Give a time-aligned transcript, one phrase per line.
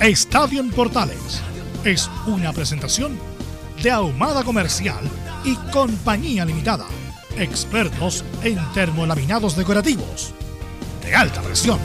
[0.00, 1.42] Estadio en Portales
[1.84, 3.18] es una presentación
[3.82, 5.00] de Ahumada Comercial
[5.44, 6.86] y Compañía Limitada.
[7.36, 10.32] Expertos en termolaminados decorativos
[11.04, 11.80] de alta presión.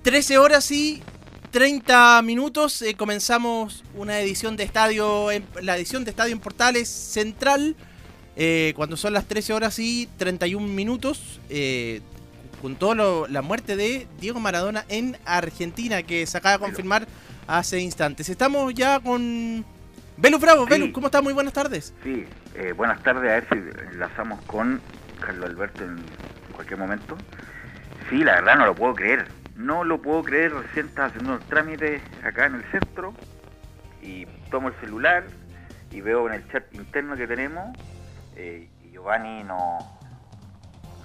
[0.00, 1.02] Trece horas y
[1.50, 6.88] 30 minutos eh, comenzamos una edición de estadio, en, la edición de Estadio en Portales
[6.88, 7.76] Central,
[8.36, 12.00] eh, cuando son las 13 horas y 31 minutos, eh,
[12.62, 17.08] con toda la muerte de Diego Maradona en Argentina, que se acaba de confirmar
[17.48, 18.28] hace instantes.
[18.28, 19.64] Estamos ya con
[20.16, 20.66] Velus Bravo.
[20.70, 20.92] Sí.
[20.92, 21.20] ¿cómo está?
[21.20, 21.92] Muy buenas tardes.
[22.04, 23.28] Sí, eh, buenas tardes.
[23.30, 24.80] A ver si enlazamos con
[25.20, 25.96] Carlos Alberto en
[26.54, 27.16] cualquier momento.
[28.08, 29.26] Sí, la verdad no lo puedo creer.
[29.56, 30.54] No lo puedo creer.
[30.54, 33.12] Recién estaba haciendo unos trámites acá en el centro
[34.00, 35.24] y tomo el celular
[35.90, 37.76] y veo en el chat interno que tenemos
[38.36, 39.78] eh, y Giovanni no,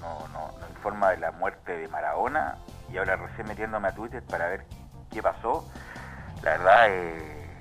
[0.01, 2.57] no, no, informa de la muerte de Maradona
[2.89, 4.65] y ahora recién metiéndome a Twitter para ver
[5.11, 5.67] qué pasó.
[6.43, 7.57] La verdad eh,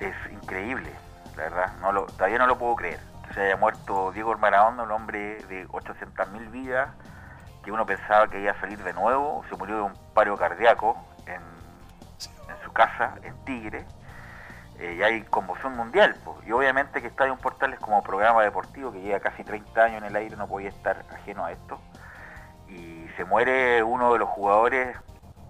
[0.00, 0.90] es increíble,
[1.36, 3.00] la verdad, no lo, todavía no lo puedo creer.
[3.28, 6.90] Que se haya muerto Diego Maradona, un hombre de 800.000 vidas,
[7.64, 10.96] que uno pensaba que iba a salir de nuevo, se murió de un paro cardíaco
[11.26, 13.86] en, en su casa, en Tigre,
[14.78, 16.16] eh, y hay conmoción mundial.
[16.24, 16.46] Pues.
[16.46, 20.16] Y obviamente que Estadio Portales como programa deportivo que lleva casi 30 años en el
[20.16, 21.78] aire no podía estar ajeno a esto.
[22.68, 24.96] Y se muere uno de los jugadores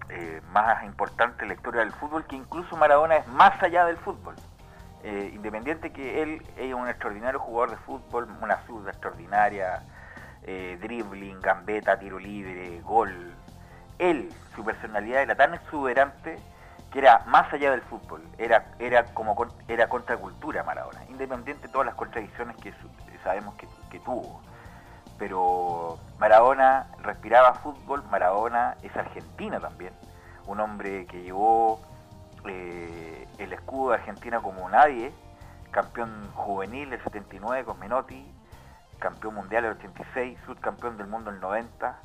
[0.09, 3.97] eh, más importantes de la historia del fútbol, que incluso Maradona es más allá del
[3.97, 4.35] fútbol.
[5.03, 9.83] Eh, independiente que él es un extraordinario jugador de fútbol, una zurda extraordinaria,
[10.79, 13.33] dribbling, gambeta, tiro libre, gol.
[13.97, 16.37] Él, su personalidad era tan exuberante
[16.95, 19.35] era más allá del fútbol, era, era como
[19.67, 22.73] era contracultura Maradona, independiente de todas las contradicciones que
[23.23, 23.67] sabemos que,
[23.99, 24.41] tuvo.
[25.17, 29.93] Pero Maradona respiraba fútbol, Maradona es argentina también,
[30.47, 31.79] un hombre que llevó
[32.45, 35.13] eh, el escudo de Argentina como nadie,
[35.71, 38.25] campeón juvenil del 79 con Menotti,
[38.99, 41.99] campeón mundial del 86, subcampeón del mundo del 90.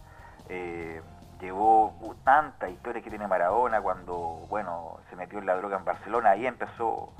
[0.48, 1.02] Eh,
[1.40, 5.84] llevó uh, tanta historia que tiene Maradona cuando, bueno, se metió en la droga en
[5.84, 7.12] Barcelona, ahí empezó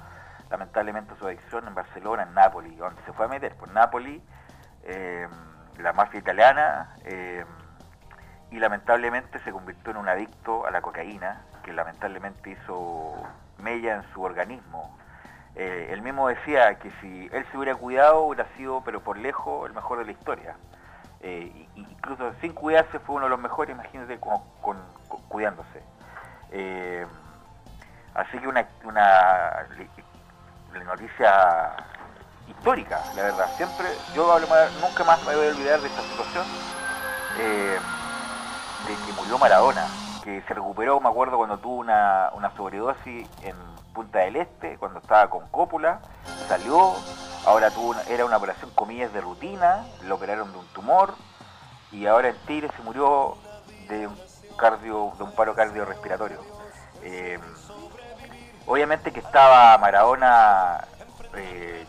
[0.50, 4.20] lamentablemente su adicción en Barcelona, en Nápoles, donde se fue a meter, por Nápoles,
[4.84, 5.28] eh,
[5.78, 7.44] la mafia italiana, eh,
[8.50, 13.14] y lamentablemente se convirtió en un adicto a la cocaína, que lamentablemente hizo
[13.58, 14.96] mella en su organismo.
[15.54, 19.68] Eh, él mismo decía que si él se hubiera cuidado hubiera sido, pero por lejos,
[19.68, 20.56] el mejor de la historia.
[21.22, 24.78] Eh, incluso sin cuidarse fue uno de los mejores, imagínate, con, con,
[25.28, 25.82] cuidándose.
[26.50, 27.06] Eh,
[28.14, 29.66] así que una, una,
[30.84, 31.76] noticia
[32.48, 33.50] histórica, la verdad.
[33.56, 34.38] Siempre, yo
[34.80, 36.46] nunca más me voy a olvidar de esta situación,
[37.38, 37.78] eh,
[38.86, 39.86] de que murió Maradona,
[40.24, 43.56] que se recuperó, me acuerdo cuando tuvo una, una sobredosis en
[43.92, 46.00] Punta del Este, cuando estaba con cópula,
[46.48, 46.94] salió,
[47.44, 51.14] ahora tuvo una, era una operación comillas de rutina, lo operaron de un tumor
[51.92, 53.36] y ahora en Tigre se murió
[53.88, 54.18] de un,
[54.56, 56.40] cardio, de un paro cardiorrespiratorio.
[57.02, 57.38] Eh,
[58.66, 60.86] obviamente que estaba Maradona
[61.34, 61.86] eh,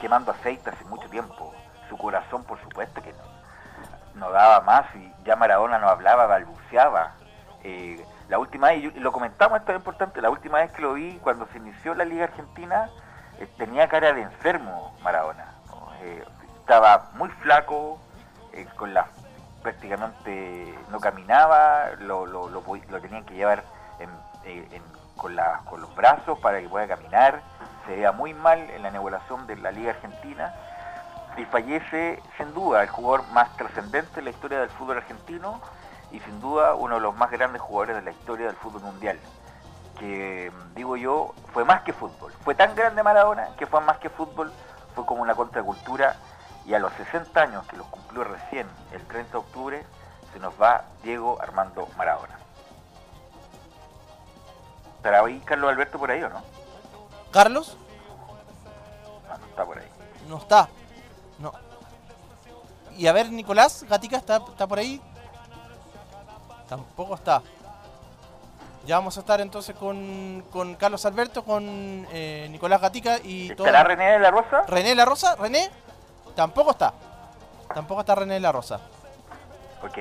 [0.00, 1.52] quemando aceite hace mucho tiempo,
[1.88, 3.14] su corazón por supuesto que
[4.14, 7.14] no, daba más y ya Maradona no hablaba, balbuceaba.
[7.62, 10.94] Eh, la última vez, y lo comentamos, esto es importante, la última vez que lo
[10.94, 12.88] vi cuando se inició la Liga Argentina,
[13.40, 15.54] eh, tenía cara de enfermo Maradona.
[16.02, 16.24] Eh,
[16.60, 17.98] estaba muy flaco,
[18.52, 19.06] eh, con la
[19.62, 23.62] prácticamente no caminaba, lo, lo, lo, lo tenían que llevar
[23.98, 24.08] en,
[24.44, 24.82] en,
[25.16, 27.42] con, la, con los brazos para que pueda caminar,
[27.86, 30.54] se veía muy mal en la nebulación de la Liga Argentina.
[31.36, 35.60] y fallece sin duda el jugador más trascendente en la historia del fútbol argentino
[36.10, 39.18] y sin duda uno de los más grandes jugadores de la historia del fútbol mundial.
[40.00, 42.32] Que digo yo, fue más que fútbol.
[42.42, 44.50] Fue tan grande Maradona que fue más que fútbol,
[44.94, 46.16] fue como una contracultura
[46.64, 49.86] y a los 60 años que los cumplió recién, el 30 de octubre,
[50.32, 52.38] se nos va Diego Armando Maradona.
[54.96, 56.42] ¿Estará ahí Carlos Alberto por ahí o no?
[57.30, 57.76] ¿Carlos?
[59.28, 59.88] No, no está por ahí.
[60.28, 60.68] No está.
[61.38, 61.52] No.
[62.96, 65.00] Y a ver, Nicolás, Gatica, ¿está, está por ahí?
[66.68, 67.42] Tampoco está.
[68.90, 71.62] Ya vamos a estar entonces con, con Carlos Alberto, con
[72.10, 73.68] eh, Nicolás Gatica y todo.
[73.68, 74.62] ¿Estará René de la Rosa?
[74.66, 75.36] ¿René La Rosa?
[75.36, 75.70] ¿René?
[76.34, 76.92] Tampoco está.
[77.72, 78.80] Tampoco está René La Rosa.
[79.84, 79.96] Ok.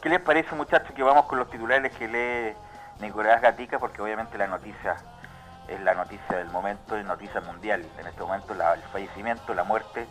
[0.00, 2.56] ¿Qué les parece, muchachos, que vamos con los titulares que lee
[3.04, 3.78] Nicolás Gatica?
[3.78, 4.96] Porque obviamente la noticia
[5.68, 7.84] es la noticia del momento, es noticia mundial.
[7.98, 10.06] En este momento la- el fallecimiento, la muerte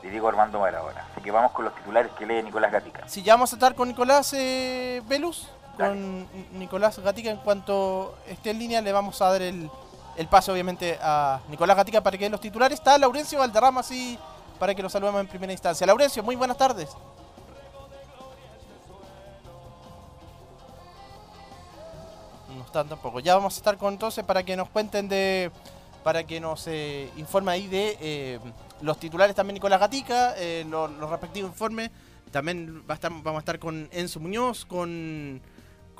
[0.00, 1.04] de Diego Armando Maradona.
[1.12, 3.06] Así que vamos con los titulares que lee Nicolás Gatica.
[3.06, 5.46] Si ya vamos a estar con Nicolás eh, Velus.
[5.88, 6.28] Con
[6.58, 9.70] Nicolás Gatica, en cuanto esté en línea le vamos a dar el,
[10.16, 12.78] el paso obviamente a Nicolás Gatica para que dé los titulares.
[12.78, 14.18] Está Laurencio Valderrama así
[14.58, 15.86] para que lo saludemos en primera instancia.
[15.86, 16.90] Laurencio, muy buenas tardes.
[22.56, 23.20] No están tampoco.
[23.20, 25.50] Ya vamos a estar con entonces para que nos cuenten de.
[26.02, 28.38] Para que nos eh, informe ahí de eh,
[28.80, 31.90] los titulares también Nicolás Gatica, eh, lo- los, respectivos informes.
[32.30, 35.42] También va a estar- vamos a estar con Enzo Muñoz, con,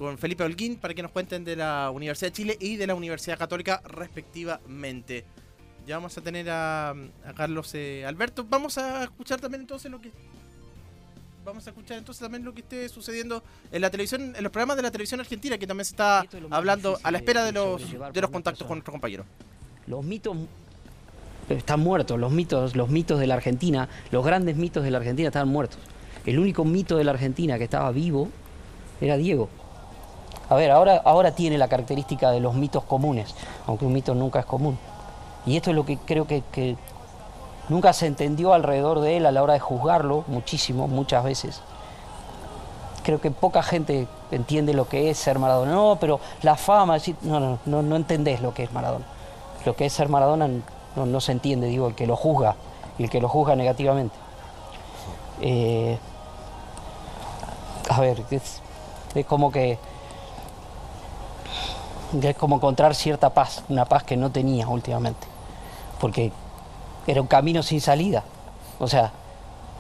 [0.01, 2.95] con Felipe Holguín, para que nos cuenten de la Universidad de Chile y de la
[2.95, 5.27] Universidad Católica respectivamente.
[5.87, 8.47] Ya vamos a tener a, a Carlos eh, Alberto.
[8.49, 10.11] Vamos a escuchar también entonces lo que
[11.45, 14.77] vamos a escuchar entonces también lo que esté sucediendo en la televisión, en los programas
[14.77, 17.59] de la televisión argentina, que también se está es hablando a la espera de de
[17.59, 17.83] los,
[18.15, 19.27] de los contactos con nuestros compañeros.
[19.87, 20.35] Los mitos
[21.51, 25.29] están muertos, los mitos, los mitos de la Argentina, los grandes mitos de la Argentina
[25.29, 25.79] estaban muertos.
[26.25, 28.31] El único mito de la Argentina que estaba vivo
[29.03, 29.51] era Diego.
[30.51, 33.37] A ver, ahora, ahora tiene la característica de los mitos comunes,
[33.69, 34.77] aunque un mito nunca es común.
[35.47, 36.77] Y esto es lo que creo que,
[37.69, 41.63] nunca se entendió alrededor de él a la hora de juzgarlo, muchísimo, muchas veces.
[43.05, 45.71] Creo que poca gente entiende lo que es ser Maradona.
[45.71, 49.07] No, pero la fama, no, no, no, no entendés lo que es Maradona.
[49.65, 50.49] Lo que es ser Maradona
[50.97, 52.57] no, se entiende, digo, el que lo juzga
[52.99, 54.17] y el que lo juzga negativamente.
[55.41, 55.97] Eh,
[57.89, 58.61] a ver, es
[59.27, 59.79] como que
[62.21, 65.27] es como encontrar cierta paz, una paz que no tenía últimamente,
[66.01, 66.33] porque
[67.07, 68.25] era un camino sin salida.
[68.79, 69.13] O sea,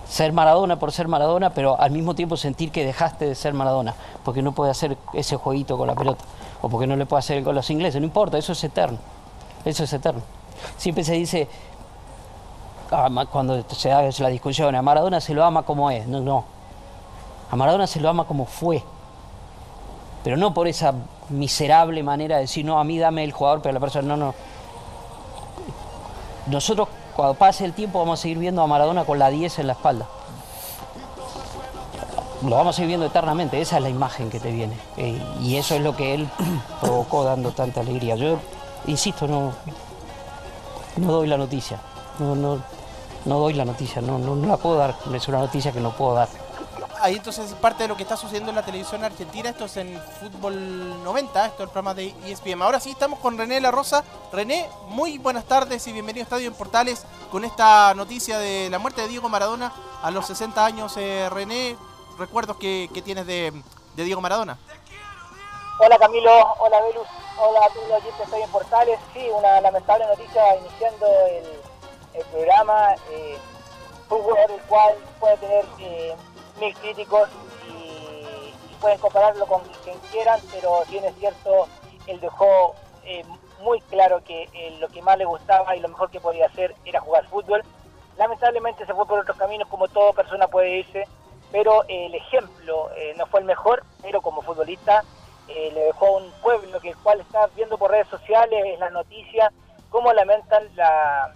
[0.09, 3.94] ser Maradona por ser Maradona, pero al mismo tiempo sentir que dejaste de ser Maradona,
[4.25, 6.25] porque no puede hacer ese jueguito con la pelota,
[6.62, 8.99] o porque no le puede hacer con los ingleses, no importa, eso es eterno,
[9.65, 10.23] eso es eterno.
[10.77, 11.49] Siempre se dice,
[13.31, 16.44] cuando se hace la discusión, a Maradona se lo ama como es, no, no,
[17.50, 18.82] a Maradona se lo ama como fue,
[20.23, 20.93] pero no por esa
[21.31, 24.35] miserable manera de decir, no, a mí dame el jugador, pero la persona, no, no.
[26.47, 29.67] Nosotros, cuando pase el tiempo, vamos a seguir viendo a Maradona con la 10 en
[29.69, 30.06] la espalda.
[32.43, 34.75] Lo vamos a seguir viendo eternamente, esa es la imagen que te viene.
[34.97, 36.29] Eh, y eso es lo que él
[36.81, 38.17] provocó dando tanta alegría.
[38.17, 38.38] Yo,
[38.87, 39.53] insisto, no,
[40.97, 41.79] no doy la noticia.
[42.19, 42.59] No, no,
[43.25, 44.94] no doy la noticia, no, no, no la puedo dar.
[45.15, 46.29] Es una noticia que no puedo dar.
[47.02, 49.98] Ahí entonces parte de lo que está sucediendo en la televisión argentina, esto es en
[50.20, 52.60] Fútbol 90, esto es el programa de ESPN.
[52.60, 54.05] Ahora sí estamos con René La Rosa.
[54.32, 58.79] René, muy buenas tardes y bienvenido a Estadio en Portales con esta noticia de la
[58.79, 59.72] muerte de Diego Maradona
[60.03, 60.94] a los 60 años.
[60.98, 61.74] Eh, René,
[62.19, 63.51] recuerdos que, tienes de,
[63.96, 64.58] Diego Maradona.
[65.79, 67.08] Hola Camilo, hola Velus,
[67.39, 69.01] hola a todos los oyentes de Estadio en Portales.
[69.15, 72.94] Sí, una lamentable noticia iniciando el, programa.
[73.10, 73.39] Eh,
[74.10, 76.17] el cual puede tener eh,
[76.60, 77.29] mil críticos
[77.69, 81.69] y, pueden compararlo con quien quieran, pero bien es cierto,
[82.06, 82.74] él dejó
[83.05, 83.22] eh,
[83.60, 86.74] muy claro que eh, lo que más le gustaba y lo mejor que podía hacer
[86.86, 87.62] era jugar fútbol.
[88.17, 91.06] Lamentablemente se fue por otros caminos como toda persona puede irse,
[91.52, 92.88] pero eh, el ejemplo
[93.19, 95.05] no fue el mejor, pero como futbolista
[95.48, 98.93] le dejó a un pueblo que el cual está viendo por redes sociales, en las
[98.93, 99.52] noticias,
[99.90, 101.34] cómo lamentan la,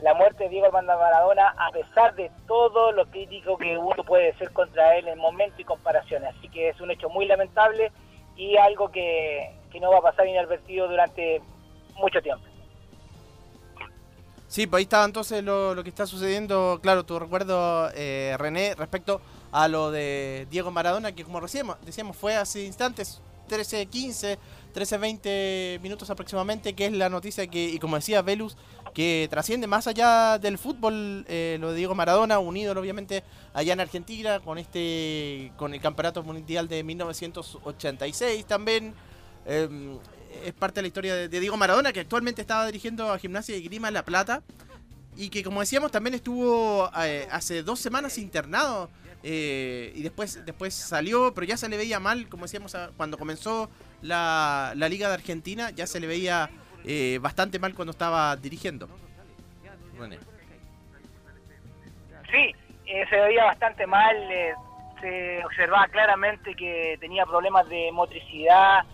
[0.00, 4.32] la muerte de Diego Armando Maradona a pesar de todo lo crítico que uno puede
[4.32, 6.34] decir contra él en momento y comparaciones.
[6.36, 7.92] Así que es un hecho muy lamentable
[8.36, 11.40] y algo que, que no va a pasar inadvertido durante
[11.96, 12.44] mucho tiempo.
[14.54, 19.20] Sí, pues ahí está entonces lo, que está sucediendo, claro, tu recuerdo, eh, René, respecto
[19.50, 24.38] a lo de Diego Maradona, que como recién decíamos, fue hace instantes, 13.15,
[24.74, 28.56] 13.20 minutos aproximadamente, que es la noticia que, y como decía Velus,
[28.92, 33.80] que trasciende más allá del fútbol, eh, lo de Diego Maradona, unido obviamente allá en
[33.80, 38.94] Argentina con este con el Campeonato Mundial de 1986 también.
[39.46, 39.98] Em,
[40.44, 43.62] es parte de la historia de, Diego Maradona, que actualmente estaba dirigiendo a Gimnasia y
[43.62, 44.42] Grima La Plata.
[45.16, 48.90] Y que como decíamos también estuvo eh, hace dos semanas internado
[49.22, 53.70] eh, y después, después salió, pero ya se le veía mal, como decíamos cuando comenzó
[54.04, 56.50] la, la Liga de Argentina, ya se le veía
[56.84, 58.86] eh, bastante mal cuando estaba dirigiendo.
[62.30, 62.54] Sí,
[62.86, 64.54] eh, se veía bastante mal, eh,
[65.00, 68.84] se observaba claramente que tenía problemas de motricidad.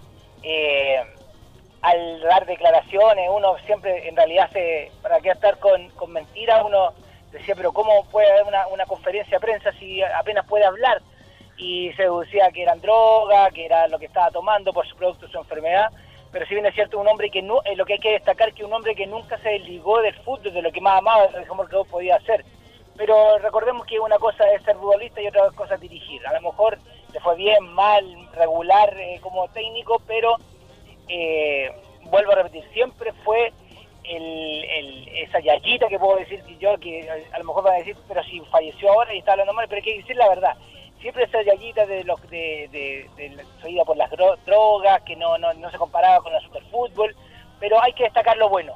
[1.82, 6.92] al dar declaraciones, uno siempre, en realidad, se, para qué estar con, con mentiras, uno
[7.32, 11.02] decía, pero ¿cómo puede haber una, una conferencia de prensa si apenas puede hablar?
[11.60, 15.28] Y se deducía que eran drogas, que era lo que estaba tomando por su producto,
[15.28, 15.90] su enfermedad
[16.32, 18.52] pero si bien es cierto, un hombre que no, eh, lo que hay que destacar
[18.52, 21.44] que un hombre que nunca se desligó del fútbol, de lo que más amaba, de
[21.44, 22.44] lo que podía hacer.
[22.96, 26.24] Pero recordemos que una cosa es ser futbolista y otra cosa es dirigir.
[26.26, 26.78] A lo mejor
[27.12, 30.36] le fue bien, mal, regular eh, como técnico, pero
[31.08, 33.52] eh, vuelvo a repetir, siempre fue
[34.04, 37.96] el, esa yayita que puedo decir que yo, que a lo mejor van a decir,
[38.06, 40.56] pero si falleció ahora y está hablando mal, pero hay que decir la verdad
[41.00, 46.22] siempre esa yayita de los de, de, por las drogas, que no, no, se comparaba
[46.22, 47.14] con el superfútbol,
[47.58, 48.74] pero hay que destacar lo bueno.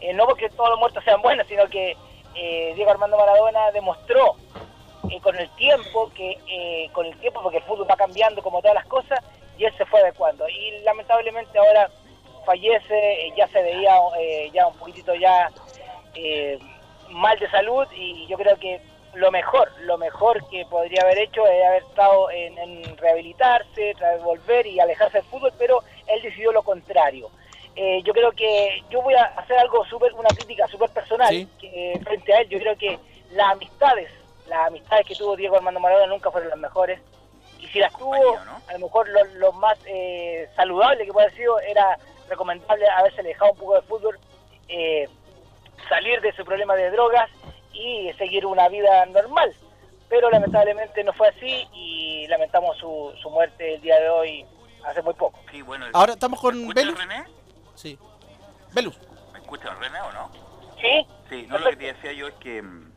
[0.00, 1.96] Eh, no porque todos los muertos sean buenos, sino que
[2.34, 4.36] eh, Diego Armando Maradona demostró
[5.10, 8.74] eh, con el tiempo, que con el tiempo, porque el fútbol va cambiando como todas
[8.74, 9.20] las cosas,
[9.58, 10.48] y él se fue adecuando.
[10.48, 11.90] Y lamentablemente ahora
[12.46, 13.94] fallece, ya se veía
[14.52, 15.50] ya un poquitito ya
[17.10, 18.80] mal de salud, y yo creo que
[19.14, 24.80] lo mejor, lo mejor que podría haber hecho es haber estado en, rehabilitarse, volver y
[24.80, 27.30] alejarse del fútbol, pero él decidió lo contrario.
[27.76, 31.48] Eh, yo creo que yo voy a hacer algo súper, una crítica súper personal
[32.04, 32.48] frente a él.
[32.48, 32.98] Yo creo que
[33.32, 34.10] las amistades,
[34.48, 37.00] las amistades que tuvo Diego Armando Maradona nunca fueron las mejores.
[37.58, 41.60] Y si las tuvo, a lo mejor lo, más eh, saludable que puede haber sido
[41.60, 41.98] era
[42.28, 44.18] recomendable haberse alejado un poco del fútbol,
[44.68, 45.08] eh,
[45.88, 47.28] salir de su problema de drogas
[47.80, 49.54] y seguir una vida normal.
[50.08, 54.46] Pero lamentablemente no fue así y lamentamos su, su muerte el día de hoy
[54.84, 55.38] hace muy poco.
[55.92, 56.98] Ahora estamos con Belus.
[56.98, 57.24] René?
[57.74, 57.98] Sí.
[58.74, 58.98] Belus.
[59.32, 60.30] ¿Me escuchan René o no?
[60.80, 61.06] Sí.
[61.28, 62.90] Sí, no, lo que te decía yo es que mm,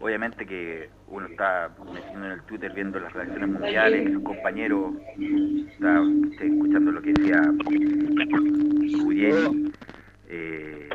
[0.00, 4.92] obviamente que uno está metiendo en el Twitter viendo las reacciones mundiales sus compañeros,
[5.72, 6.02] está,
[6.44, 7.40] escuchando lo que decía
[8.98, 9.72] Ruggeri,
[10.28, 10.88] eh,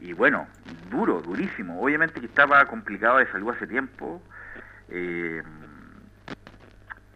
[0.00, 0.46] y bueno,
[0.90, 1.80] duro, durísimo.
[1.80, 4.22] Obviamente que estaba complicado de salud hace tiempo.
[4.88, 5.42] Eh,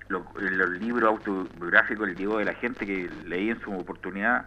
[0.08, 4.46] los libros autobiográficos, el Diego de la gente que leí en su oportunidad,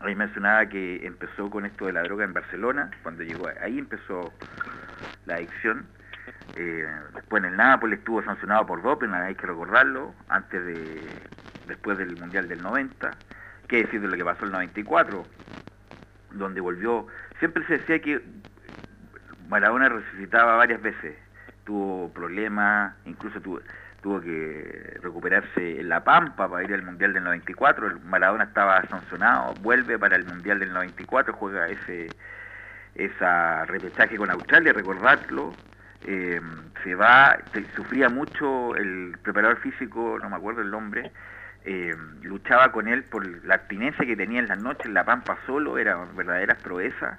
[0.00, 4.32] ahí mencionaba que empezó con esto de la droga en Barcelona, cuando llegó ahí empezó
[5.24, 5.86] la adicción.
[6.56, 11.00] Eh, después en el Nápoles estuvo sancionado por doping, hay que recordarlo, antes de
[11.66, 13.10] después del Mundial del 90.
[13.68, 15.24] ¿Qué decir de lo que pasó en el 94?
[16.32, 17.06] Donde volvió
[17.38, 18.22] siempre se decía que
[19.48, 21.16] Maradona resucitaba varias veces,
[21.64, 23.60] tuvo problemas, incluso tuvo,
[24.20, 29.54] que recuperarse en La Pampa para ir al Mundial del 94, el Maradona estaba sancionado,
[29.62, 32.08] vuelve para el Mundial del 94, juega ese
[32.94, 35.52] esa repechaje con Australia, recordarlo,
[36.06, 36.40] eh,
[36.82, 37.38] se va,
[37.74, 41.12] sufría mucho el preparador físico, no me acuerdo el nombre,
[41.66, 45.36] eh, luchaba con él por la abstinencia que tenía en las noches, en La Pampa
[45.46, 47.18] solo, era verdaderas proezas,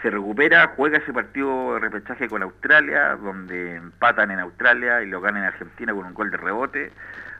[0.00, 5.20] se recupera, juega ese partido de repechaje con Australia, donde empatan en Australia y lo
[5.20, 6.92] ganan en Argentina con un gol de rebote.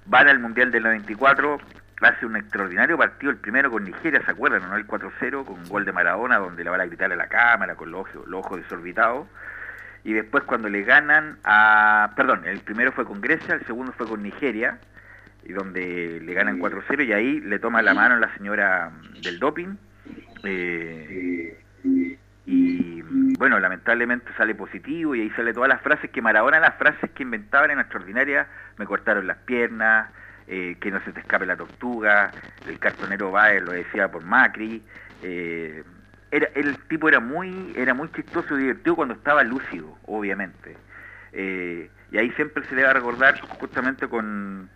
[0.07, 1.59] Van al Mundial del 94,
[2.01, 4.69] hace un extraordinario partido, el primero con Nigeria, ¿se acuerdan?
[4.69, 4.77] ¿no?
[4.77, 7.77] El 4-0 con un gol de Maradona, donde le van a gritar a la cámara
[7.77, 9.27] con los ojos, los ojos desorbitados.
[10.05, 12.11] Y después cuando le ganan a...
[12.17, 14.79] Perdón, el primero fue con Grecia, el segundo fue con Nigeria,
[15.45, 19.77] y donde le ganan 4-0 y ahí le toma la mano la señora del doping.
[20.45, 21.59] Eh,
[22.45, 23.03] y
[23.39, 27.23] bueno, lamentablemente sale positivo y ahí sale todas las frases que Maradona, las frases que
[27.23, 28.47] inventaban en extraordinaria,
[28.79, 30.11] me cortaron las piernas,
[30.49, 32.31] eh, que no se te escape la tortuga,
[32.67, 34.83] el cartonero Baez lo decía por Macri,
[35.23, 35.85] eh,
[36.31, 40.77] era, el tipo era muy, era muy chistoso y divertido cuando estaba lúcido, obviamente.
[41.33, 44.69] Eh, y ahí siempre se le va a recordar justamente con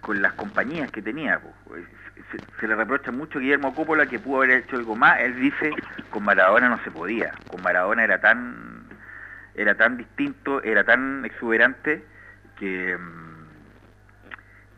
[0.00, 1.40] con las compañías que tenía.
[1.64, 1.84] Pues
[2.60, 5.20] se, le reprocha mucho a Guillermo Coppola que pudo haber hecho algo más.
[5.20, 5.70] Él dice,
[6.10, 7.32] con Maradona no se podía.
[7.48, 8.84] Con Maradona era tan,
[9.54, 12.04] era tan distinto, era tan exuberante
[12.58, 13.46] que, mm,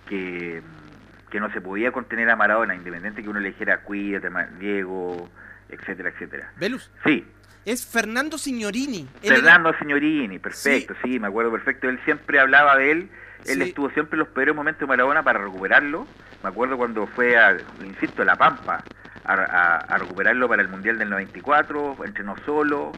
[0.09, 4.29] que, mm, que no se podía contener a Maradona, independiente que uno le dijera cuídate,
[4.59, 5.29] Diego,
[5.69, 6.53] etcétera, etcétera.
[6.57, 7.27] Velus, Sí,
[7.65, 9.09] es Fernando Signorini.
[9.23, 11.19] Era- Fernando Signorini, perfecto, sí.
[11.19, 11.89] me acuerdo perfecto.
[11.89, 13.09] Él siempre hablaba de él.
[13.47, 13.69] Él Sí.
[13.69, 16.07] estuvo siempre en los peores momentos de Maradona para recuperarlo.
[16.43, 18.83] Me acuerdo cuando fue, a, insisto, a La Pampa
[19.25, 22.93] a, a- a recuperarlo para el Mundial del 94, entrenó solo.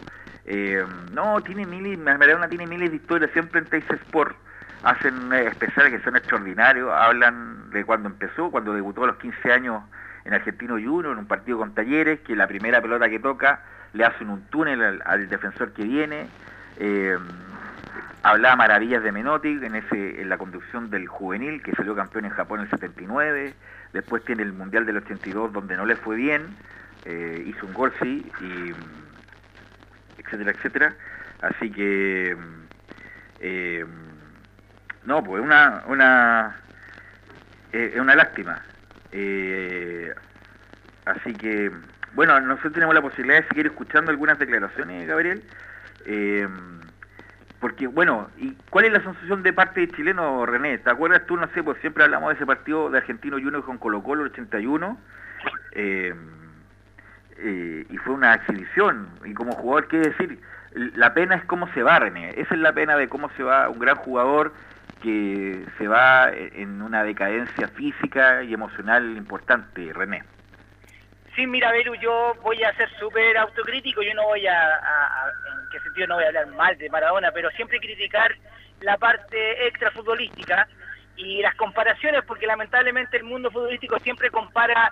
[0.45, 4.37] Eh, no, tiene miles, Maradona tiene miles de historias, siempre en Teis Sport.
[4.85, 9.53] Hacen eh, especiales que son extraordinarios, hablan de cuando empezó, cuando debutó a los 15
[9.53, 9.83] años
[10.25, 13.63] en Argentino Junior, en un partido con Talleres, que la primera pelota que toca
[13.97, 16.29] le hacen un túnel al, defensor que viene.
[16.79, 17.17] Eh,
[18.23, 22.65] hablaba maravillas de Menotti en, la conducción del juvenil, que salió campeón en Japón en
[22.67, 23.55] el 79.
[23.93, 26.47] Después tiene el Mundial del 82, donde no le fue bien.
[27.07, 28.75] eh, hizo un gol, sí, y,
[30.21, 30.95] etcétera, etcétera.
[31.41, 32.37] Así que...
[33.41, 33.85] eh,
[35.05, 36.57] no, pues una,
[37.73, 38.61] eh, es una lástima.
[41.07, 41.71] Así que,
[42.17, 45.43] bueno, nosotros tenemos la posibilidad de seguir escuchando algunas declaraciones, Gabriel.
[46.07, 46.49] Eh,
[47.61, 50.79] porque, bueno, ¿y cuál es la sensación de parte de chileno, René?
[50.79, 53.77] ¿Te acuerdas tú, no sé, pues siempre hablamos de ese partido de Argentino Junior con
[53.77, 54.99] Colo Colo el 81?
[55.73, 56.15] Eh,
[57.37, 59.09] eh, y fue una exhibición.
[59.27, 60.41] Y como jugador, ¿qué decir?
[60.73, 62.31] La pena es cómo se va, René.
[62.41, 64.55] Esa es la pena de cómo se va un gran jugador
[65.03, 70.23] que se va en una decadencia física y emocional importante, René.
[71.37, 75.79] Sí, mira, Belu, yo voy a ser súper autocrítico, yo no voy a, en qué
[75.81, 78.35] sentido no voy a hablar mal de Maradona, pero siempre criticar
[78.81, 80.67] la parte extrafutbolística
[81.15, 84.91] y las comparaciones, porque lamentablemente el mundo futbolístico siempre compara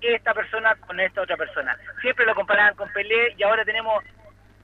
[0.00, 1.76] esta persona con esta otra persona.
[2.00, 4.04] Siempre lo comparaban con Pelé y ahora tenemos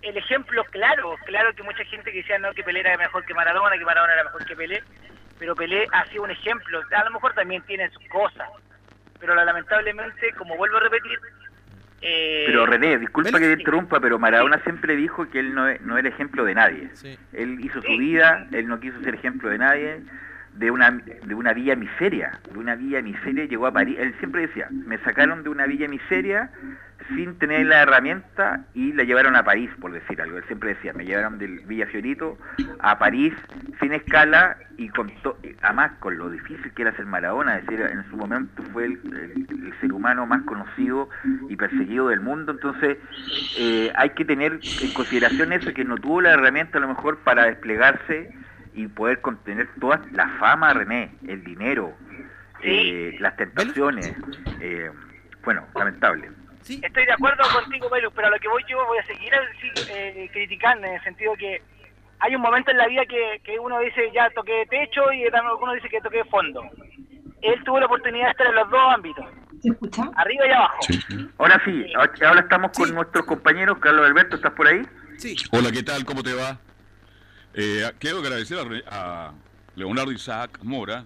[0.03, 3.35] el ejemplo claro, claro que mucha gente que decía no que Pelé era mejor que
[3.35, 4.81] Maradona, que Maradona era mejor que Pelé,
[5.41, 8.49] pero Pelé ha sido un ejemplo, a lo mejor también tiene sus cosas,
[9.19, 11.19] pero lamentablemente, como vuelvo a repetir,
[12.03, 15.99] eh, Pero René, disculpa que te interrumpa, pero Maradona siempre dijo que él no, no
[15.99, 16.91] era ejemplo de nadie.
[16.93, 17.19] Sí.
[17.33, 20.01] Él hizo su vida, él no quiso ser ejemplo de nadie,
[20.55, 23.97] de una, de una villa miseria, de una villa miseria llegó a París.
[23.99, 26.51] Él siempre decía, me sacaron de una villa miseria
[27.15, 30.39] sin tener la herramienta y la llevaron a París, por decir algo.
[30.39, 32.39] Él siempre decía, me llevaron del Villa Fiorito
[32.81, 33.33] a París
[33.81, 37.85] sin escala y con to- además con lo difícil que era ser Maradona, es decir,
[37.85, 41.09] en su momento fue el, el- el ser humano más conocido
[41.49, 42.99] y perseguido del mundo, entonces
[43.59, 47.19] eh, hay que tener en consideración eso, que no tuvo la herramienta a lo mejor
[47.19, 48.31] para desplegarse
[48.75, 51.95] y poder contener toda la fama, René, el dinero,
[52.63, 54.15] eh, las tentaciones,
[54.61, 54.91] eh,
[55.45, 56.31] bueno, lamentable.
[56.67, 56.81] Sí.
[56.83, 59.33] Estoy de acuerdo contigo, Melu, pero a lo que voy yo voy a seguir
[59.89, 61.63] eh, criticando en el sentido que
[62.19, 65.23] hay un momento en la vida que, que uno dice ya toqué techo y
[65.63, 66.63] uno dice que toqué fondo.
[67.43, 69.25] Él tuvo la oportunidad de estar en los dos ámbitos,
[69.63, 70.11] ¿Se escucha?
[70.17, 70.79] arriba y abajo.
[71.39, 71.85] Ahora sí,
[72.25, 72.93] ahora estamos con Sí.
[72.95, 73.79] nuestros compañeros.
[73.79, 74.83] Carlos Alberto, ¿estás por ahí?
[75.19, 75.37] Sí.
[75.53, 76.05] Hola, ¿qué tal?
[76.05, 76.59] ¿Cómo te va?
[77.55, 79.33] Eh, quiero agradecer a, Re- a
[79.77, 81.05] Leonardo Isaac Mora,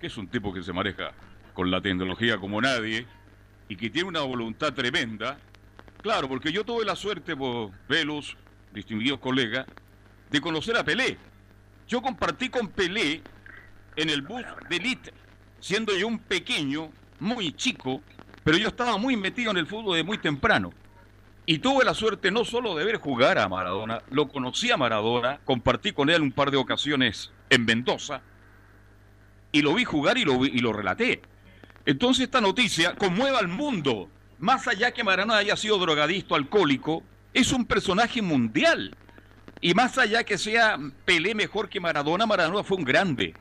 [0.00, 1.12] que es un tipo que se maneja
[1.54, 3.06] con la tecnología como nadie
[3.68, 5.38] y que tiene una voluntad tremenda.
[6.02, 8.36] Claro, porque yo tuve la suerte, por Velus,
[8.72, 9.66] distinguidos colegas,
[10.30, 11.18] de conocer a Pelé.
[11.88, 13.22] Yo compartí con Pelé
[13.96, 15.12] en el bus de elite,
[15.60, 18.02] siendo yo un pequeño, muy chico,
[18.44, 20.72] pero yo estaba muy metido en el fútbol de muy temprano.
[21.46, 25.38] Y tuve la suerte no solo de ver jugar a Maradona, lo conocí a Maradona,
[25.44, 28.20] compartí con él un par de ocasiones en Mendoza,
[29.52, 31.22] y lo vi jugar y lo, vi- y lo relaté.
[31.86, 34.10] Entonces esta noticia conmueve al mundo.
[34.40, 38.94] Más allá que Maradona haya sido drogadicto, alcohólico, es un personaje mundial.
[39.60, 43.34] Y más allá que sea Pelé mejor que Maradona, Maradona fue un grande.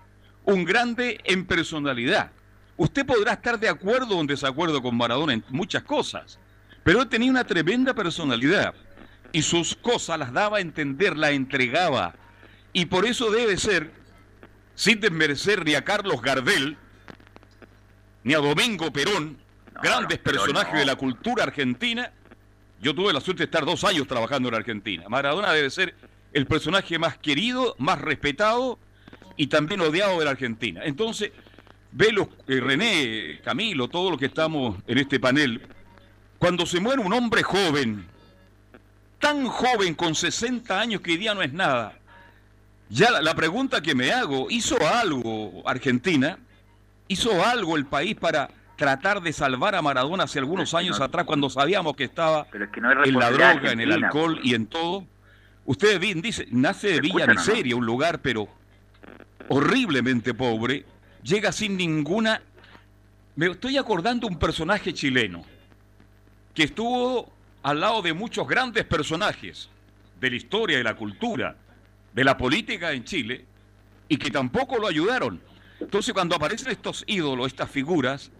[0.45, 2.31] Un grande en personalidad.
[2.77, 6.39] Usted podrá estar de acuerdo o en desacuerdo con Maradona en muchas cosas,
[6.84, 8.75] pero él tenía una tremenda personalidad
[9.31, 12.13] y sus cosas las daba a entender, las entregaba.
[12.73, 13.91] Y por eso debe ser,
[14.75, 16.77] sin desmerecer ni a Carlos Gardel,
[18.25, 19.38] ni a Domingo Perón,
[19.73, 20.79] No, grandes no, personajes no.
[20.79, 22.11] de la cultura argentina.
[22.81, 25.05] Yo tuve la suerte de estar dos años trabajando en Argentina.
[25.07, 25.95] Maradona debe ser
[26.33, 28.79] el personaje más querido, más respetado
[29.38, 30.81] y también odiado de la Argentina.
[30.83, 31.31] Entonces,
[31.91, 35.61] Velo, eh, René, Camilo, todos los que estamos en este panel,
[36.39, 38.05] cuando se muere un hombre joven,
[39.19, 41.97] tan joven con 60 años que hoy día no es nada,
[42.89, 46.39] ya la, la pregunta que me hago, ¿hizo algo Argentina?
[47.07, 51.25] ¿Hizo algo el país para tratar de salvar a Maradona hace algunos años no- atrás
[51.25, 54.67] cuando sabíamos que estaba es que no en la droga, en el alcohol y en
[54.67, 55.05] todo?
[55.65, 57.25] Ustedes bien dice, nace de Villa.
[57.27, 58.47] Miseria, un lugar, pero
[59.49, 60.85] horriblemente pobre,
[61.23, 62.41] llega sin ninguna...
[63.35, 65.43] Me estoy acordando un personaje chileno
[66.53, 67.31] que estuvo
[67.63, 69.69] al lado de muchos grandes personajes
[70.19, 71.55] de la historia y la cultura,
[72.13, 73.43] de la política en Chile,
[74.07, 75.41] y que tampoco lo ayudaron.
[75.79, 78.31] Entonces cuando aparecen estos ídolos, estas figuras,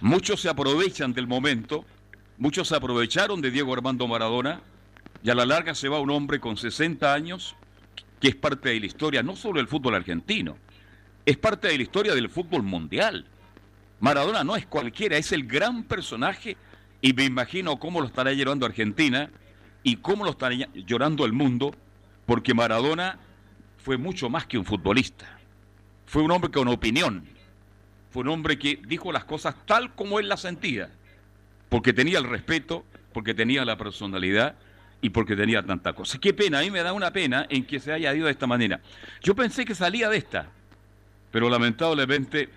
[0.00, 1.84] muchos se aprovechan del momento,
[2.38, 4.60] muchos se aprovecharon de Diego Armando Maradona,
[5.22, 7.54] y a la larga se va un hombre con 60 años
[8.20, 10.56] que es parte de la historia no solo del fútbol argentino,
[11.26, 13.26] es parte de la historia del fútbol mundial.
[14.00, 16.56] Maradona no es cualquiera, es el gran personaje
[17.00, 19.30] y me imagino cómo lo estará llorando Argentina
[19.82, 21.74] y cómo lo estará llorando el mundo,
[22.26, 23.18] porque Maradona
[23.78, 25.41] fue mucho más que un futbolista.
[26.12, 27.24] Fue un hombre con opinión.
[28.10, 30.90] Fue un hombre que dijo las cosas tal como él las sentía,
[31.70, 34.56] porque tenía el respeto, porque tenía la personalidad
[35.00, 36.18] y porque tenía tanta cosa.
[36.18, 38.46] Qué pena, a mí me da una pena en que se haya ido de esta
[38.46, 38.82] manera.
[39.22, 40.50] Yo pensé que salía de esta,
[41.30, 42.50] pero lamentablemente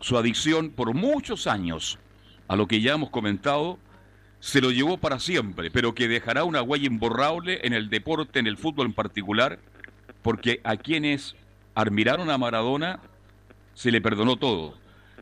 [0.00, 2.00] su adicción por muchos años
[2.48, 3.78] a lo que ya hemos comentado
[4.40, 8.48] se lo llevó para siempre, pero que dejará una huella imborrable en el deporte, en
[8.48, 9.60] el fútbol en particular,
[10.22, 11.36] porque a quienes
[11.76, 12.98] admiraron a Maradona
[13.74, 14.74] se le perdonó todo.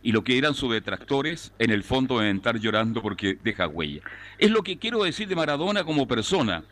[0.02, 4.02] Y lo que eran sus detractores, en el fondo deben estar llorando porque deja huella.
[4.38, 6.62] Es lo que quiero decir de Maradona como persona.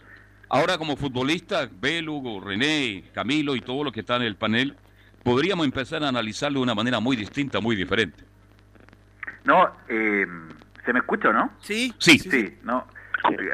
[0.48, 4.76] Ahora como futbolista, Belugo, René, Camilo y todos los que están en el panel,
[5.24, 8.22] podríamos empezar a analizarlo de una manera muy distinta, muy diferente.
[9.44, 10.26] No, eh,
[10.84, 11.50] ¿Se me escucha o no?
[11.60, 11.92] Sí.
[11.98, 12.18] Sí.
[12.18, 12.86] Sí, no.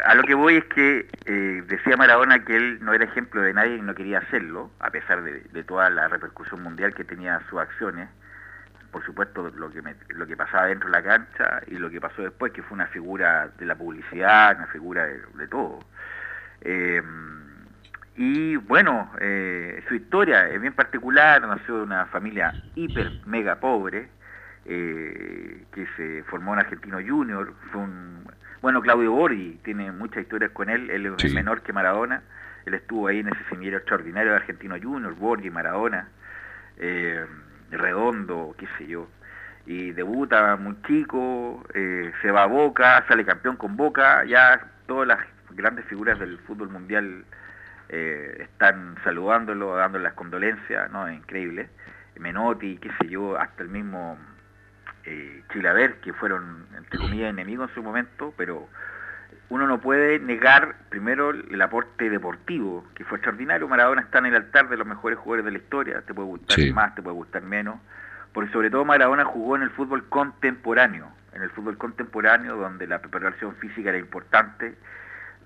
[0.04, 3.52] A lo que voy es que eh, decía Maradona que él no era ejemplo de
[3.52, 7.60] nadie y no quería hacerlo, a pesar de, toda la repercusión mundial que tenía sus
[7.60, 8.08] acciones.
[8.90, 12.22] Por supuesto, lo que, lo que pasaba dentro de la cancha y lo que pasó
[12.22, 15.80] después, que fue una figura de la publicidad, una figura de, todo.
[16.62, 17.02] Eh,
[18.16, 24.08] y bueno, eh, su historia es bien particular, nació de una familia hiper, mega pobre,
[24.64, 28.37] que se formó en Argentino Junior, fue un...
[28.60, 32.22] Bueno, Claudio Borghi tiene muchas historias con él, él es menor que Maradona,
[32.66, 36.08] él estuvo ahí en ese semillero extraordinario de Argentino Junior, Borghi, Maradona,
[36.76, 37.24] eh,
[37.70, 39.08] Redondo, qué sé yo,
[39.64, 45.06] y debuta muy chico, eh, se va a Boca, sale campeón con Boca, ya todas
[45.06, 47.24] las grandes figuras del fútbol mundial
[47.88, 51.08] están saludándolo, dándole las condolencias, ¿no?
[51.08, 51.70] Es increíble.
[52.18, 54.18] Menotti, qué sé yo, hasta el mismo
[55.04, 58.68] eh, Chilaver, que fueron, entre comillas, enemigos en su momento, pero
[59.50, 63.66] uno no puede negar primero el aporte deportivo, que fue extraordinario.
[63.68, 66.58] Maradona está en el altar de los mejores jugadores de la historia, te puede gustar
[66.72, 67.80] más, te puede gustar menos,
[68.32, 72.98] porque sobre todo Maradona jugó en el fútbol contemporáneo, en el fútbol contemporáneo donde la
[73.00, 74.74] preparación física era importante,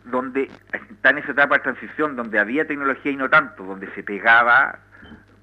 [0.05, 4.03] donde está en esa etapa de transición donde había tecnología y no tanto, donde se
[4.03, 4.81] pegaba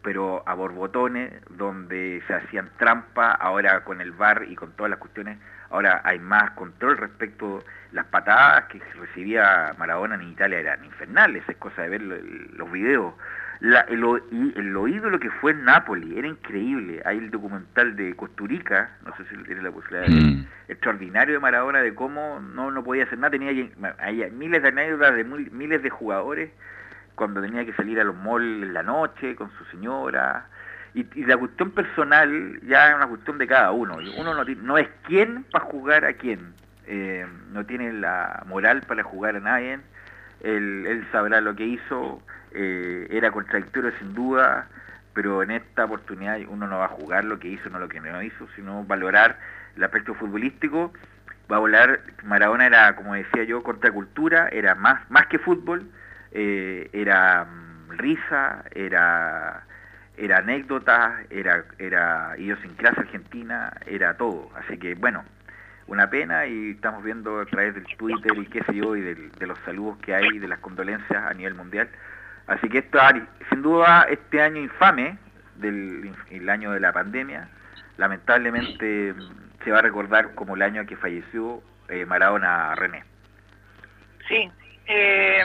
[0.01, 4.99] pero a borbotones, donde se hacían trampas, ahora con el bar y con todas las
[4.99, 5.37] cuestiones,
[5.69, 11.57] ahora hay más control respecto las patadas que recibía Maradona en Italia eran infernales, es
[11.57, 13.13] cosa de ver los videos.
[13.61, 14.03] La, el,
[14.55, 17.01] el, oído lo que fue en Nápoles era increíble.
[17.03, 20.47] Hay el documental de Costurica, no sé si tiene la posibilidad mm.
[20.69, 23.31] extraordinario de Maradona, de cómo no, no podía hacer nada.
[23.31, 23.51] Tenía
[23.97, 26.51] hay miles de anécdotas de miles de jugadores
[27.19, 30.47] cuando tenía que salir a los malls en la noche con su señora.
[30.93, 33.97] Y, la cuestión personal ya es una cuestión de cada uno.
[34.17, 36.53] Uno no, no es quién para jugar a quién.
[36.87, 39.79] Eh, no tiene la moral para jugar a nadie.
[40.41, 42.23] Él, sabrá lo que hizo.
[42.53, 44.69] Eh, era contradictorio sin duda,
[45.13, 47.99] pero en esta oportunidad uno no va a jugar lo que hizo, no lo que
[47.99, 49.37] no hizo, sino valorar
[49.75, 50.93] el aspecto futbolístico.
[51.51, 55.83] Va a volar, Maradona era, como decía yo, contracultura, era más, más que fútbol,
[56.31, 59.65] eh, era mm, risa, era,
[60.17, 64.49] era anécdota, era, era idiosincrasia argentina, era todo.
[64.55, 65.23] Así que bueno,
[65.87, 69.47] una pena y estamos viendo a través del Twitter y qué sé yo, y de
[69.47, 71.89] los saludos que hay, de las condolencias a nivel mundial.
[72.47, 72.99] Así que esto,
[73.49, 75.17] sin duda, este año infame,
[75.57, 77.49] del el año de la pandemia,
[77.97, 83.03] lamentablemente mm, se va a recordar como el año que falleció eh, Maradona René.
[84.27, 84.49] Sí,
[84.87, 85.43] eh,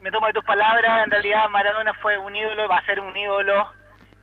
[0.00, 3.16] me tomo de tus palabras, en realidad Maradona fue un ídolo, va a ser un
[3.16, 3.72] ídolo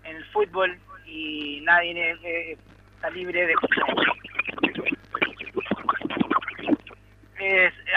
[0.03, 2.57] en el fútbol y nadie eh,
[2.95, 3.55] está libre de...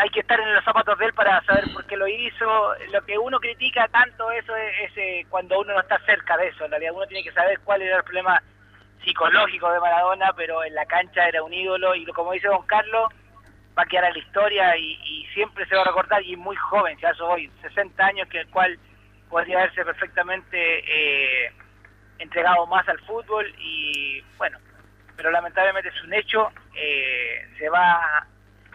[0.01, 2.75] hay que estar en los zapatos de él para saber por qué lo hizo.
[2.93, 6.65] Lo que uno critica tanto eso es, eh, cuando uno no está cerca de eso.
[6.65, 8.43] En realidad uno tiene que saber cuál era el problema
[9.05, 13.13] psicológico de Maradona, pero en la cancha era un ídolo y como dice don Carlos,
[13.77, 16.97] va a quedar en la historia y, siempre se va a recordar y muy joven,
[16.99, 18.79] ya eso hoy, 60 años, que el cual
[19.29, 21.53] podría verse perfectamente eh,
[22.19, 24.59] entregado más al fútbol y bueno,
[25.15, 28.27] pero lamentablemente es un hecho, eh, se va a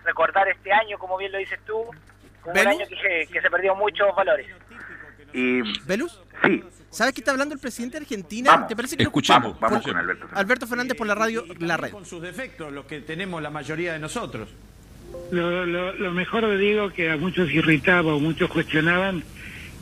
[0.04, 1.84] recordar este año, como bien lo dices tú,
[2.42, 2.76] como un ¿Velus?
[2.76, 4.46] año que se, que se perdió muchos valores.
[5.34, 6.22] Y ¿Velus?
[6.44, 8.52] sí, ¿Sabes qué está hablando el presidente de Argentina?
[8.52, 8.68] Vamos.
[8.68, 9.60] ¿Te parece que lo Escuchamos.
[9.60, 10.28] vamos, con Alberto.
[10.28, 10.38] Fernández.
[10.38, 11.92] Alberto Fernández por la radio La Red.
[11.92, 14.50] Con sus defectos, los que tenemos la mayoría de nosotros.
[15.32, 19.24] Lo, lo- lo mejor de Diego, que a muchos irritaba o muchos cuestionaban,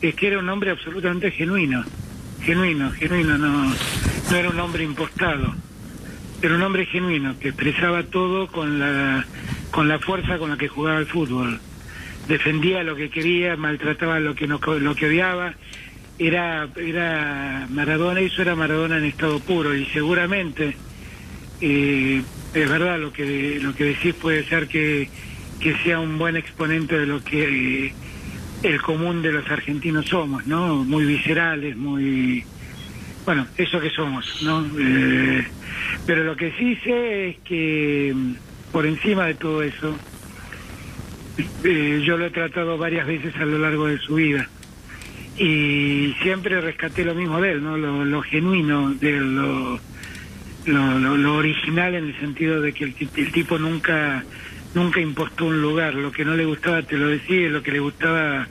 [0.02, 1.84] es que era un hombre absolutamente genuino.
[2.42, 3.66] Genuino, genuino, no,
[4.32, 5.54] no era un hombre impostado.
[6.42, 9.26] Era un hombre genuino, que expresaba todo con la,
[9.72, 11.60] con la fuerza con la que jugaba el fútbol.
[12.28, 15.54] Defendía lo que quería, maltrataba lo que, no, lo que odiaba.
[16.20, 20.76] Era, era Maradona, eso era Maradona en estado puro y seguramente
[21.62, 22.22] eh,
[22.54, 25.10] es verdad lo que lo que decís puede ser que,
[25.60, 27.94] que sea un buen exponente de lo que eh,
[28.64, 30.84] el común de los argentinos somos, ¿no?
[30.84, 32.44] Muy viscerales, muy
[33.26, 34.66] bueno, eso que somos, ¿no?
[34.80, 35.46] Eh,
[36.06, 38.34] pero lo que sí sé es que mm,
[38.72, 39.96] por encima de todo eso,
[41.64, 44.50] eh, yo lo he tratado varias veces a lo largo de su vida
[45.38, 47.78] y siempre rescaté lo mismo de él, ¿no?
[47.78, 49.80] Lo, lo genuino de lo,
[50.66, 54.24] lo, lo- lo original en el sentido de que el, ti- el tipo nunca
[54.76, 57.72] nunca impostó un lugar, lo que no le gustaba te lo decía, y lo que
[57.72, 58.48] le gustaba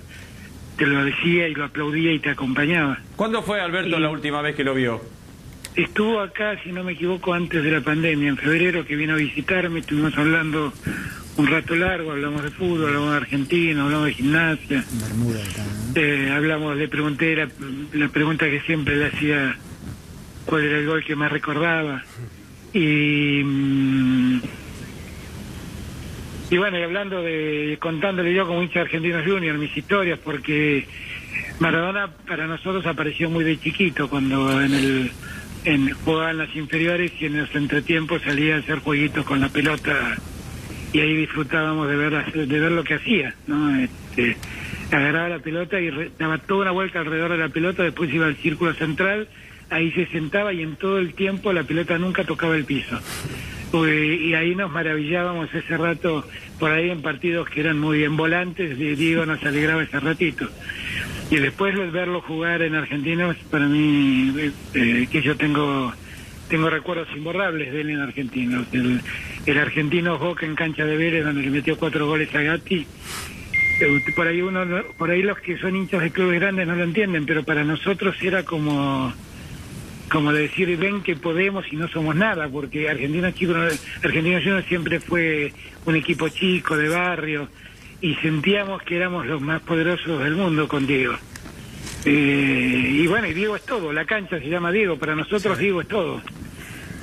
[0.77, 2.99] te lo decía y lo aplaudía y te acompañaba.
[3.17, 5.01] ¿Cuándo fue Alberto Y- la última vez que lo vio?
[5.77, 9.17] Estuvo acá, si no me equivoco, antes de la pandemia, en febrero, que vino a
[9.17, 10.73] visitarme, estuvimos hablando
[11.37, 14.85] un rato largo, hablamos de fútbol, hablamos de Argentina, hablamos de gimnasia.
[15.95, 17.49] Eh, hablamos, le pregunté la,
[17.93, 19.57] la pregunta que siempre le hacía,
[20.49, 22.03] cuál era el gol que más recordaba.
[22.73, 24.41] Y, mm,
[26.51, 30.87] y bueno, y hablando de, contándole yo como hincha Argentino Junior mis historias, porque
[31.61, 35.11] Maradona para nosotros apareció muy de chiquito cuando en el
[35.65, 39.49] en, jugaba en las inferiores y en los entretiempos salía a hacer jueguitos con la
[39.51, 40.17] pelota
[40.93, 43.77] y ahí disfrutábamos de ver de ver lo que hacía, ¿no?
[43.77, 44.37] Este,
[44.91, 48.25] agarraba la pelota y re- daba toda una vuelta alrededor de la pelota, después iba
[48.27, 49.29] al círculo central,
[49.71, 52.99] ahí se sentaba y en todo el tiempo la pelota nunca tocaba el piso.
[53.73, 56.27] Y ahí nos maravillábamos ese rato,
[56.59, 60.49] por ahí en partidos que eran muy bien volantes, Diego nos alegraba ese ratito.
[61.31, 64.33] Y después de verlo jugar en Argentina, para mí,
[64.73, 65.93] eh, que yo tengo
[66.49, 68.65] tengo recuerdos imborrables de él en Argentina.
[68.73, 72.87] El, argentino Boca en cancha de Vélez, donde le metió cuatro goles a Gatti.
[73.83, 76.75] Eh, Por ahí uno, no- por ahí los que son hinchas de clubes grandes no
[76.75, 79.13] lo entienden, pero para nosotros era como
[80.11, 83.65] como decir ven que podemos y no somos nada, porque Argentina Chico, no-
[84.03, 85.53] Argentino Juniors siempre fue
[85.85, 87.49] un equipo chico de barrio
[88.01, 91.15] y sentíamos que éramos los más poderosos del mundo con Diego.
[92.05, 95.81] Eh, y bueno, y Diego es todo, la cancha se llama Diego, para nosotros Diego
[95.81, 96.23] es todo.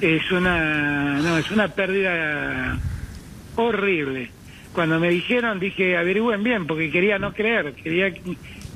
[0.02, 2.78] Es una, no, es una pérdida
[3.56, 4.30] horrible.
[4.74, 8.22] Cuando me dijeron dije averigüen bien porque quería no creer, quería que-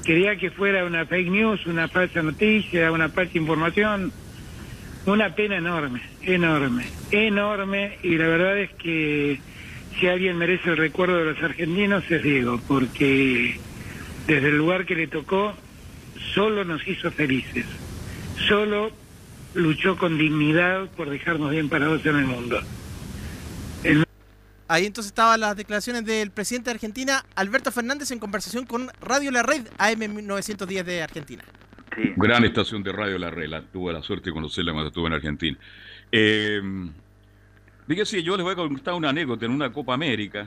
[0.03, 4.12] quería que fuera una fake news, una falsa noticia, una falsa información.
[5.05, 9.39] Una pena enorme, enorme, enorme y la verdad es que
[9.97, 13.57] si alguien merece el recuerdo de los argentinos es Diego, porque
[14.27, 15.53] desde el lugar que le tocó
[16.33, 17.65] solo nos hizo felices,
[18.47, 18.91] solo
[19.55, 22.62] luchó con dignidad por dejarnos bien parados en el mundo.
[24.69, 29.32] Ahí entonces estaban las declaraciones del presidente de Argentina, Alberto Fernández, en conversación con Radio
[29.32, 31.43] La Red AM 1910 de Argentina.
[31.95, 32.13] Sí.
[32.15, 33.63] Gran estación de radio La Rela.
[33.63, 35.58] Tuve la suerte de conocerla cuando estuve en Argentina.
[36.12, 36.62] Eh,
[37.88, 40.45] fíjese, yo les voy a contar una anécdota en una Copa América.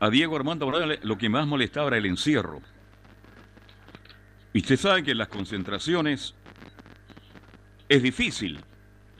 [0.00, 2.62] A Diego Armando Maradona lo que más molestaba era el encierro.
[4.54, 6.34] Y usted sabe que en las concentraciones
[7.90, 8.60] es difícil.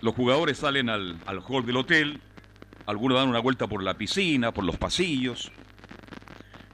[0.01, 2.23] Los jugadores salen al, al hall del hotel,
[2.87, 5.51] algunos dan una vuelta por la piscina, por los pasillos.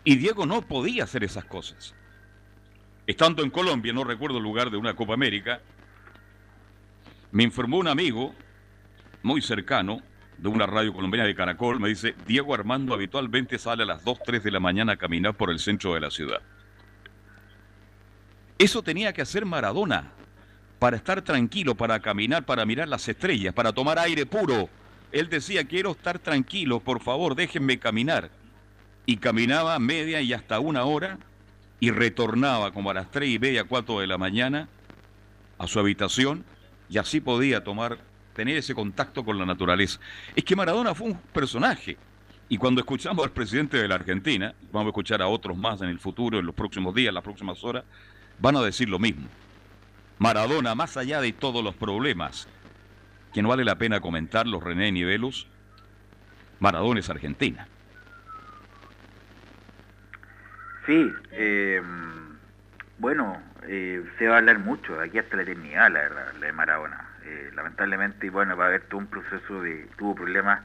[0.05, 1.95] Y Diego no podía hacer esas cosas.
[3.07, 5.61] Estando en Colombia, no recuerdo el lugar de una Copa América,
[7.33, 8.35] me informó un amigo
[9.23, 10.03] muy cercano
[10.39, 14.21] de una radio colombiana de Caracol, me dice, Diego Armando habitualmente sale a las 2,
[14.25, 16.41] 3 de la mañana a caminar por el centro de la ciudad.
[18.59, 20.13] Eso tenía que hacer Maradona,
[20.79, 24.69] para estar tranquilo, para caminar, para mirar las estrellas, para tomar aire puro.
[25.13, 28.31] Él decía, quiero estar tranquilo, por favor, déjenme caminar.
[29.07, 31.19] Y caminaba media y hasta una hora
[31.81, 34.69] y retornaba como a las tres y media, cuatro de la mañana
[35.59, 36.45] a su habitación
[36.89, 37.99] y así podía tomar,
[38.35, 39.99] tener ese contacto con la naturaleza.
[40.37, 41.97] Es que Maradona fue un personaje.
[42.49, 45.89] Y cuando escuchamos al presidente de la Argentina, vamos a escuchar a otros más en
[45.89, 47.85] el futuro, en los próximos días, en las próximas horas,
[48.41, 49.29] van a decir lo mismo.
[50.19, 52.49] Maradona, más allá de todos los problemas,
[53.33, 55.47] que no vale la pena comentarlos, René Nivelos,
[56.59, 57.67] Maradona es Argentina.
[60.87, 61.83] Sí, eh,
[62.99, 66.47] bueno, eh, se va a hablar mucho de aquí hasta la eternidad, la verdad, la
[66.47, 67.09] de Maradona.
[67.25, 70.63] Eh, lamentablemente, bueno, va a haber todo un proceso de, tuvo problemas.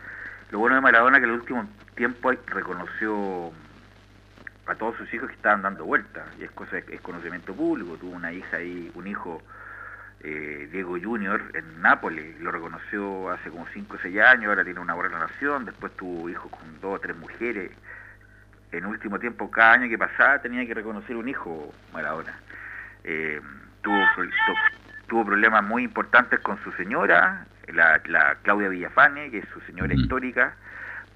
[0.51, 3.51] Lo bueno de Maradona que en el último tiempo reconoció
[4.65, 8.15] a todos sus hijos que estaban dando vueltas, y es cosa, es conocimiento público, tuvo
[8.15, 9.43] una hija y un hijo,
[10.27, 14.79] eh, Diego Junior, en Nápoles, lo reconoció hace como 5 o 6 años, ahora tiene
[14.79, 17.71] una buena relación, después tuvo hijos con dos o tres mujeres,
[18.71, 22.33] en último tiempo, cada año que pasaba tenía que reconocer un hijo Maradona.
[23.03, 23.39] Eh,
[23.81, 24.01] tuvo,
[25.07, 28.01] tuvo problemas muy importantes con su señora, la,
[28.41, 30.55] Claudia Villafane, que es su señora histórica,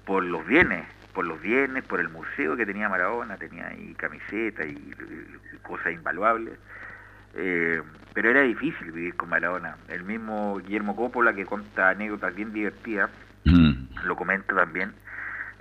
[0.04, 4.66] por los bienes, por los bienes, por el museo que tenía Maradona, tenía ahí camisetas
[4.66, 4.94] y,
[5.62, 6.58] cosas invaluables.
[7.34, 9.76] Eh, pero era difícil vivir con Maradona.
[9.88, 13.10] El mismo Guillermo Coppola, que cuenta anécdotas bien divertidas,
[14.04, 14.92] lo comenta también.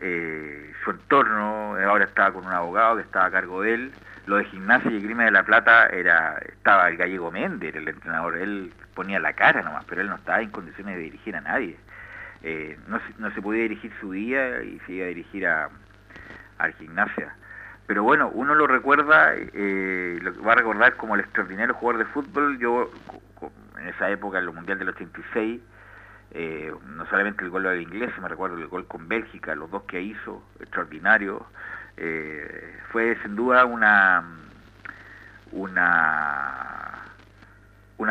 [0.01, 3.91] Eh, su entorno, ahora estaba con un abogado que estaba a cargo de él.
[4.25, 8.37] Lo de gimnasia y Grima de la Plata era estaba el gallego Méndez, el entrenador.
[8.37, 11.77] Él ponía la cara nomás, pero él no estaba en condiciones de dirigir a nadie.
[12.43, 15.69] Eh, no, no, se podía dirigir su día y se iba a dirigir a,
[16.57, 17.33] al gimnasia.
[17.89, 22.13] Pero bueno, uno lo recuerda, eh, lo va a recordar como el extraordinario jugador de
[22.13, 22.59] fútbol.
[22.59, 22.91] Yo,
[23.79, 25.59] en esa época, en el Mundial del 86,
[26.29, 29.85] eh, no solamente el gol del inglés, me recuerdo el gol con Bélgica, los dos
[29.85, 31.47] que hizo, extraordinario,
[31.97, 34.23] eh, fue sin duda una
[35.51, 36.93] una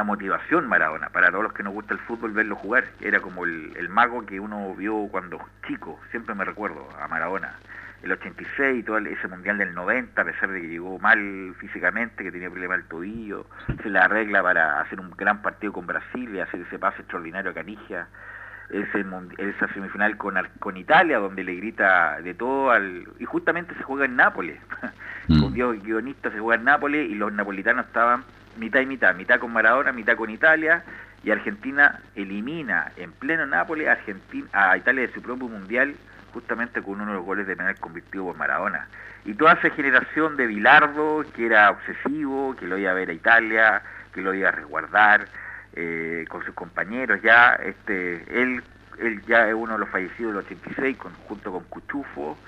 [0.03, 2.87] motivación Maradona para todos los que nos gusta el fútbol verlo jugar.
[3.01, 5.38] Era como el mago que uno vio cuando
[5.69, 6.01] chico.
[6.11, 7.55] Siempre me recuerdo a Maradona
[8.03, 12.23] el 86 y todo ese mundial del 90, a pesar de que llegó mal físicamente,
[12.23, 13.47] que tenía problemas del tobillo,
[13.83, 17.51] se la arregla para hacer un gran partido con Brasil y hacer ese pase extraordinario
[17.51, 18.07] a Canigia,
[18.71, 19.05] ese,
[19.39, 24.05] esa semifinal con, con Italia, donde le grita de todo, al, y justamente se juega
[24.05, 24.61] en Nápoles,
[25.29, 25.43] mm.
[25.43, 28.25] con Dios guionista se juega en Nápoles y los napolitanos estaban
[28.59, 30.85] mitad y mitad, mitad con Maradona, mitad con Italia,
[31.25, 35.95] y Argentina elimina en pleno Nápoles a, Argentina, a Italia de su propio mundial
[36.33, 38.88] justamente con uno de los goles de penal convirtió por Maradona.
[39.25, 43.12] Y toda esa generación de Bilardo, que era obsesivo, que lo iba a ver a
[43.12, 45.27] Italia, que lo iba a resguardar
[45.75, 48.62] eh, con sus compañeros, ya este él,
[48.99, 52.38] él ya es uno de los fallecidos del 86, junto con Cuchufo,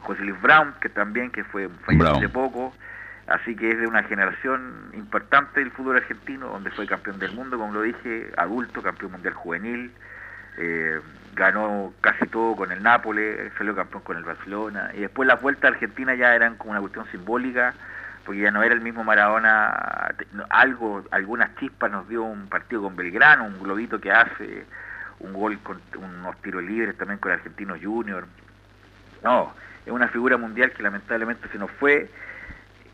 [0.00, 2.74] José Luis Brown, que también que fue fallecido hace poco,
[3.26, 7.58] así que es de una generación importante del fútbol argentino, donde fue campeón del mundo,
[7.58, 9.90] como lo dije, adulto, campeón mundial juvenil,
[10.56, 11.00] eh,
[11.34, 15.64] ganó casi todo con el Nápoles, salió campeón con el Barcelona, y después las vueltas
[15.64, 17.74] a Argentina ya eran como una cuestión simbólica,
[18.24, 20.14] porque ya no era el mismo Maradona,
[20.50, 24.64] algo, algunas chispas nos dio un partido con Belgrano, un globito que hace,
[25.20, 28.26] un gol con unos tiros libres también con el Argentino Junior.
[29.22, 29.52] No,
[29.84, 32.08] es una figura mundial que lamentablemente se nos fue,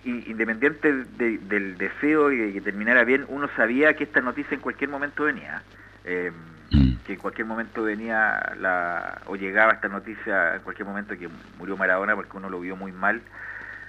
[0.03, 4.89] y independiente del deseo de que terminara bien, uno sabía que esta noticia en cualquier
[4.89, 5.63] momento venía.
[6.05, 6.33] Eh,
[6.73, 6.99] Mm.
[7.05, 11.29] que en cualquier momento venía la, o llegaba esta noticia en cualquier momento que
[11.59, 13.21] murió Maradona porque uno lo vio muy mal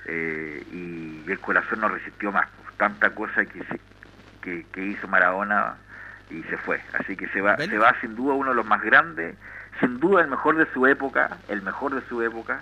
[0.05, 2.47] eh, y el corazón no resistió más.
[2.77, 5.75] Tanta cosa que, que, hizo Maradona
[6.31, 6.81] y se fue.
[6.93, 9.35] Así que se va, se va sin duda uno de los más grandes,
[9.79, 12.61] sin duda el mejor de su época, el mejor de su época.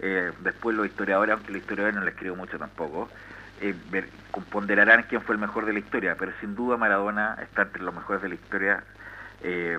[0.00, 3.08] Eh, después los historiadores, aunque los historiadores no les creo mucho tampoco,
[3.60, 4.08] eh, ver,
[4.50, 7.94] ponderarán quién fue el mejor de la historia, pero sin duda Maradona está entre los
[7.94, 8.82] mejores de la historia
[9.42, 9.78] eh,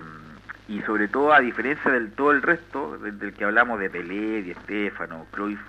[0.68, 4.52] y sobre todo, a diferencia del todo el resto, del, que hablamos de Pelé, de
[4.52, 5.60] Estefano, Cruyff,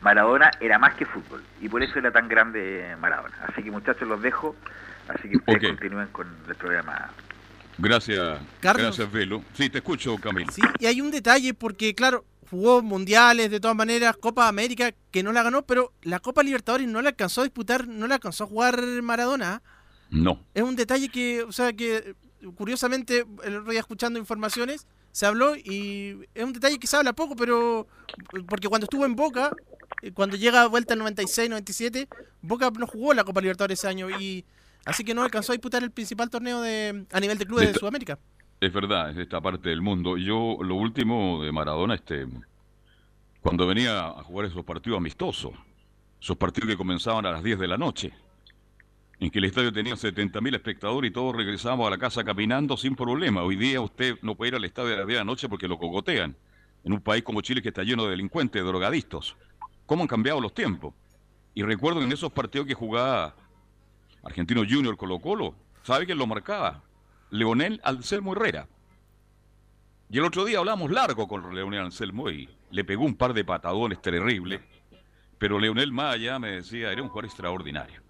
[0.00, 1.42] Maradona era más que fútbol.
[1.60, 3.36] Y por eso era tan grande Maradona.
[3.46, 4.56] Así que muchachos, los dejo.
[5.08, 7.10] Así que ustedes continúen con el programa.
[7.78, 9.42] Gracias, gracias Velo.
[9.54, 10.50] Sí, te escucho, Camilo.
[10.50, 15.22] Sí, y hay un detalle porque, claro, jugó mundiales de todas maneras, Copa América, que
[15.22, 18.44] no la ganó, pero la Copa Libertadores no la alcanzó a disputar, no la alcanzó
[18.44, 19.62] a jugar Maradona.
[20.10, 20.42] No.
[20.54, 22.14] Es un detalle que, o sea, que
[22.56, 27.12] curiosamente, el otro día escuchando informaciones, se habló y es un detalle que se habla
[27.12, 27.86] poco, pero
[28.46, 29.52] porque cuando estuvo en Boca,
[30.02, 32.08] eh, cuando llega a vuelta el 96-97,
[32.42, 34.44] Boca no jugó la Copa Libertadores ese año y
[34.84, 37.78] así que no alcanzó a disputar el principal torneo de, a nivel de clubes de,
[37.78, 38.18] Sudamérica.
[38.60, 40.16] Es verdad, es esta parte del mundo.
[40.16, 42.26] Yo, lo último de Maradona, este,
[43.40, 45.52] cuando venía a jugar esos partidos amistosos,
[46.20, 48.12] esos partidos que comenzaban a las 10 de la noche,
[49.20, 52.94] en que el estadio tenía 70.000 espectadores y todos regresábamos a la casa caminando sin
[52.94, 53.42] problema.
[53.42, 55.66] Hoy día usted no puede ir al estadio a las 10 de la noche porque
[55.66, 56.36] lo cogotean.
[56.84, 59.34] En un país como Chile que está lleno de delincuentes, de drogadistas.
[59.86, 60.94] ¿Cómo han cambiado los tiempos?
[61.54, 63.34] Y recuerdo en esos partidos que jugaba
[64.22, 66.84] Argentino Junior Colo Colo, ¿sabe quién lo marcaba?
[67.30, 68.68] Leonel Anselmo Herrera.
[70.10, 73.44] Y el otro día hablamos largo con Leonel Anselmo y le pegó un par de
[73.44, 74.60] patadones terribles.
[75.38, 78.07] Pero Leonel Maya me decía, era un jugador extraordinario.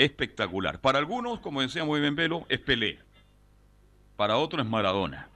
[0.00, 0.80] Espectacular.
[0.80, 2.98] Para algunos, como decía muy bien Velo, es Pelé.
[4.16, 5.28] Para otros es Maradona.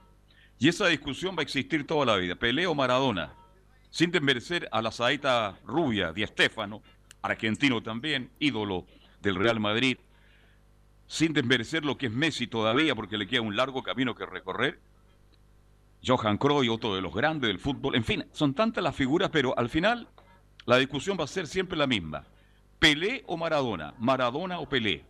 [0.57, 2.33] Y esa discusión va a existir toda la vida.
[2.33, 3.31] Pelé o Maradona.
[3.91, 6.81] Sin desmerecer a la saeta rubia, Di Stéfano,
[7.21, 8.87] argentino también, ídolo
[9.21, 9.99] del Real Madrid.
[11.05, 14.79] Sin desmerecer lo que es Messi todavía, porque le queda un largo camino que recorrer.
[16.03, 17.95] Johan Cruyff, otro de los grandes del fútbol.
[17.95, 20.07] En fin, son tantas las figuras, pero al final
[20.65, 22.25] la discusión va a ser siempre la misma.
[22.85, 25.03] Pelé o Maradona, Maradona o Pelé.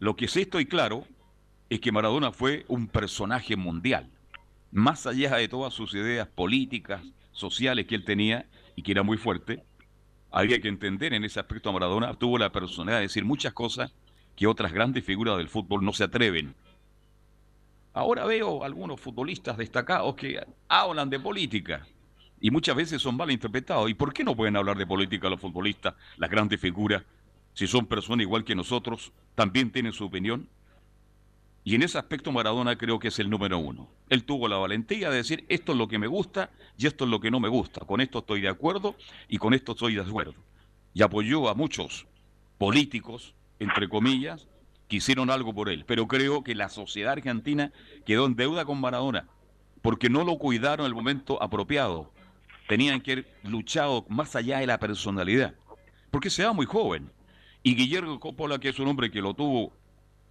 [0.00, 1.06] Lo que sí estoy claro
[1.70, 4.10] es que Maradona fue un personaje mundial,
[4.70, 7.02] más allá de todas sus ideas políticas,
[7.32, 8.44] sociales que él tenía
[8.76, 9.64] y que era muy fuerte.
[10.30, 13.94] Había que entender en ese aspecto a Maradona, tuvo la personalidad de decir muchas cosas
[14.36, 16.54] que otras grandes figuras del fútbol no se atreven.
[17.94, 21.86] Ahora veo algunos futbolistas destacados que hablan de política
[22.44, 23.88] y muchas veces son mal interpretados.
[23.88, 27.02] ¿Y por qué no pueden hablar de política los futbolistas, las grandes figuras,
[27.54, 30.46] si son personas igual que nosotros, también tienen su opinión?
[31.64, 33.88] Y en ese aspecto Maradona creo que es el número uno.
[34.10, 37.10] Él tuvo la valentía de decir esto es lo que me gusta y esto es
[37.10, 37.80] lo que no me gusta.
[37.86, 38.94] Con esto estoy de acuerdo
[39.26, 40.34] y con esto estoy de acuerdo.
[40.92, 42.06] Y apoyó a muchos
[42.58, 44.48] políticos, entre comillas,
[44.86, 45.86] que hicieron algo por él.
[45.86, 47.72] Pero creo que la sociedad argentina
[48.04, 49.30] quedó en deuda con Maradona
[49.84, 52.10] porque no lo cuidaron en el momento apropiado.
[52.68, 55.54] Tenían que haber luchado más allá de la personalidad.
[56.10, 57.10] Porque se va muy joven.
[57.62, 59.72] Y Guillermo Coppola, que es un hombre que lo tuvo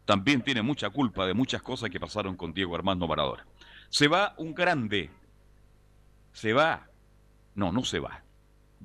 [0.06, 3.46] también tiene mucha culpa de muchas cosas que pasaron con Diego Armando Maradona.
[3.90, 5.10] Se va un grande.
[6.34, 6.88] Se va.
[7.56, 8.24] No, no se va.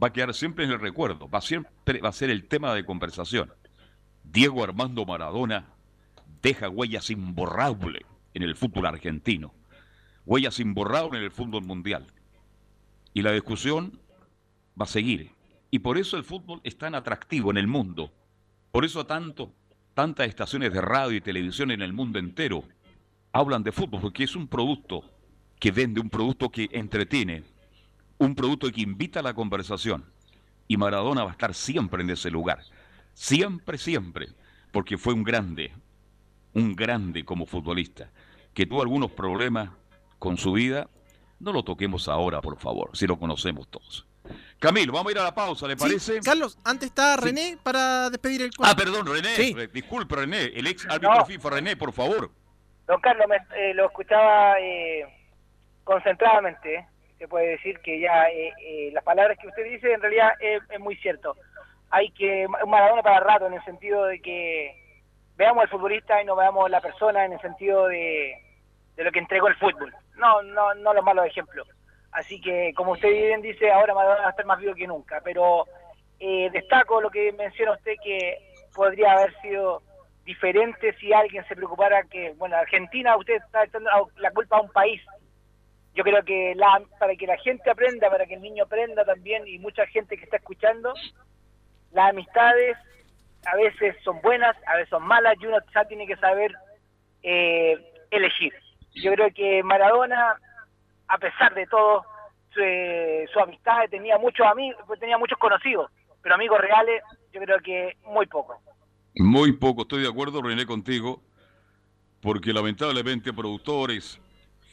[0.01, 1.28] Va a quedar siempre en el recuerdo.
[1.28, 3.53] Va siempre va a ser el tema de conversación.
[4.22, 5.66] Diego Armando Maradona
[6.40, 8.03] deja huellas imborrables
[8.34, 9.55] en el fútbol argentino.
[10.24, 12.07] Huellas imborrables en el fútbol mundial.
[13.18, 13.98] Y la discusión
[14.80, 15.32] va a seguir.
[15.72, 18.12] Y por eso el fútbol es tan atractivo en el mundo.
[18.70, 19.52] Por eso tanto
[19.92, 22.62] tantas estaciones de radio y televisión en el mundo entero
[23.32, 25.02] hablan de fútbol, porque es un producto
[25.58, 27.42] que vende, un producto que entretiene,
[28.18, 30.04] un producto que invita a la conversación.
[30.68, 32.62] Y Maradona va a estar siempre en ese lugar.
[33.14, 34.28] Siempre, siempre.
[34.70, 35.72] Porque fue un grande,
[36.54, 38.12] un grande como futbolista,
[38.54, 39.70] que tuvo algunos problemas
[40.20, 40.88] con su vida.
[41.41, 44.07] No lo toquemos ahora, por favor, si lo conocemos todos.
[44.59, 46.20] Camilo, vamos a ir a la pausa, ¿le parece?
[46.20, 49.68] Carlos, antes está René para despedir el Ah, perdón, René.
[49.68, 50.47] Disculpe, René.
[50.47, 52.30] El ex árbitro FIFA, René, por favor.
[52.86, 53.26] Don Carlos,
[53.57, 55.07] eh, lo escuchaba eh,
[55.84, 56.86] concentradamente.
[57.18, 60.97] Se puede decir que ya eh, las palabras que usted dice en realidad es, muy
[60.97, 61.36] cierto.
[61.91, 64.74] Hay que un Maradona para rato en el sentido de que
[65.36, 68.34] veamos al futbolista y no veamos la persona en el sentido de,
[68.97, 69.95] de lo que entregó el fútbol.
[70.18, 71.68] No, no, no los malos ejemplos.
[72.12, 75.20] Así que, como usted bien dice, ahora va a estar más vivo que nunca.
[75.22, 75.66] Pero
[76.18, 78.38] eh, destaco lo que menciona usted, que
[78.74, 79.82] podría haber sido
[80.24, 84.70] diferente si alguien se preocupara que, bueno, Argentina, usted está echando la culpa a un
[84.70, 85.00] país.
[85.94, 89.46] Yo creo que la, para que la gente aprenda, para que el niño aprenda también,
[89.46, 90.92] y mucha gente que está escuchando,
[91.92, 92.76] las amistades
[93.46, 96.52] a veces son buenas, a veces son malas, y uno ya tiene que saber
[97.22, 97.78] eh,
[98.10, 98.52] elegir.
[98.95, 100.39] Yo creo que Maradona
[101.09, 102.05] a pesar de todo,
[103.32, 105.91] su, amistad tenía muchos amigos, tenía muchos conocidos,
[106.22, 108.61] pero amigos reales yo creo que muy poco.
[109.16, 111.22] Muy poco, estoy de acuerdo, René, contigo,
[112.20, 114.20] porque lamentablemente productores,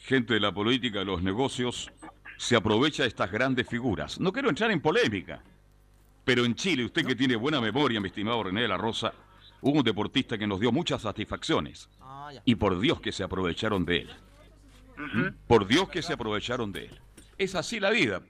[0.02, 1.90] gente de la política, de los negocios,
[2.36, 4.20] se aprovecha de estas grandes figuras.
[4.20, 5.42] No quiero entrar en polémica,
[6.24, 9.12] pero en Chile, usted que tiene buena memoria, mi estimado René de la Rosa,
[9.62, 11.88] hubo un deportista que nos dio muchas satisfacciones.
[12.44, 14.10] Y por Dios que se aprovecharon de él.
[15.46, 17.00] Por Dios que se aprovecharon de él.
[17.38, 18.22] Es así la vida.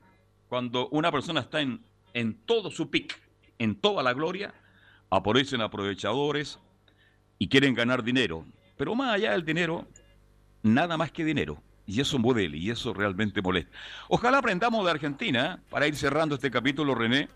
[0.49, 3.19] Cuando una persona está en, en todo su pic,
[3.59, 4.55] en toda la gloria,
[5.11, 6.59] aparecen aprovechadores
[7.39, 8.45] y quieren ganar dinero.
[8.77, 9.87] Pero más allá del dinero,
[10.63, 11.63] nada más que dinero.
[11.87, 13.71] Y eso mueve y eso realmente molesta.
[14.09, 17.29] Ojalá aprendamos de Argentina, para ir cerrando este capítulo, René,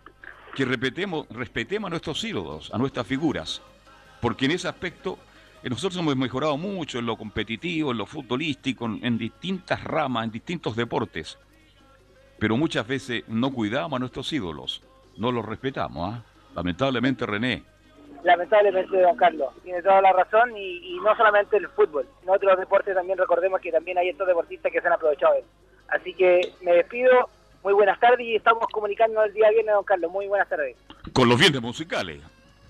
[0.57, 3.63] que respetemos, respetemos a nuestros ídolos, a nuestras figuras.
[4.21, 5.19] Porque en ese aspecto
[5.69, 10.75] nosotros hemos mejorado mucho en lo competitivo, en lo futbolístico, en distintas ramas, en distintos
[10.75, 11.39] deportes.
[12.41, 14.83] Pero muchas veces no cuidamos a nuestros ídolos,
[15.19, 16.15] no los respetamos.
[16.15, 16.25] ¿ah?
[16.55, 17.63] Lamentablemente, René.
[18.25, 22.95] Lamentablemente, don Carlos, tiene toda la razón y, no solamente el fútbol, en otros deportes
[22.95, 25.45] también recordemos que también hay estos deportistas que se han aprovechado de él.
[25.89, 27.29] Así que me despido,
[27.63, 30.11] muy buenas tardes y estamos comunicando el día viernes, don Carlos.
[30.11, 30.77] Muy buenas tardes.
[31.13, 32.21] Con los bienes musicales.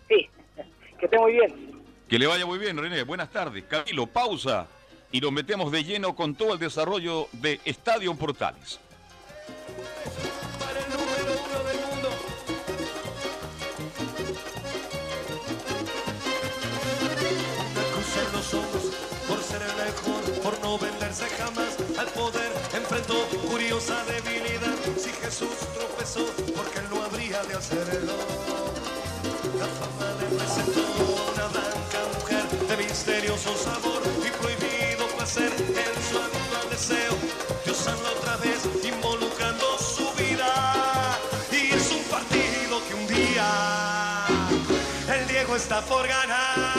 [0.08, 0.28] Sí,
[0.98, 1.79] Que esté muy bien.
[2.10, 3.04] Que le vaya muy bien, René.
[3.04, 3.62] Buenas tardes.
[3.68, 4.66] Camilo, pausa.
[5.12, 8.80] Y nos metemos de lleno con todo el desarrollo de Estadio Portales.
[20.42, 23.14] por no venderse jamás al poder, enfrentó
[23.48, 24.74] curiosa debilidad.
[24.96, 28.79] Si Jesús tropezó, porque él no habría de hacerlo.
[29.60, 30.80] La fama le presentó
[31.34, 37.12] una blanca mujer de misterioso sabor y prohibido placer en su actual deseo.
[37.66, 41.18] Dios habla otra vez, involucrando su vida.
[41.52, 44.24] Y es un partido que un día
[45.14, 46.69] el Diego está por ganar.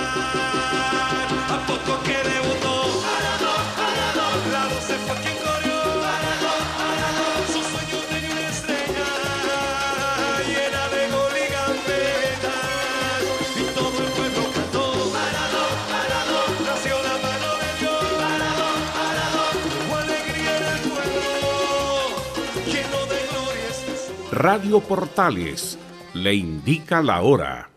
[24.42, 25.78] Radio Portales
[26.16, 27.70] le indica la hora.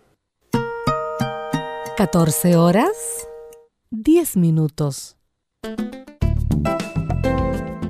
[1.99, 2.97] 14 horas
[3.91, 5.19] 10 minutos.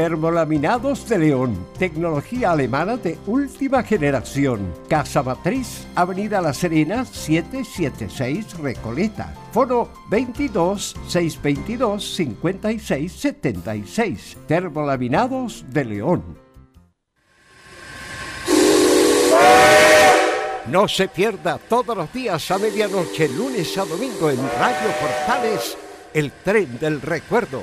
[0.00, 4.72] Termolaminados de León, tecnología alemana de última generación.
[4.88, 9.34] Casa Matriz, Avenida La Serena, 776 Recoleta.
[9.52, 14.38] Foro 22 622 56 76.
[14.48, 16.38] Termolaminados de León.
[20.68, 25.76] No se pierda todos los días a medianoche, lunes a domingo en Radio Portales,
[26.14, 27.62] el tren del recuerdo.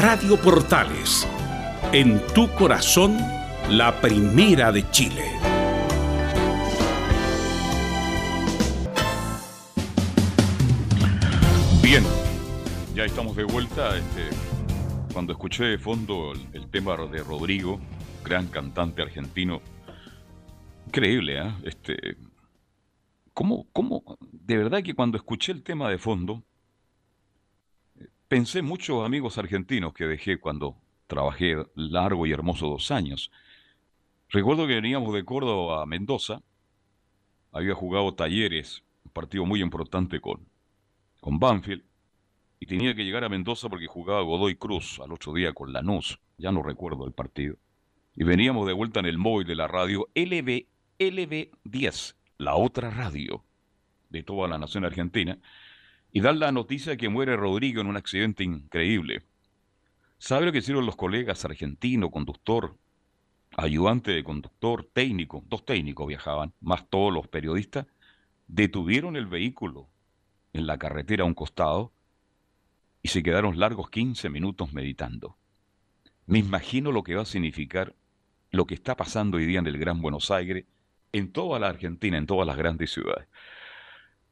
[0.00, 1.26] Radio Portales,
[1.92, 3.18] en tu corazón,
[3.68, 5.24] la primera de Chile.
[11.82, 12.04] Bien,
[12.94, 13.98] ya estamos de vuelta.
[13.98, 14.28] Este,
[15.12, 17.80] cuando escuché de fondo el, tema de Rodrigo,
[18.22, 19.60] gran cantante argentino,
[20.86, 21.54] increíble, ¿eh?
[21.64, 22.16] Este,
[23.34, 24.16] ¿cómo, ¿Cómo?
[24.30, 26.44] De verdad que cuando escuché el tema de fondo,
[28.28, 30.76] pensé muchos amigos argentinos que dejé cuando
[31.06, 33.30] trabajé largo y hermoso dos años.
[34.28, 36.42] Recuerdo que veníamos de Córdoba a Mendoza,
[37.50, 40.46] había jugado talleres, un partido muy importante con,
[41.20, 41.82] con Banfield,
[42.60, 46.20] y tenía que llegar a Mendoza porque jugaba Godoy Cruz al otro día con Lanús,
[46.36, 47.56] ya no recuerdo el partido.
[48.14, 50.66] Y veníamos de vuelta en el móvil de la radio LB,
[50.98, 53.44] LB10, la otra radio
[54.10, 55.38] de toda la nación argentina,
[56.12, 59.22] y dan la noticia de que muere Rodrigo en un accidente increíble.
[60.18, 62.76] ¿Sabe lo que hicieron los colegas argentinos, conductor,
[63.56, 65.44] ayudante de conductor, técnico?
[65.46, 67.86] Dos técnicos viajaban, más todos los periodistas.
[68.48, 69.88] Detuvieron el vehículo
[70.52, 71.92] en la carretera a un costado
[73.02, 75.36] y se quedaron largos 15 minutos meditando.
[76.26, 77.94] Me imagino lo que va a significar
[78.50, 80.64] lo que está pasando hoy día en el Gran Buenos Aires,
[81.12, 83.28] en toda la Argentina, en todas las grandes ciudades.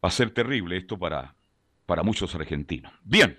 [0.05, 1.36] Va a ser terrible esto para,
[1.87, 2.93] para muchos argentinos.
[3.03, 3.39] Bien,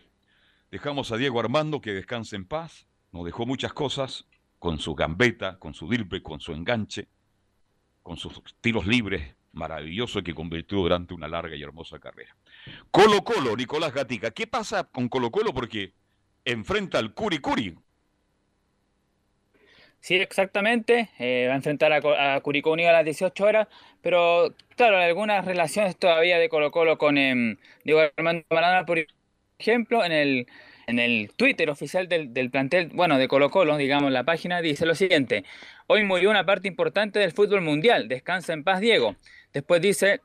[0.72, 2.88] dejamos a Diego Armando que descanse en paz.
[3.12, 4.26] Nos dejó muchas cosas
[4.60, 7.08] con su gambeta, con su dilpe, con su enganche,
[8.02, 12.36] con sus tiros libres maravilloso que convirtió durante una larga y hermosa carrera.
[12.92, 14.32] Colo Colo, Nicolás Gatica.
[14.32, 15.54] ¿Qué pasa con Colo Colo?
[15.54, 15.94] Porque
[16.46, 17.78] enfrenta al Curi Curi.
[20.00, 21.10] Sí, exactamente.
[21.20, 23.68] Eh, va a enfrentar a, a Curicó Unido a las 18 horas,
[24.02, 29.00] pero claro, algunas relaciones todavía de Colo Colo con em, Diego Armando Maradona, por
[29.60, 30.48] ejemplo, en el,
[30.88, 34.86] en el Twitter oficial del, del plantel, bueno, de Colo Colo, digamos, la página dice
[34.86, 35.44] lo siguiente.
[35.88, 38.08] Hoy murió una parte importante del fútbol mundial.
[38.08, 39.16] Descansa en paz, Diego.
[39.54, 40.22] Después dice,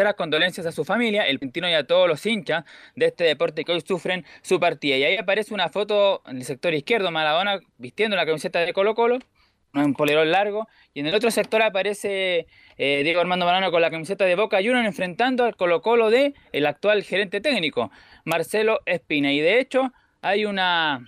[0.00, 2.64] las condolencias a su familia, el Pintino y a todos los hinchas
[2.96, 4.96] de este deporte que hoy sufren su partida.
[4.96, 8.94] Y ahí aparece una foto en el sector izquierdo, Maradona vistiendo la camiseta de Colo
[8.94, 9.18] Colo,
[9.74, 13.90] un polerón largo, y en el otro sector aparece eh, Diego Armando Maradona con la
[13.90, 17.90] camiseta de Boca Juniors enfrentando al Colo Colo de el actual gerente técnico,
[18.24, 19.32] Marcelo Espina.
[19.32, 21.06] Y de hecho hay una un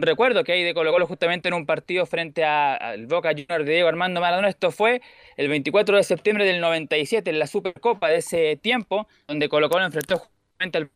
[0.00, 3.64] recuerdo que hay de Colo Colo justamente en un partido frente a- al Boca Juniors
[3.66, 4.48] de Diego Armando Maradona.
[4.48, 5.00] Esto fue
[5.36, 9.84] el 24 de septiembre del 97 en la Supercopa de ese tiempo, donde Colo Colo
[9.84, 10.90] enfrentó justamente al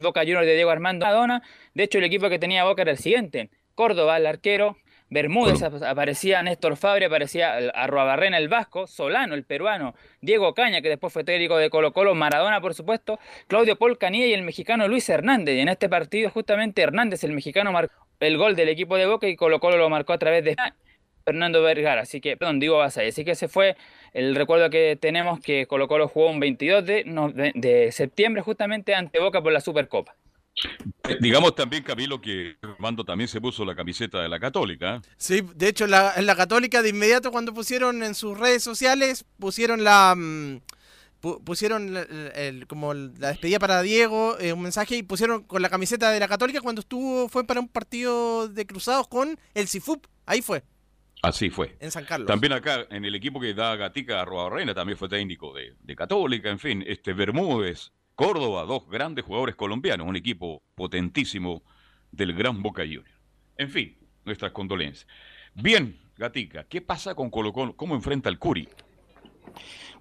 [0.00, 1.42] Boca Juniors de Diego Armando Maradona.
[1.74, 3.50] De hecho, el equipo que tenía Boca era el siguiente.
[3.74, 4.76] Córdoba, el arquero.
[5.12, 10.88] Bermúdez ap- aparecía Néstor Fabre, aparecía Arruabarrena el vasco, Solano el peruano, Diego Caña, que
[10.88, 13.18] después fue técnico de Colo Colo, Maradona por supuesto,
[13.48, 15.56] Claudio Polcanía y el mexicano Luis Hernández.
[15.56, 19.28] Y en este partido justamente Hernández, el mexicano, marcó el gol del equipo de Boca
[19.28, 20.56] y Colo Colo lo marcó a través de
[21.24, 23.76] Fernando Vergara, así que, perdón, digo Basay, así que ese fue
[24.12, 28.42] el recuerdo que tenemos que Colo Colo jugó un 22 de, no, de, de septiembre
[28.42, 30.14] justamente ante Boca por la Supercopa.
[31.08, 35.00] Eh, Digamos también, Camilo, que Armando también se puso la camiseta de la Católica.
[35.16, 38.62] Sí, de hecho, en la, en la Católica, de inmediato, cuando pusieron en sus redes
[38.62, 40.14] sociales, pusieron la.
[40.16, 40.60] mm,
[41.20, 45.68] pusieron el- el- como la despedida para Diego, eh, un mensaje, y pusieron con la
[45.68, 50.06] camiseta de la Católica cuando estuvo, fue para un partido de cruzados con el CIFUP.
[50.26, 50.62] Ahí fue,
[51.22, 51.76] Así fue.
[51.80, 52.26] en San Carlos.
[52.26, 55.96] También acá, en el equipo que da Gatica a Reina, también fue técnico de, de
[55.96, 61.62] Católica, en fin, este Bermúdez, Córdoba, dos grandes jugadores colombianos, un equipo potentísimo
[62.12, 63.10] del Gran Boca Juniors.
[63.56, 65.06] En fin, nuestras condolencias.
[65.54, 67.74] Bien, Gatica, ¿qué pasa con Colo Colo?
[67.76, 68.68] ¿Cómo enfrenta al Curi?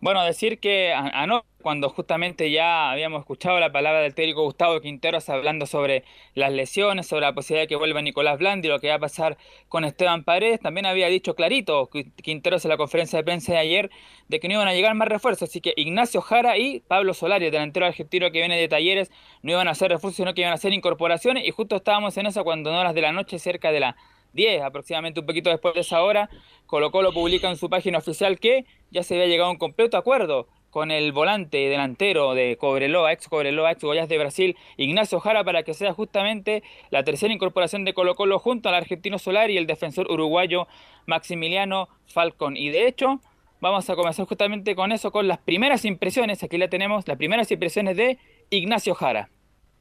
[0.01, 5.27] Bueno, decir que anoche, cuando justamente ya habíamos escuchado la palabra del técnico Gustavo Quinteros
[5.27, 8.95] hablando sobre las lesiones, sobre la posibilidad de que vuelva Nicolás Blandi, lo que va
[8.95, 9.37] a pasar
[9.67, 13.57] con Esteban Paredes, también había dicho clarito Qui- Quinteros en la conferencia de prensa de
[13.57, 13.89] ayer
[14.29, 17.47] de que no iban a llegar más refuerzos, así que Ignacio Jara y Pablo Solari,
[17.47, 19.11] el delantero argentino que viene de Talleres,
[19.41, 22.25] no iban a ser refuerzos, sino que iban a ser incorporaciones, y justo estábamos en
[22.27, 23.97] eso cuando en horas de la noche, cerca de la
[24.33, 26.29] 10, aproximadamente un poquito después de esa hora,
[26.65, 29.97] Colo Colo publica en su página oficial que ya se había llegado a un completo
[29.97, 35.43] acuerdo con el volante delantero de Cobreloa, ex Cobreloa, ex Goiás de Brasil, Ignacio Jara,
[35.43, 39.57] para que sea justamente la tercera incorporación de Colo Colo junto al argentino Solar y
[39.57, 40.67] el defensor uruguayo
[41.07, 42.55] Maximiliano Falcón.
[42.55, 43.19] Y de hecho,
[43.61, 47.51] vamos a comenzar justamente con eso, con las primeras impresiones, aquí la tenemos, las primeras
[47.51, 48.19] impresiones de
[48.51, 49.29] Ignacio Jara.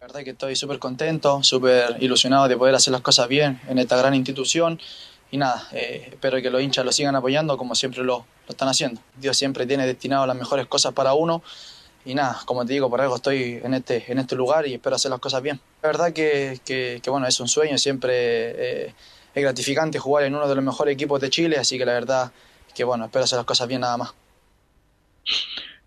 [0.01, 3.79] La verdad que estoy súper contento, súper ilusionado de poder hacer las cosas bien en
[3.79, 4.79] esta gran institución.
[5.33, 9.01] Y nada, eh, espero que los hinchas lo sigan apoyando como siempre lo, están haciendo.
[9.17, 11.43] Dios siempre tiene destinado las mejores cosas para uno.
[12.05, 14.95] Y nada, como te digo, por algo estoy en este, en este lugar y espero
[14.95, 15.61] hacer las cosas bien.
[15.83, 18.13] La verdad que, que, que, bueno, es un sueño, siempre
[18.87, 18.95] eh,
[19.35, 22.31] es gratificante jugar en uno de los mejores equipos de Chile, así que la verdad
[22.73, 24.15] que bueno, espero hacer las cosas bien nada más.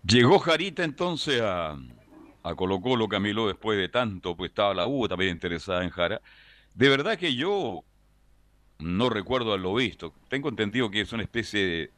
[0.05, 1.77] Llegó Jarita entonces a,
[2.43, 6.21] a Colo Camilo después de tanto, pues estaba la U también interesada en Jara.
[6.73, 7.83] De verdad que yo
[8.79, 10.13] no recuerdo haberlo visto.
[10.29, 11.91] Tengo entendido que es una especie de,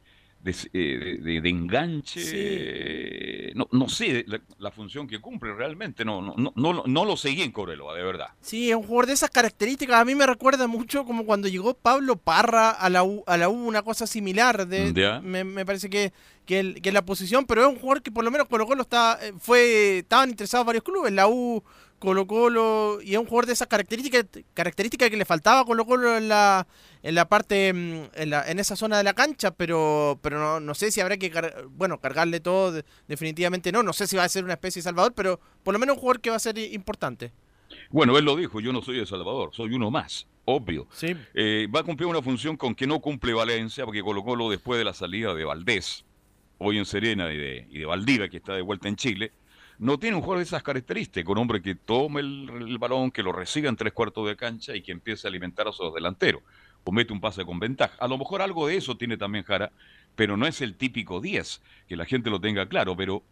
[0.44, 2.20] de, de, de, de enganche.
[2.20, 3.52] Sí.
[3.54, 6.04] No, no, sé la, la, función que cumple realmente.
[6.04, 8.28] No, no, no, no, lo seguí en Cobreloa, de verdad.
[8.42, 9.96] Sí, es un jugador de esas características.
[10.00, 13.48] A mí me recuerda mucho como cuando llegó Pablo Parra a la U, a la
[13.48, 14.68] U una cosa similar.
[14.68, 16.12] De, me, me, parece que,
[16.44, 18.82] que, el, que, la posición, pero es un jugador que por lo menos Colo Colo
[18.82, 21.12] está, fue, estaban interesados varios clubes.
[21.12, 21.64] La U
[22.04, 25.86] Colo Colo y es un jugador de esas características características que le faltaba a Colo
[25.86, 26.66] Colo en la
[27.02, 30.74] en la parte en, la, en esa zona de la cancha pero pero no, no
[30.74, 34.24] sé si habrá que car bueno cargarle todo de, definitivamente no no sé si va
[34.24, 36.40] a ser una especie de Salvador pero por lo menos un jugador que va a
[36.40, 37.32] ser importante
[37.90, 41.16] bueno él lo dijo yo no soy de Salvador soy uno más obvio sí.
[41.34, 44.78] eh, va a cumplir una función con que no cumple Valencia porque Colo Colo después
[44.78, 46.04] de la salida de Valdés
[46.58, 49.32] hoy en Serena y de, y de Valdivia que está de vuelta en Chile
[49.78, 53.22] no tiene un jugador de esas características, un hombre que tome el, el, balón, que
[53.22, 56.42] lo reciba en tres cuartos de cancha y que empiece a alimentar a sus delanteros,
[56.84, 57.94] o mete un pase con ventaja.
[57.98, 59.72] A lo mejor algo de eso tiene también Jara,
[60.14, 63.22] pero no es el típico 10, que la gente lo tenga claro, pero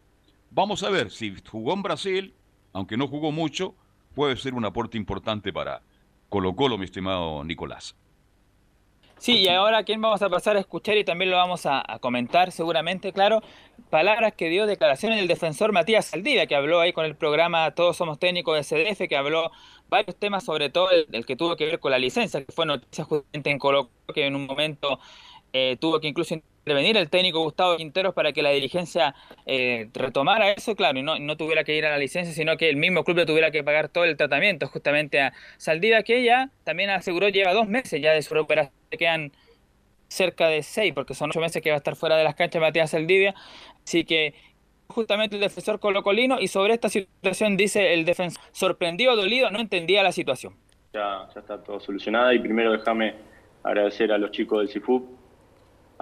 [0.54, 2.34] Vamos a ver si jugó en Brasil,
[2.74, 3.74] aunque no jugó mucho,
[4.14, 5.80] puede ser un aporte importante para
[6.28, 7.96] Colo Colo, mi estimado Nicolás.
[9.22, 12.50] Sí, y ahora quién vamos a pasar a escuchar y también lo vamos a, comentar
[12.50, 13.40] seguramente, claro,
[13.88, 17.96] palabras que dio declaraciones del defensor Matías Saldivia, que habló ahí con el programa Todos
[17.96, 19.52] Somos Técnicos de CDF, que habló
[19.88, 23.04] varios temas, sobre todo el, que tuvo que ver con la licencia, que fue noticia
[23.04, 24.98] justamente en Colo, que en un momento
[25.52, 29.14] eh, tuvo que incluso intervenir el técnico Gustavo Quinteros para que la dirigencia
[29.46, 32.68] eh, retomara eso, claro, y no, no, tuviera que ir a la licencia, sino que
[32.68, 36.50] el mismo club le tuviera que pagar todo el tratamiento justamente a Saldivia, que ella
[36.62, 39.32] también aseguró lleva dos meses ya de su recuperación, quedan
[40.06, 42.60] cerca de seis, porque son ocho meses que va a estar fuera de las canchas
[42.60, 43.34] Matías Saldivia,
[43.84, 44.34] así que
[44.86, 50.04] justamente el defensor colocolino, y sobre esta situación dice el defensor, sorprendido, dolido, no entendía
[50.04, 50.54] la situación.
[50.92, 53.14] Ya, ya está todo solucionado y primero déjame
[53.64, 55.21] agradecer a los chicos del CIFUP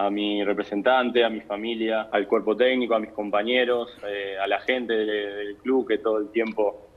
[0.05, 4.59] a mi representante, a mi familia, al cuerpo técnico, a mis compañeros, eh, a la
[4.61, 6.87] gente del, club que todo el tiempo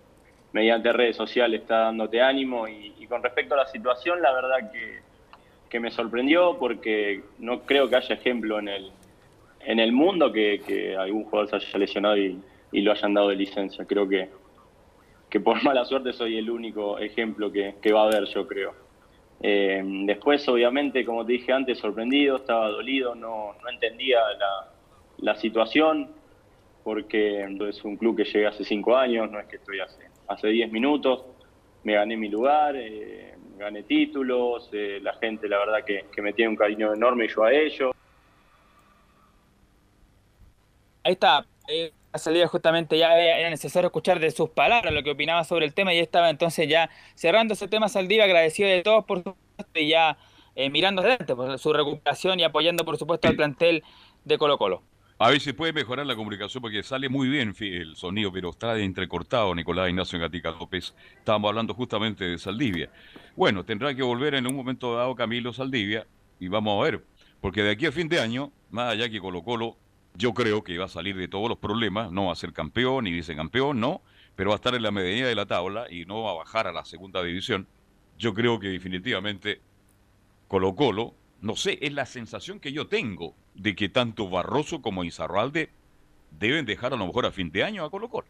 [0.52, 2.66] mediante redes sociales está dándote ánimo.
[2.66, 5.00] Y, y con respecto a la situación, la verdad que,
[5.68, 8.90] que, me sorprendió porque no creo que haya ejemplo en el,
[9.60, 12.40] en el mundo que, que algún jugador se haya lesionado y,
[12.72, 13.84] y, lo hayan dado de licencia.
[13.84, 14.30] Creo que,
[15.28, 18.83] que por mala suerte soy el único ejemplo que, que va a haber, yo creo.
[19.40, 24.72] Eh, después, obviamente, como te dije antes, sorprendido, estaba dolido, no, no entendía la,
[25.18, 26.08] la, situación,
[26.82, 30.48] porque es un club que llegué hace cinco años, no es que estoy hace, hace
[30.48, 31.24] diez minutos,
[31.82, 36.32] me gané mi lugar, eh, gané títulos, eh, la gente la verdad que, que, me
[36.32, 37.92] tiene un cariño enorme y yo a ellos.
[41.02, 41.44] Ahí está.
[42.14, 45.92] La justamente ya era necesario escuchar de sus palabras lo que opinaba sobre el tema
[45.92, 49.24] y estaba entonces ya cerrando ese tema Saldivia, agradecido de todos por
[49.74, 50.16] y ya
[50.54, 53.82] eh, mirando adelante por su recuperación y apoyando por supuesto al plantel
[54.24, 54.84] de Colo Colo.
[55.18, 58.78] A ver si puede mejorar la comunicación porque sale muy bien el sonido, pero está
[58.78, 60.94] entrecortado Nicolás Ignacio Gatica López.
[61.18, 62.90] Estábamos hablando justamente de Saldivia.
[63.34, 66.06] Bueno, tendrá que volver en un momento dado Camilo Saldivia
[66.38, 67.04] y vamos a ver,
[67.40, 69.78] porque de aquí a fin de año, más allá que Colo Colo
[70.14, 73.04] yo creo que va a salir de todos los problemas, no va a ser campeón
[73.04, 74.00] ni vicecampeón, no,
[74.36, 76.66] pero va a estar en la medianía de la tabla y no va a bajar
[76.66, 77.66] a la segunda división.
[78.18, 79.60] Yo creo que definitivamente
[80.48, 85.04] Colo Colo, no sé, es la sensación que yo tengo de que tanto Barroso como
[85.04, 85.70] Izarralde
[86.30, 88.28] deben dejar a lo mejor a fin de año a Colo Colo.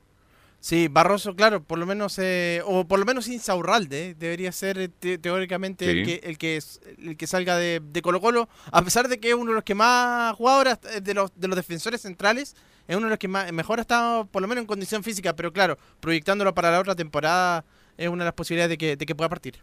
[0.65, 4.79] Sí, Barroso, claro, por lo menos, eh, o por lo menos Insaurralde, eh, debería ser
[4.79, 5.91] eh, te teóricamente sí.
[5.91, 6.59] el, que, el, que,
[7.03, 9.63] el que salga de, de, Colo Colo, a pesar de que es uno de los
[9.63, 12.57] que más ha jugado ahora de los, de los defensores centrales,
[12.89, 15.37] es uno de los que más, mejor ha estado, por lo menos en condición física,
[15.37, 17.63] pero claro, proyectándolo para la otra temporada
[17.99, 19.57] es una de las posibilidades de que, de que pueda partir.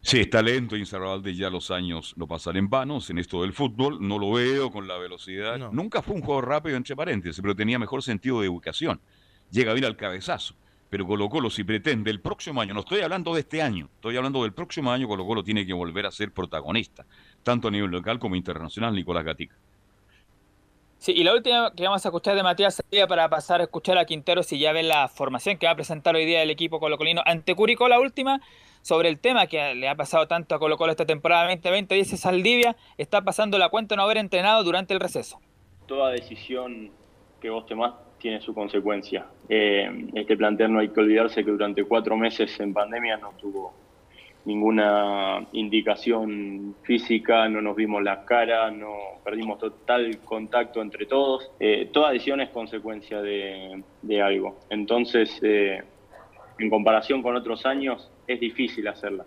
[0.00, 3.98] Sí, está lento Insaurralde, ya los años lo pasan en vanos en esto del fútbol,
[4.00, 5.70] no lo veo con la velocidad, no.
[5.70, 9.00] nunca fue un juego rápido entre paréntesis, pero tenía mejor sentido de ubicación
[9.50, 10.54] llega bien al cabezazo.
[10.90, 14.16] Pero Colo Colo si pretende el próximo año, no estoy hablando de este año, estoy
[14.16, 17.04] hablando del próximo año, Colo Colo tiene que volver a ser protagonista,
[17.42, 19.54] tanto a nivel local como internacional, Nicolás Gatica.
[20.96, 23.98] Sí, y la última que vamos a escuchar de Matías sería para pasar a escuchar
[23.98, 26.80] a Quintero si ya ven la formación que va a presentar hoy día el equipo
[26.80, 28.40] colocolino ante Curicó, la última,
[28.80, 32.16] sobre el tema que le ha pasado tanto a Colo Colo esta temporada 2020, dice
[32.16, 35.38] Saldivia, está pasando la cuenta no haber entrenado durante el receso.
[35.86, 36.90] Toda decisión
[37.40, 39.26] que vos tomás tiene su consecuencia.
[39.48, 43.72] Eh, este plantel no hay que olvidarse que durante cuatro meses en pandemia no tuvo
[44.44, 51.50] ninguna indicación física, no nos vimos la cara, no perdimos total contacto entre todos.
[51.60, 53.82] Eh, toda decisión es consecuencia de,
[54.22, 54.58] algo.
[54.70, 55.82] Entonces, eh,
[56.58, 59.24] en comparación con otros años, es difícil hacerla.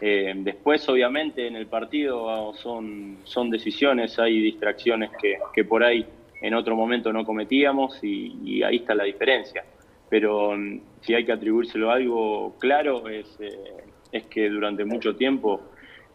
[0.00, 5.10] Después, obviamente, en el partido son, son decisiones, hay distracciones
[5.52, 6.06] que por ahí
[6.40, 9.64] en otro momento no cometíamos y, y, ahí está la diferencia.
[10.08, 15.16] Pero mm, si hay que atribuírselo a algo claro es, eh, es que durante mucho
[15.16, 15.60] tiempo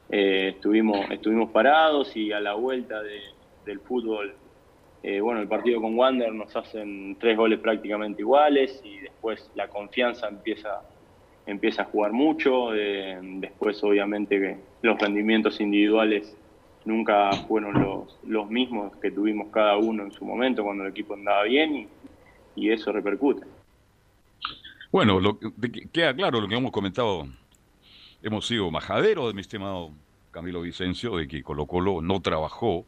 [0.10, 3.20] eh, estuvimos, estuvimos parados y a la vuelta de,
[3.66, 4.36] del fútbol,
[5.02, 9.68] eh, bueno, el partido con Wander nos hacen tres goles prácticamente iguales y después la
[9.68, 10.82] confianza empieza,
[11.46, 16.38] empieza a jugar mucho, eh, después obviamente los rendimientos individuales
[16.86, 21.14] nunca fueron los, los mismos que tuvimos cada uno en su momento cuando el equipo
[21.14, 21.88] andaba bien y,
[22.56, 23.46] y eso repercute.
[24.92, 25.40] Bueno, lo,
[25.92, 27.28] queda claro lo que hemos comentado.
[28.22, 29.92] Hemos sido majaderos de mi estimado
[30.32, 32.86] Camilo Vicencio de que Colo Colo no trabajó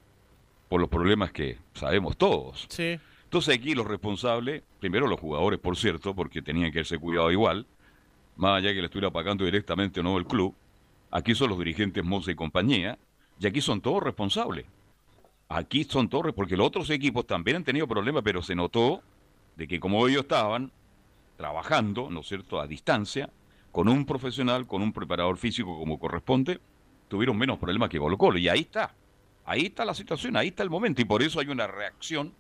[0.70, 2.66] por los problemas que sabemos todos.
[2.70, 3.00] Sí.
[3.24, 7.66] Entonces aquí los responsables, primero los jugadores, por cierto, porque tenían que haberse cuidado igual,
[8.38, 10.54] más allá que le estuviera pagando directamente o no el club,
[11.12, 12.98] aquí son los dirigentes Moza y compañía,
[13.40, 14.66] y aquí son todos responsables.
[15.48, 19.02] Aquí son todos, porque los otros equipos también han tenido problemas, pero se notó
[19.56, 20.72] de que como ellos estaban
[21.38, 23.30] trabajando, ¿no es cierto?, a distancia,
[23.72, 26.60] con un profesional, con un preparador físico como corresponde,
[27.08, 28.38] tuvieron menos problemas que Colo Colo.
[28.40, 28.94] Y ahí está,
[29.46, 31.02] ahí está la situación, ahí está el momento.
[31.02, 32.34] Y por eso hay una reacción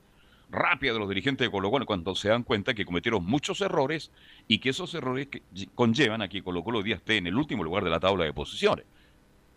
[0.50, 4.12] rápida de los dirigentes de Colo Colo cuando se dan cuenta que cometieron muchos errores
[4.48, 5.28] y que esos errores
[5.76, 8.34] conllevan a que Colo Colo día esté en el último lugar de la tabla de
[8.34, 8.86] posiciones.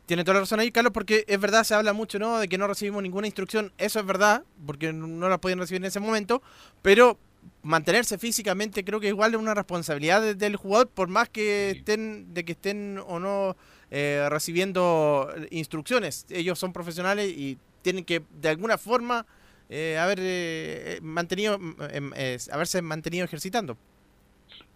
[0.09, 2.39] Tiene toda la razón ahí, Carlos, porque es verdad, se habla mucho, ¿no?
[2.39, 3.75] De que no recibimos ninguna instrucción.
[3.77, 6.41] Eso es verdad, porque no la podían recibir en ese momento.
[6.81, 7.19] Pero
[7.63, 12.47] mantenerse físicamente creo que igual es una responsabilidad del jugador, por más que estén, de
[12.47, 13.55] que estén o no
[13.91, 16.25] eh, recibiendo instrucciones.
[16.31, 19.27] Ellos son profesionales y tienen que, de alguna forma,
[19.69, 22.13] eh, haber eh, mantenido, em,
[22.51, 23.77] haberse mantenido ejercitando.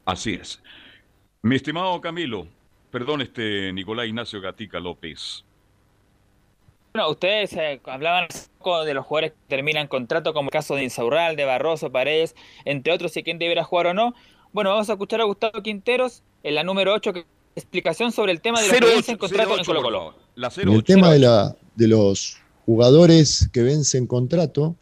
[0.04, 0.60] Así es.
[1.40, 2.46] Mi estimado Camilo,
[2.92, 5.44] Perdón, este Nicolás Ignacio Gatica López.
[6.92, 11.34] Bueno, ustedes eh, hablaban de los jugadores que terminan contrato, como el caso de Insaurral,
[11.34, 12.36] de Barroso, Paredes,
[12.66, 14.14] entre otros, y quién debiera jugar o no.
[14.52, 17.24] Bueno, vamos a escuchar a Gustavo Quinteros en la número 8, que
[17.56, 20.14] explicación sobre el tema de los que vencen contrato en Colo Colo.
[20.36, 22.36] el tema de, la, de los
[22.66, 24.76] jugadores que vencen contrato,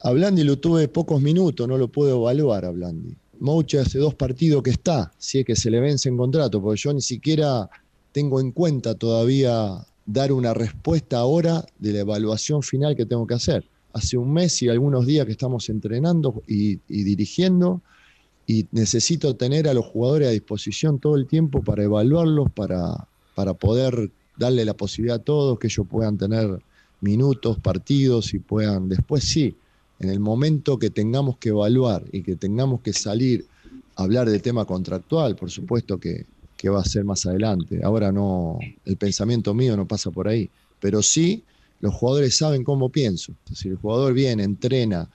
[0.00, 3.16] a Blandi lo tuve pocos minutos, no lo puedo evaluar a Blandi.
[3.42, 6.80] Mouche hace dos partidos que está, si es que se le vence en contrato, porque
[6.80, 7.68] yo ni siquiera
[8.12, 13.34] tengo en cuenta todavía dar una respuesta ahora de la evaluación final que tengo que
[13.34, 13.64] hacer.
[13.92, 17.80] Hace un mes y algunos días que estamos entrenando y, dirigiendo
[18.46, 23.54] y necesito tener a los jugadores a disposición todo el tiempo para evaluarlos, para, para
[23.54, 26.62] poder darle la posibilidad a todos que ellos puedan tener
[27.00, 29.56] minutos, partidos y puedan después sí
[30.02, 33.46] en el momento que tengamos que evaluar y que tengamos que salir
[33.94, 36.26] a hablar del tema contractual, por supuesto que,
[36.64, 37.80] va a ser más adelante.
[37.82, 40.48] Ahora no, el pensamiento mío no pasa por ahí,
[40.78, 41.42] pero sí
[41.80, 43.32] los jugadores saben cómo pienso.
[43.52, 45.10] Si el jugador viene, entrena,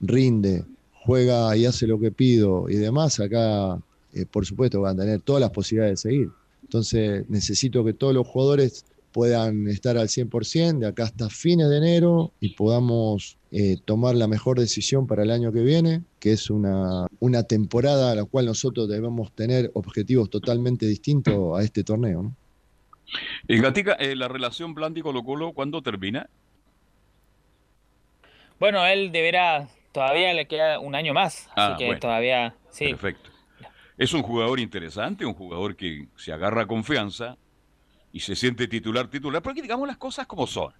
[0.00, 0.64] rinde,
[1.04, 3.80] juega y hace lo que pido y demás, acá
[4.12, 6.30] eh, por supuesto van a tener todas las posibilidades de seguir.
[6.64, 11.76] Entonces necesito que todos los jugadores puedan estar al 100% de acá hasta fines de
[11.76, 16.50] enero y podamos eh, tomar la mejor decisión para el año que viene, que es
[16.50, 22.22] una, una temporada a la cual nosotros debemos tener objetivos totalmente distintos a este torneo.
[22.22, 22.36] ¿no?
[23.48, 26.28] Y Gatica, eh, la relación Blandi Colo Colo, ¿cuándo termina?
[28.58, 32.90] Bueno, él deberá, todavía le queda un año más, así ah, que todavía, sí.
[32.90, 33.30] Perfecto.
[33.96, 37.36] Es un jugador interesante, un jugador que se agarra confianza,
[38.12, 40.72] y se siente titular, titular, porque digamos las cosas como son.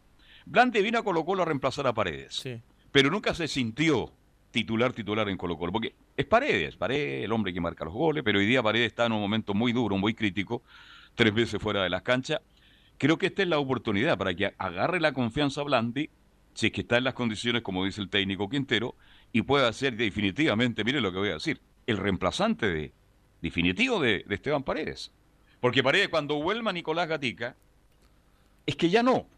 [0.51, 2.42] Blante vino a Colo Colo a reemplazar a Paredes,
[2.90, 4.12] pero nunca se sintió
[4.51, 8.24] titular, titular en Colo Colo, porque es Paredes, Paredes, el hombre que marca los goles,
[8.24, 10.64] pero hoy día Paredes está en un momento muy duro, muy crítico,
[11.14, 12.40] tres veces fuera de las canchas.
[12.98, 16.11] Creo que esta es la oportunidad para que agarre la confianza a Blandi,
[16.55, 18.96] si es que está en las condiciones, como dice el técnico Quintero,
[19.32, 22.92] y pueda ser definitivamente, mire lo que voy a decir, el reemplazante de,
[23.40, 25.12] definitivo de Esteban Paredes.
[25.61, 27.55] Porque parece cuando vuelva Nicolás Gatica,
[28.66, 29.28] es que ya no.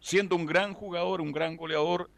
[0.00, 2.10] Siendo un gran jugador, un gran goleador,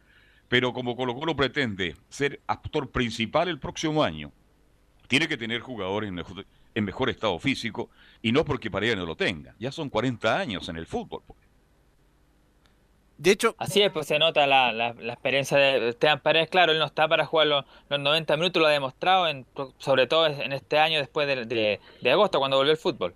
[0.49, 4.33] pero como Colo Colo pretende ser actor principal el próximo año,
[5.09, 6.09] tiene que tener jugadores
[6.75, 7.91] en mejor, estado físico
[8.23, 9.55] y no porque Paredes no lo tenga.
[9.59, 11.23] Ya son 40 años en el fútbol.
[11.27, 11.39] Pues.
[13.19, 16.49] De hecho, así es, pues se nota la, la, experiencia de Esteban Paredes.
[16.49, 19.47] Claro, él no está para jugar los, 90 minutos, lo ha demostrado, en,
[19.79, 23.15] sobre todo en este año después de, de agosto, cuando volvió el fútbol.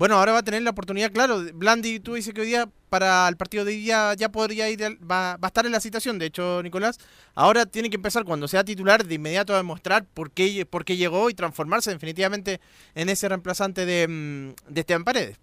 [0.00, 1.42] Bueno, ahora va a tener la oportunidad, claro.
[1.52, 4.80] Blandi, tú dices que hoy día para el partido de hoy día ya podría ir,
[4.80, 6.98] va, va, a estar en la situación, de hecho, Nicolás.
[7.34, 10.96] Ahora tiene que empezar cuando sea titular de inmediato a demostrar por qué, por qué
[10.96, 12.62] llegó y transformarse definitivamente
[12.94, 15.38] en ese reemplazante de, mm, de Esteban Paredes.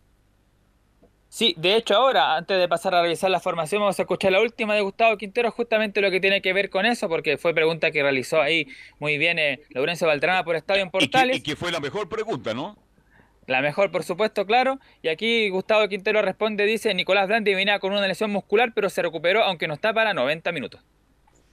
[1.30, 4.42] Sí, de hecho ahora, antes de pasar a revisar la formación, vamos a escuchar la
[4.42, 7.92] última de Gustavo Quintero, justamente lo que tiene que ver con eso, porque fue pregunta
[7.92, 11.38] que realizó ahí muy bien eh, Laurencio Baltrana por Estadio en Portales.
[11.38, 12.87] y que fue la mejor pregunta, ¿no?
[13.48, 14.80] La mejor, por supuesto, claro.
[15.02, 19.02] Y aquí Gustavo Quintero responde, dice, Nicolás Blandi venía con una lesión muscular, pero se
[19.02, 20.82] recuperó, aunque no está para 90 minutos.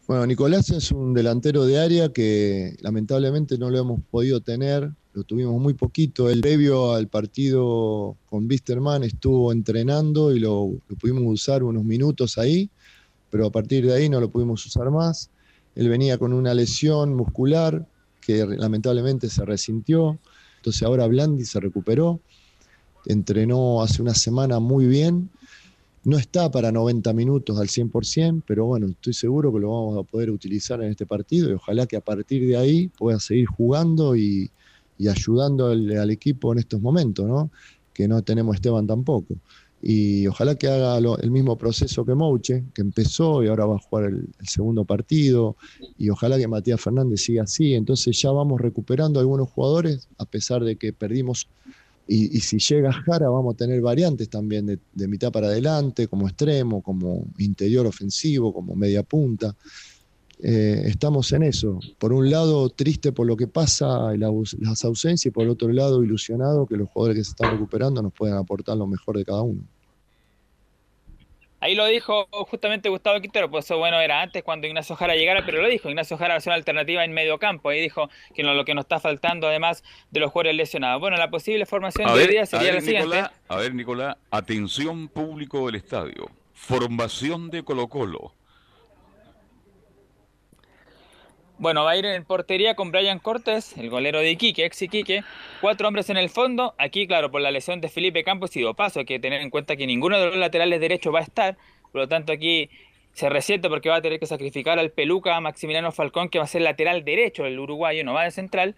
[0.07, 5.23] Bueno, Nicolás es un delantero de área que lamentablemente no lo hemos podido tener, lo
[5.23, 6.29] tuvimos muy poquito.
[6.29, 12.69] El previo al partido con Bisterman estuvo entrenando y lo pudimos usar unos minutos ahí,
[13.31, 15.31] pero a partir de ahí no lo pudimos usar más.
[15.75, 17.87] Él venía con una lesión muscular
[18.21, 20.19] que lamentablemente se resintió.
[20.65, 22.21] Entonces ahora Blandi se recuperó,
[23.05, 25.29] entrenó hace una semana muy bien.
[26.05, 30.11] No está para 90 minutos al 100%, pero bueno, estoy seguro que lo vamos a
[30.11, 34.17] poder utilizar en este partido y ojalá que a partir de ahí pueda seguir jugando
[34.17, 34.51] y,
[35.07, 37.51] ayudando al, equipo en estos momentos, ¿no?
[37.93, 39.35] que no tenemos Esteban tampoco.
[39.87, 43.77] Y ojalá que haga lo- el mismo proceso que Mouche, que empezó y ahora va
[43.77, 45.57] a jugar el, segundo partido,
[45.99, 50.65] y ojalá que Matías Fernández siga así, entonces ya vamos recuperando algunos jugadores, a pesar
[50.65, 51.49] de que perdimos,
[52.09, 56.09] y, y si llega Jara vamos a tener variantes también de, de mitad para adelante,
[56.09, 59.55] como extremo, como interior ofensivo, como media punta.
[60.47, 61.81] Eh, estamos en eso.
[61.99, 65.69] Por un lado, triste por lo que pasa, y las ausencias, y por el otro
[65.73, 69.25] lado, ilusionado que los jugadores que se están recuperando nos puedan aportar lo mejor de
[69.25, 69.63] cada uno.
[71.61, 75.47] Ahí lo dijo justamente Gustavo Quintero, pues eso bueno era antes cuando Ignacio Jara llegara,
[75.47, 78.11] pero lo dijo, Ignacio Jara va a ser una alternativa en medio campo, ahí dijo
[78.35, 81.01] que no- lo que nos está faltando además de los jugadores lesionados.
[81.01, 83.23] Bueno, la posible formación A de ver, día sería ver, la siguiente.
[83.49, 86.27] A ver, Nicolás, atención público del estadio.
[86.53, 88.35] Formación de Colo Colo.
[91.57, 95.23] Bueno, va a ir en portería con Brian Cortés, el golero de Iquique, ex Iquique.
[95.61, 96.75] Cuatro hombres en el fondo.
[96.79, 99.77] Aquí, claro, por la lesión de Felipe Campos y Dopaso, hay que tener en cuenta
[99.77, 101.57] que ninguno de los laterales derechos va a estar.
[101.93, 102.71] Por lo tanto, aquí
[103.13, 106.49] se resiente porque va a tener que sacrificar al peluca Maximiliano Falcón, que va a
[106.49, 108.75] ser lateral derecho, el uruguayo, no va de central.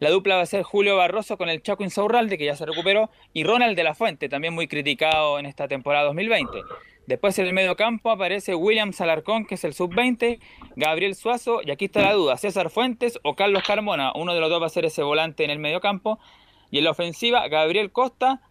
[0.00, 3.10] La dupla va a ser Julio Barroso con el Chaco Insaurralde, que ya se recuperó,
[3.32, 6.62] y Ronald de la Fuente, también muy criticado en esta temporada 2020.
[7.08, 10.40] Después en el medio campo aparece William Salarcón, que es el sub-20,
[10.76, 14.12] Gabriel Suazo, y aquí está la duda, César Fuentes o Carlos Carmona.
[14.14, 16.18] Uno de los dos va a ser ese volante en el medio campo.
[16.70, 18.42] Y en la ofensiva, Gabriel Costa,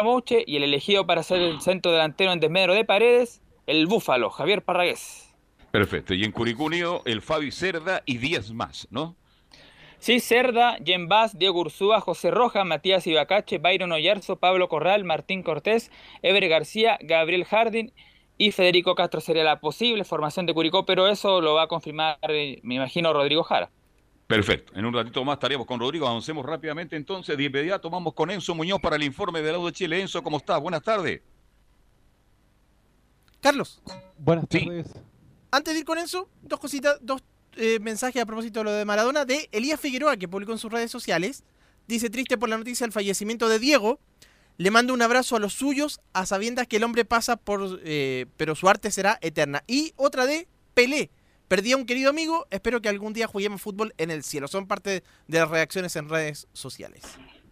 [0.00, 4.30] Mouche y el elegido para ser el centro delantero en desmedro de paredes, el Búfalo,
[4.30, 5.34] Javier Parragués.
[5.72, 6.14] Perfecto.
[6.14, 9.16] Y en Curicó Unido, el Fabi Cerda y 10 más, ¿no?
[9.98, 15.42] Sí, Cerda, Jen Bass, Diego Ursúa, José Roja, Matías Ibacache, Byron Oyarzo, Pablo Corral, Martín
[15.42, 15.90] Cortés,
[16.22, 17.92] Ever García, Gabriel Jardín
[18.38, 22.18] y Federico Castro sería la posible formación de Curicó, pero eso lo va a confirmar,
[22.28, 23.70] eh, me imagino, Rodrigo Jara.
[24.26, 24.72] Perfecto.
[24.74, 26.06] En un ratito más estaríamos con Rodrigo.
[26.06, 27.36] Avancemos rápidamente entonces.
[27.36, 30.00] De inmediato vamos con Enzo Muñoz para el informe del lado de Chile.
[30.00, 30.60] Enzo, ¿cómo estás?
[30.60, 31.22] Buenas tardes.
[33.40, 33.80] Carlos.
[34.18, 34.92] Buenas tardes.
[35.52, 37.22] Antes de ir con eso, dos cositas, dos
[37.56, 40.72] eh, mensajes a propósito de lo de Maradona de Elías Figueroa, que publicó en sus
[40.72, 41.44] redes sociales.
[41.86, 44.00] Dice, triste por la noticia del fallecimiento de Diego.
[44.58, 47.80] Le mando un abrazo a los suyos, a sabiendas que el hombre pasa por...
[47.84, 49.62] eh, pero su arte será eterna.
[49.66, 51.10] Y otra de Pelé.
[51.48, 54.48] Perdí a un querido amigo, espero que algún día juguemos fútbol en el cielo.
[54.48, 57.02] Son parte de las reacciones en redes sociales.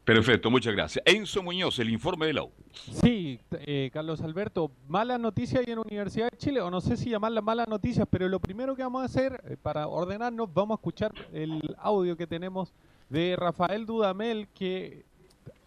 [0.04, 1.02] Perfecto, muchas gracias.
[1.06, 2.50] Enzo Muñoz, el informe de la U.
[2.72, 7.08] Sí, eh, Carlos Alberto, mala noticia ahí en Universidad de Chile, o no sé si
[7.08, 10.80] llamarla mala noticia, pero lo primero que vamos a hacer eh, para ordenarnos, vamos a
[10.80, 12.74] escuchar el audio que tenemos
[13.08, 15.04] de Rafael Dudamel, que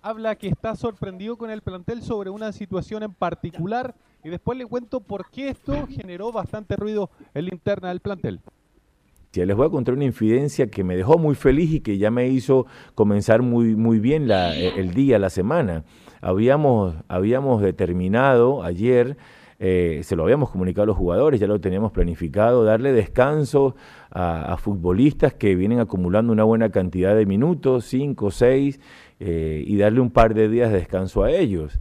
[0.04, 4.68] habla que está sorprendido con el plantel sobre una situación en particular, y después le
[4.68, 8.40] cuento por qué esto generó bastante ruido en la interna del plantel.
[9.32, 12.10] Sí, Les voy a contar una infidencia que me dejó muy feliz y que ya
[12.10, 12.66] me hizo
[12.96, 15.84] comenzar muy, muy bien eh, el día, la semana.
[16.22, 19.18] Habíamos, habíamos determinado ayer,
[19.60, 23.76] eh, se lo habíamos comunicado a los jugadores, ya lo teníamos planificado, darle descanso
[24.10, 28.80] a, futbolistas que vienen acumulando una buena cantidad de minutos, cinco, seis,
[29.20, 31.80] eh, y darle un par de días de descanso a ellos.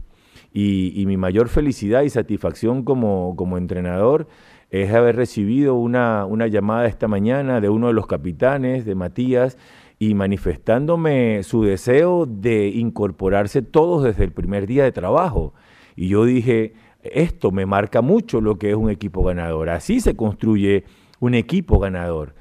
[0.53, 4.27] Y, y mi mayor felicidad y satisfacción como, como entrenador
[4.69, 9.57] es haber recibido una, una llamada esta mañana de uno de los capitanes, de Matías,
[9.99, 15.53] y manifestándome su deseo de incorporarse todos desde el primer día de trabajo.
[15.95, 19.69] Y yo dije, esto me marca mucho lo que es un equipo ganador.
[19.69, 20.83] Así se construye
[21.19, 22.35] un equipo ganador.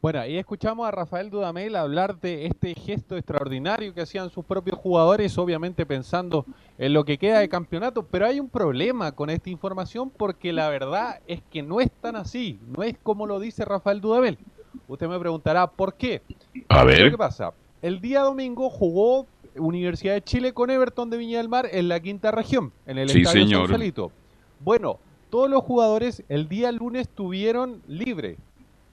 [0.00, 4.78] Bueno, ahí escuchamos a Rafael Dudamel hablar de este gesto extraordinario que hacían sus propios
[4.78, 6.46] jugadores, obviamente pensando
[6.78, 10.68] en lo que queda de campeonato, pero hay un problema con esta información porque la
[10.68, 14.38] verdad es que no es tan así, no es como lo dice Rafael Dudamel.
[14.86, 16.22] Usted me preguntará, ¿por qué?
[16.68, 17.10] A ver.
[17.10, 17.52] ¿Qué pasa?
[17.82, 19.26] El día domingo jugó
[19.56, 23.08] Universidad de Chile con Everton de Viña del Mar en la quinta región, en el
[23.08, 24.12] Sí, estadio señor.
[24.60, 28.38] Bueno, todos los jugadores el día lunes tuvieron libre,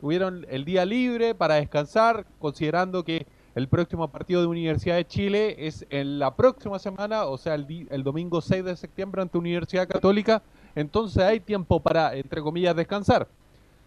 [0.06, 3.26] tuvieron el día libre para descansar, considerando que
[3.56, 8.04] el próximo partido de Universidad de Chile es en la próxima semana, o sea, el,
[8.04, 10.44] domingo 6 de septiembre ante Universidad Católica,
[10.76, 13.28] entonces hay tiempo para, entre comillas, descansar.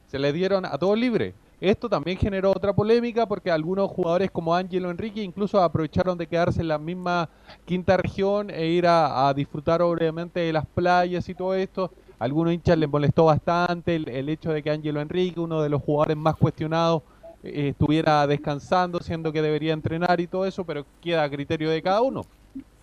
[0.08, 1.34] Se le dieron a todos libre.
[1.60, 6.62] Esto también generó otra polémica porque algunos jugadores como Ángelo Enrique incluso aprovecharon de quedarse
[6.62, 7.28] en la misma
[7.64, 11.92] quinta región e ir a disfrutar obviamente de las playas y todo esto.
[12.18, 15.68] A algunos hinchas les molestó bastante el, el hecho de que Ángelo Enrique, uno de
[15.68, 17.02] los jugadores más cuestionados,
[17.42, 21.80] eh, estuviera descansando, siendo que debería entrenar y todo eso, pero queda a criterio de
[21.82, 22.22] cada uno.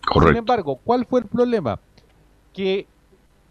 [0.06, 0.28] Correcto.
[0.28, 1.78] Sin embargo, ¿cuál fue el problema?
[2.52, 2.86] Que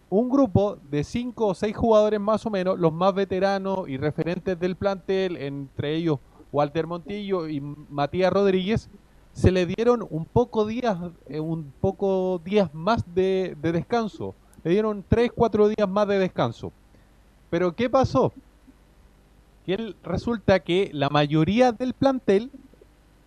[0.08, 4.58] un grupo de cinco o seis jugadores más o menos, los más veteranos y referentes
[4.58, 6.18] del plantel, entre ellos
[6.52, 8.88] Walter Montillo y Matías Rodríguez,
[9.32, 10.96] se le dieron un poco días,
[11.28, 14.34] eh, un poco días más de, de descanso.
[14.66, 16.72] Le dieron 3, 4 días más de descanso.
[17.50, 18.32] Pero ¿qué pasó?
[19.64, 22.50] Que resulta que la mayoría del plantel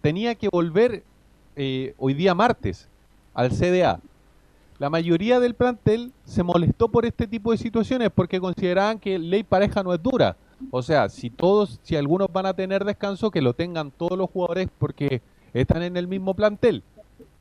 [0.01, 1.01] tenía que volver
[1.55, 2.89] eh, hoy día martes
[3.33, 4.01] al CDA.
[4.79, 9.43] La mayoría del plantel se molestó por este tipo de situaciones porque consideraban que ley
[9.43, 10.35] pareja no es dura.
[10.71, 14.29] O sea, si todos, si algunos van a tener descanso, que lo tengan todos los
[14.29, 15.21] jugadores porque
[15.53, 16.83] están en el mismo plantel.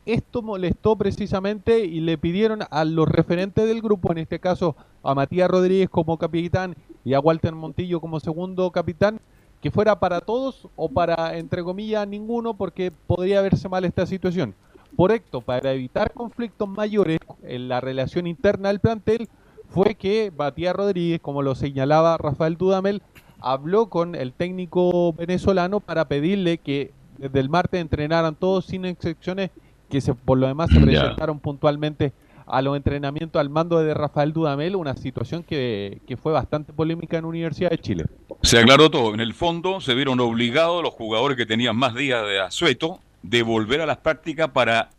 [0.08, 5.14] Esto molestó precisamente y le pidieron a los referentes del grupo, en este caso a
[5.14, 9.20] Matías Rodríguez como capitán y a Walter Montillo como segundo capitán,
[9.60, 14.54] que fuera para todos o para, entre comillas, ninguno, porque podría verse mal esta situación.
[14.96, 19.28] Por esto, para evitar conflictos mayores en la relación interna del plantel,
[19.68, 23.02] fue que Matías Rodríguez, como lo señalaba Rafael Dudamel,
[23.40, 29.50] habló con el técnico venezolano para pedirle que desde el martes entrenaran todos sin excepciones,
[29.88, 32.12] que se, por lo demás se presentaron puntualmente
[32.46, 37.18] a los entrenamientos al mando de Rafael Dudamel, una situación que, que fue bastante polémica
[37.18, 38.04] en Universidad de Chile.
[38.42, 39.12] Se aclaró todo.
[39.14, 43.42] En el fondo se vieron obligados los jugadores que tenían más días de asueto de
[43.42, 44.90] volver a las prácticas para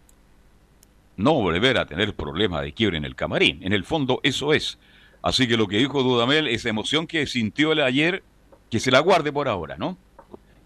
[1.18, 3.60] no volver a tener problemas de quiebre en el camarín.
[3.64, 4.78] En el fondo eso es.
[5.22, 8.24] Así que lo que dijo Dudamel, esa emoción que sintió él ayer,
[8.70, 9.98] que se la guarde por ahora, ¿no?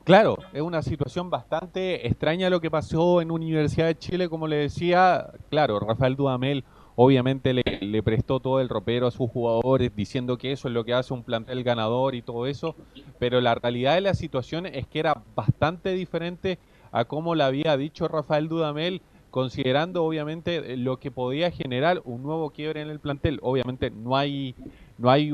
[0.04, 4.58] Claro, es una situación bastante extraña lo que pasó en Universidad de Chile, como le
[4.58, 10.52] decía, claro, Rafael Dudamel obviamente le, prestó todo el ropero a sus jugadores diciendo que
[10.52, 12.76] eso es lo que hace un plantel ganador y todo eso,
[13.18, 16.60] pero la realidad de la situación es que era bastante diferente
[16.92, 19.02] a como le había dicho Rafael Dudamel,
[19.32, 23.40] considerando obviamente lo que podía generar un nuevo quiebre en el plantel.
[23.42, 24.54] Obviamente no hay
[24.98, 25.32] no hay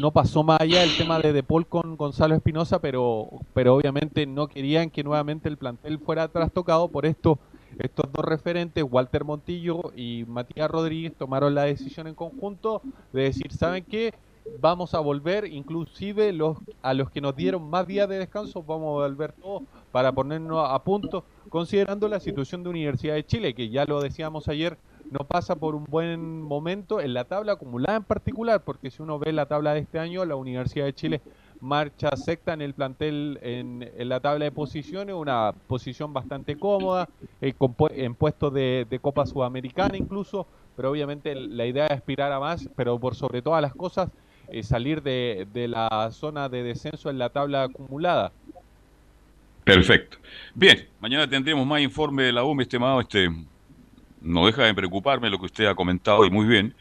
[0.00, 4.26] no pasó más allá el tema de De Paul con Gonzalo Espinosa, pero pero obviamente
[4.26, 7.38] no querían que nuevamente el plantel fuera trastocado por esto
[7.78, 12.82] estos dos referentes, Walter Montillo y Matías Rodríguez, tomaron la decisión en conjunto
[13.12, 14.12] de decir, ¿saben qué?
[14.60, 18.88] Vamos a volver, inclusive los a los que nos dieron más días de descanso, vamos
[18.88, 23.68] a volver todos para ponernos a punto, considerando la situación de Universidad de Chile, que
[23.68, 24.76] ya lo decíamos ayer,
[25.10, 29.18] no pasa por un buen momento en la tabla acumulada en particular, porque si uno
[29.18, 31.20] ve la tabla de este año, la Universidad de Chile
[31.60, 37.08] marcha secta en el plantel en, la tabla de posiciones, una posición bastante cómoda,
[37.40, 37.54] eh,
[37.90, 40.46] en puestos de, de Copa Sudamericana incluso,
[40.76, 44.08] pero obviamente la idea es aspirar a más, pero por sobre todas las cosas,
[44.48, 48.32] eh, salir de, de la zona de descenso en la tabla acumulada.
[49.64, 50.16] Perfecto.
[50.54, 53.00] Bien, mañana tendremos más informe de la U, mi estimado.
[53.00, 53.28] Este,
[54.20, 56.74] no deja de preocuparme lo que usted ha comentado y muy bien,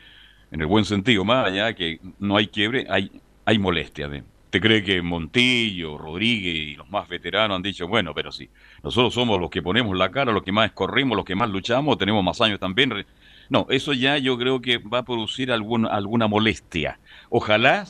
[0.52, 1.26] en el buen sentido.
[1.26, 3.12] Más allá de que no hay quiebre, hay,
[3.46, 4.08] hay molestia.
[4.08, 4.24] ¿ve?
[4.50, 8.50] ¿Te cree que Montillo, Rodríguez y los más veteranos han dicho, bueno, pero sí,
[8.84, 11.98] nosotros somos los que ponemos la cara, los que más corrimos, los que más luchamos,
[11.98, 13.06] tenemos más años también?
[13.50, 17.00] No, eso ya yo creo que va a producir algún, alguna molestia.
[17.30, 17.86] Ojalá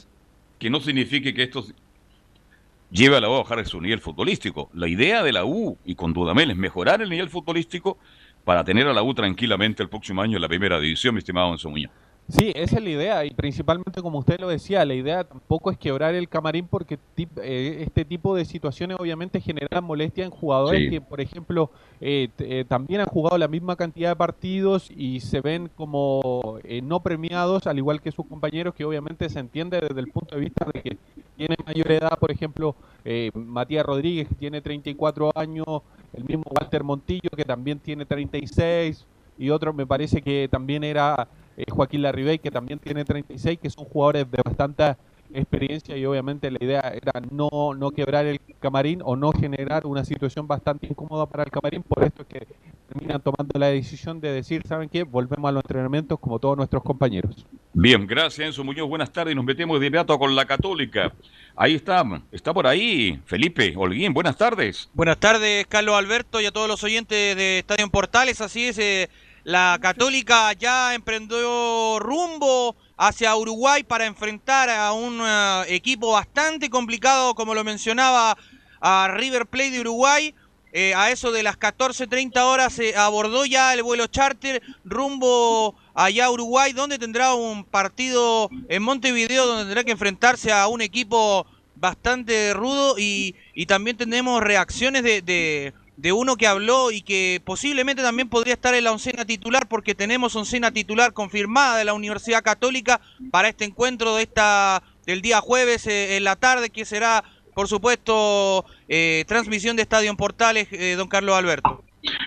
[0.58, 1.66] que no signifique que esto
[2.92, 4.70] lleve a la U a bajar su nivel futbolístico.
[4.74, 7.98] La idea de la U y con Dudamel es mejorar el nivel futbolístico
[8.50, 11.52] para tener a la U tranquilamente el próximo año en la primera división, mi estimado
[11.52, 11.92] Enzo Muñoz.
[12.30, 15.78] Sí, esa es la idea y principalmente como usted lo decía, la idea tampoco es
[15.80, 20.90] quebrar el camarín porque eh, este tipo de situaciones obviamente generan molestia en jugadores Sí.
[20.92, 25.42] que, por ejemplo, eh, eh, también han jugado la misma cantidad de partidos y se
[25.42, 30.00] ven como eh, no premiados, al igual que sus compañeros, que obviamente se entiende desde
[30.00, 30.98] el punto de vista de que
[31.36, 32.76] tienen mayor edad, por ejemplo,
[33.06, 35.66] eh, Matías Rodríguez, que tiene 34 años,
[36.14, 39.04] el mismo Walter Montillo, que también tiene 36,
[39.40, 41.28] y otro me parece que también era
[41.60, 44.96] eh, Joaquín Larribey, que también tiene 36, que son jugadores de bastante
[45.34, 50.04] experiencia y obviamente la idea era no, no quebrar el camarín o no generar una
[50.06, 52.48] situación bastante incómoda para el camarín, por esto es que
[52.88, 55.04] terminan tomando la decisión de decir, ¿saben qué?
[55.04, 57.46] Volvemos a los entrenamientos como todos nuestros compañeros.
[57.74, 59.36] Bien, gracias Enzo Muñoz, buenas tardes.
[59.36, 61.14] Nos metemos de inmediato con la Católica.
[61.56, 64.90] Ahí está, está por ahí Felipe Holguín, buenas tardes.
[64.94, 68.42] Buenas tardes, Carlos Alberto, y a todos los oyentes de Estadio en Portales.
[68.42, 69.10] Así es, eh,
[69.50, 77.34] la Católica ya emprendió rumbo hacia Uruguay para enfrentar a un eh, equipo bastante complicado,
[77.34, 78.38] como lo mencionaba
[78.80, 80.36] a River Plate de Uruguay.
[80.72, 86.26] Eh, a eso de las 14.30 horas se abordó ya el vuelo charter rumbo allá
[86.26, 91.48] a Uruguay, donde tendrá un partido en Montevideo, donde tendrá que enfrentarse a un equipo
[91.80, 93.34] bastante rudo y,
[93.68, 98.86] también tenemos reacciones de, de uno que habló y que posiblemente también podría estar en
[98.86, 103.02] la oncena titular porque tenemos oncena titular confirmada de la Universidad Católica
[103.32, 107.68] para este encuentro de esta del día jueves eh, en la tarde que será por
[107.68, 111.84] supuesto eh, transmisión de Estadio en Portales, eh, don Carlos Alberto.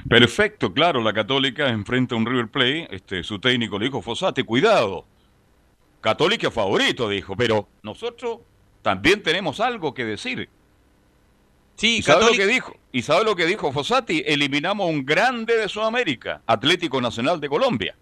[0.07, 4.43] Perfecto, claro, la Católica enfrenta a un River Plate, este, su técnico le dijo, Fosati,
[4.43, 5.07] cuidado.
[6.03, 8.40] Católica favorito, dijo, pero nosotros
[8.82, 10.51] también tenemos algo que decir.
[11.77, 12.77] Sí, ¿Y sabe lo que dijo?
[12.93, 14.23] ¿Y sabe lo que dijo Fossati?
[14.27, 17.97] Eliminamos un grande de Sudamérica, Atlético Nacional de Colombia.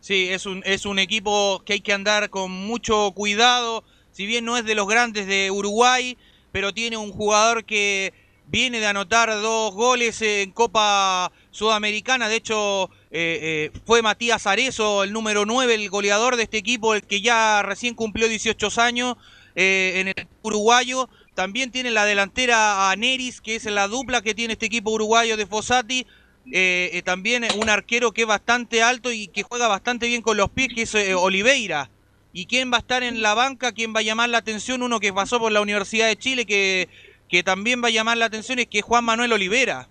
[0.00, 3.84] Sí, es un, es un equipo que hay que andar con mucho cuidado.
[4.10, 6.18] Si bien no es de los grandes de Uruguay,
[6.50, 8.12] pero tiene un jugador que
[8.46, 12.28] viene de anotar dos goles en Copa Sudamericana.
[12.28, 16.94] De hecho, eh, eh, fue Matías Arezo, el número 9, el goleador de este equipo,
[16.94, 19.16] el que ya recién cumplió 18 años
[19.54, 21.08] eh, en el uruguayo.
[21.34, 25.36] También tiene la delantera a Neris, que es la dupla que tiene este equipo uruguayo
[25.36, 26.06] de Fossati.
[26.50, 30.36] Eh, eh, también un arquero que es bastante alto y que juega bastante bien con
[30.36, 31.90] los pies, que es eh, Oliveira.
[32.32, 33.72] ¿Y quién va a estar en la banca?
[33.72, 34.82] ¿Quién va a llamar la atención?
[34.82, 36.88] Uno que pasó por la Universidad de Chile, que,
[37.28, 39.88] que también va a llamar la atención, es que es Juan Manuel Olivera.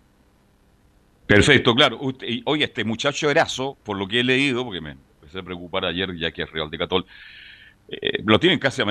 [1.27, 1.99] Perfecto, claro.
[2.45, 6.15] Oye, este muchacho Erazo, por lo que he leído, porque me empecé a preocupar ayer,
[6.17, 7.05] ya que es Real de Catol,
[7.91, 8.81] eh, lo tienen casi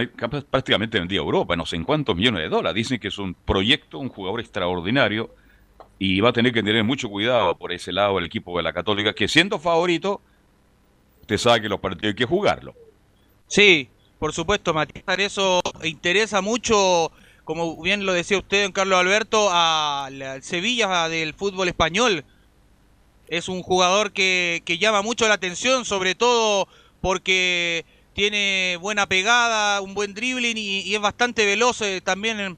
[0.50, 2.74] prácticamente vendido a Europa, no sé en cuántos millones de dólares.
[2.74, 5.34] Dicen que es un proyecto, un jugador extraordinario,
[5.98, 8.74] y va a tener que tener mucho cuidado por ese lado el equipo de la
[8.74, 10.20] Católica, que siendo favorito,
[11.22, 12.74] usted sabe que los partidos hay que jugarlo.
[13.46, 17.10] Sí, por supuesto, Matías Arezo interesa mucho,
[17.44, 22.24] como bien lo decía usted, don Carlos Alberto, al al Sevilla del fútbol español.
[23.28, 26.68] Es un jugador que, que llama mucho la atención, sobre todo
[27.00, 27.84] porque
[28.20, 31.80] tiene buena pegada, un buen dribbling y, es bastante veloz.
[31.80, 32.54] eh, también eh,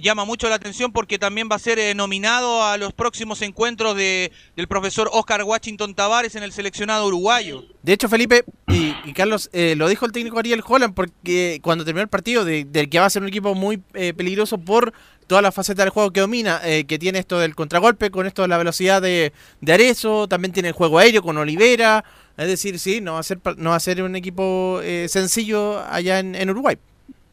[0.00, 3.96] llama mucho la atención porque también va a ser eh, nominado a los próximos encuentros
[3.96, 7.64] de, del profesor Oscar Washington Tavares en el seleccionado uruguayo.
[7.82, 12.02] De hecho, Felipe y, Carlos, eh, lo dijo el técnico Ariel Holland porque cuando terminó
[12.04, 14.92] el partido, de- del que va a ser un equipo muy peligroso por
[15.26, 18.42] todas las facetas del juego que domina, eh, que tiene esto del contragolpe, con esto
[18.42, 22.04] de la velocidad de, de Arezo, también tiene el juego aéreo con Olivera,
[22.36, 25.78] es decir, sí, no va a ser, no va a ser un equipo eh, sencillo
[25.80, 26.76] allá en, en Uruguay.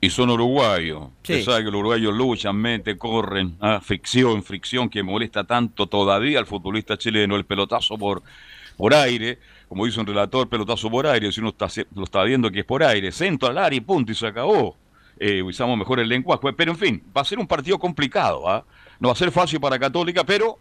[0.01, 1.09] Y son uruguayos.
[1.23, 1.43] Sí.
[1.43, 6.45] Sabe que los uruguayos luchan, meten, corren, ah, fricción, fricción que molesta tanto todavía al
[6.45, 8.23] futbolista chileno, el pelotazo por,
[8.77, 12.23] por aire, como dice un relator, pelotazo por aire, si uno está, se- lo está
[12.23, 14.77] viendo que es por aire, centro al área y punto, y se acabó.
[15.19, 18.65] Eh, usamos mejor el lenguaje, pero en fin, va a ser un partido complicado, ¿ah?
[18.99, 20.57] No va a ser fácil para Católica, pero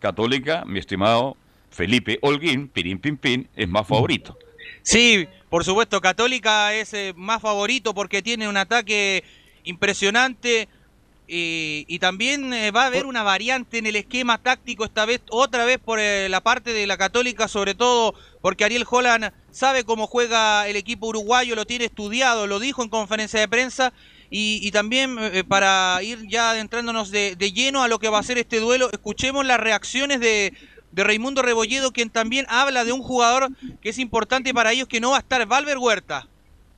[0.00, 1.36] Católica, mi estimado
[1.70, 4.36] Felipe Holguín, pirín pin pin, es más favorito.
[4.82, 9.22] Sí, por supuesto, Católica es eh, más favorito porque tiene un ataque
[9.62, 10.68] impresionante
[11.34, 15.20] y, y también eh, va a haber una variante en el esquema táctico esta vez,
[15.30, 19.82] otra vez por eh, la parte de la Católica, sobre todo porque Ariel Holland sabe
[19.82, 23.92] cómo juega el equipo uruguayo, lo tiene estudiado, lo dijo en conferencia de prensa
[24.30, 28.20] y, y también eh, para ir ya adentrándonos de, de lleno a lo que va
[28.20, 30.52] a ser este duelo, escuchemos las reacciones de,
[30.92, 33.48] de Raimundo Rebolledo, quien también habla de un jugador
[33.82, 36.28] que es importante para ellos, que no va a estar, Valver Huerta.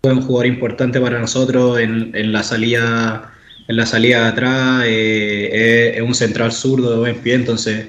[0.02, 3.32] Fue un jugador importante para nosotros en, en la salida
[3.68, 7.86] en la salida de atrás, eh, es, un central zurdo de buen pie, entonces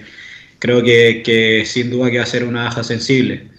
[0.59, 3.49] creo que, que sin duda que va a ser una baja sensible.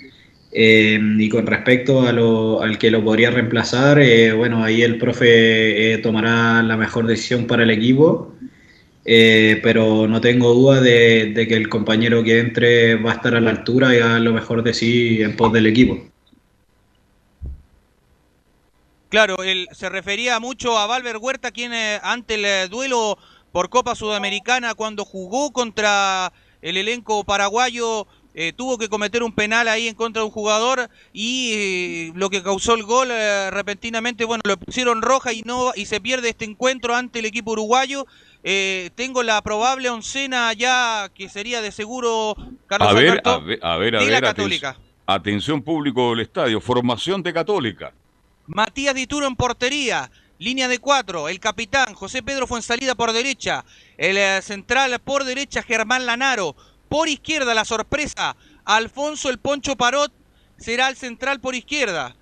[0.50, 4.98] Eh, y con respecto a lo, al que lo podría reemplazar, eh, bueno, ahí el
[4.98, 8.34] profe tomará la mejor decisión para el equipo,
[9.04, 13.40] pero no tengo duda de, de que el compañero que entre va a estar a
[13.40, 16.08] la altura y a lo mejor de sí en pos del equipo.
[19.08, 23.18] Claro, él se refería mucho a Valver Huerta, quien eh, ante el eh, duelo
[23.52, 26.30] por Copa Sudamericana, cuando jugó contra
[26.60, 30.90] el elenco paraguayo, eh, tuvo que cometer un penal ahí en contra de un jugador
[31.14, 35.86] y lo que causó el gol eh, repentinamente, bueno, lo pusieron roja y no y
[35.86, 38.06] se pierde este encuentro ante el equipo uruguayo.
[38.44, 42.36] Eh, tengo la probable oncena ya que sería de seguro
[42.66, 44.76] Carlos A ver, Alberto, a ver, a ver, a de ver, la aten- Católica.
[45.06, 47.92] atención público del estadio, formación de Católica.
[48.48, 50.10] Matías Dituro en portería.
[50.40, 53.64] Línea de cuatro, el capitán José Pedro Fuensalida por derecha,
[53.96, 56.54] el eh, central por derecha Germán Lanaro,
[56.88, 60.12] por izquierda la sorpresa, Alfonso el Poncho Parot
[60.56, 62.14] será el central por izquierda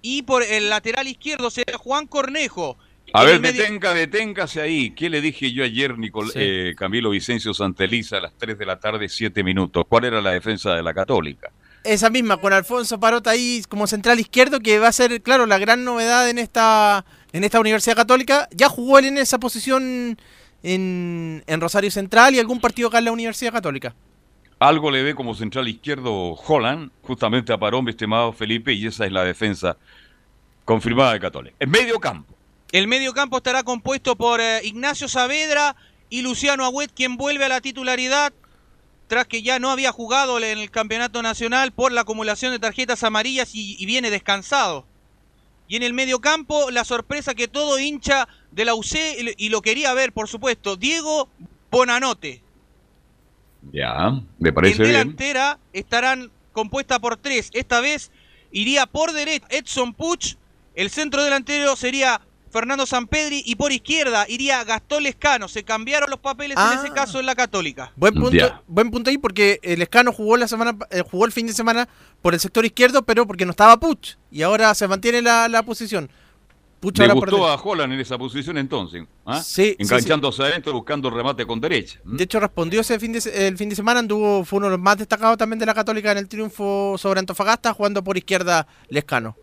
[0.00, 2.78] y por el lateral izquierdo será Juan Cornejo.
[3.12, 4.92] A En ver, medio- detenga, deténgase ahí.
[4.92, 6.38] ¿Qué le dije yo ayer, Nicol Sí.
[6.40, 9.84] eh, Camilo Vicencio Santeliza, a las 3 de la tarde, 7 minutos?
[9.86, 11.50] ¿Cuál era la defensa de la Católica?
[11.82, 15.58] Esa misma, con Alfonso Parota ahí como central izquierdo, que va a ser, claro, la
[15.58, 18.48] gran novedad en esta, en esta Universidad Católica.
[18.52, 20.18] Ya jugó él en esa posición
[20.62, 23.94] en, en Rosario Central y algún partido acá en la Universidad Católica.
[24.58, 29.06] Algo le ve como central izquierdo Holland, justamente a Parón, mi estimado Felipe, y esa
[29.06, 29.78] es la defensa
[30.66, 31.56] confirmada de Católica.
[31.58, 32.34] En medio campo.
[32.70, 35.76] El medio campo estará compuesto por eh, Ignacio Saavedra
[36.10, 38.34] y Luciano Agüet, quien vuelve a la titularidad
[39.10, 43.02] tras que ya no había jugado en el campeonato nacional por la acumulación de tarjetas
[43.02, 44.86] amarillas y, y viene descansado.
[45.66, 48.94] Y en el mediocampo, la sorpresa que todo hincha de la UC
[49.36, 51.28] y lo quería ver, por supuesto, Diego
[51.72, 52.40] Bonanote.
[53.72, 54.92] Ya, me parece en bien.
[54.92, 57.50] delantera estarán compuesta por tres.
[57.52, 58.12] Esta vez
[58.52, 60.36] iría por derecha Edson Puch,
[60.76, 62.20] el centro delantero sería
[62.50, 65.48] Fernando Sampedri y por izquierda iría Gastón Lescano.
[65.48, 66.80] Se cambiaron los papeles en Ah.
[66.82, 67.92] ese caso en la Católica.
[67.96, 71.46] Buen punto, buen punto ahí porque el Escano jugó la semana eh, jugó el fin
[71.46, 71.88] de semana
[72.22, 75.62] por el sector izquierdo, pero porque no estaba Puch y ahora se mantiene la, la
[75.62, 76.10] posición.
[76.80, 77.62] Puch Le ahora por gustó derecha.
[77.62, 79.04] a Holland en esa posición entonces.
[79.26, 79.42] ¿ah?
[79.42, 81.98] Sí, sí, Enganchándose adentro, buscando remate con derecha.
[82.06, 82.16] ¿m?
[82.16, 83.18] De hecho respondió ese fin de
[83.48, 86.10] el fin de semana anduvo fue uno de los más destacados también de la Católica
[86.10, 89.36] en el triunfo sobre Antofagasta jugando por izquierda Lescano.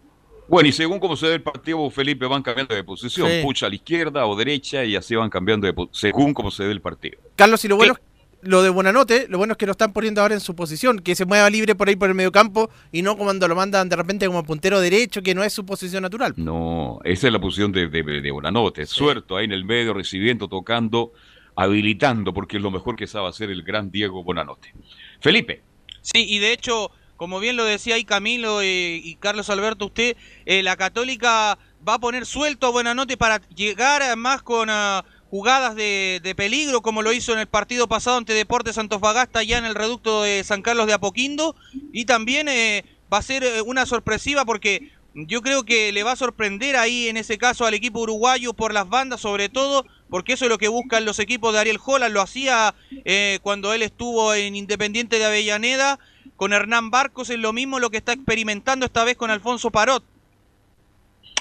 [0.48, 3.28] Bueno, y según cómo se ve el partido, Felipe van cambiando de posición.
[3.30, 3.42] Sí.
[3.44, 6.66] Pucha a la izquierda o derecha y así van cambiando de posición, según cómo se
[6.66, 7.20] ve el partido.
[7.36, 7.96] Carlos, y lo bueno,
[8.42, 11.16] lo de Buenanote, lo bueno es que lo están poniendo ahora en su posición, que
[11.16, 14.26] se mueva libre por ahí por el mediocampo y no cuando lo mandan de repente
[14.28, 16.34] como puntero derecho, que no es su posición natural.
[16.38, 18.86] No, esa es la posición de, de, de Bonanote.
[18.86, 21.12] Suelto ahí en el medio, recibiendo, tocando,
[21.56, 24.74] habilitando, porque es lo mejor que sabe hacer el gran Diego Bonanote.
[25.20, 25.64] Felipe.
[26.02, 30.16] Sí, y de hecho, como bien lo decía ahí Camilo eh, y Carlos Alberto, usted,
[30.46, 31.58] eh, la Católica
[31.88, 36.82] va a poner suelto a Buenanote para llegar más con ah, jugadas de, de peligro,
[36.82, 40.44] como lo hizo en el partido pasado ante Deportes Antofagasta, ya en el reducto de
[40.44, 41.56] San Carlos de Apoquindo.
[41.92, 46.12] Y también eh, va a ser eh, una sorpresiva porque yo creo que le va
[46.12, 50.34] a sorprender ahí en ese caso al equipo uruguayo por las bandas, sobre todo, porque
[50.34, 52.14] eso es lo que buscan los equipos de Ariel Holland.
[52.14, 56.00] Lo hacía eh, cuando él estuvo en Independiente de Avellaneda
[56.38, 60.04] con Hernán Barcos, es lo mismo lo que está experimentando esta vez con Alfonso Parot.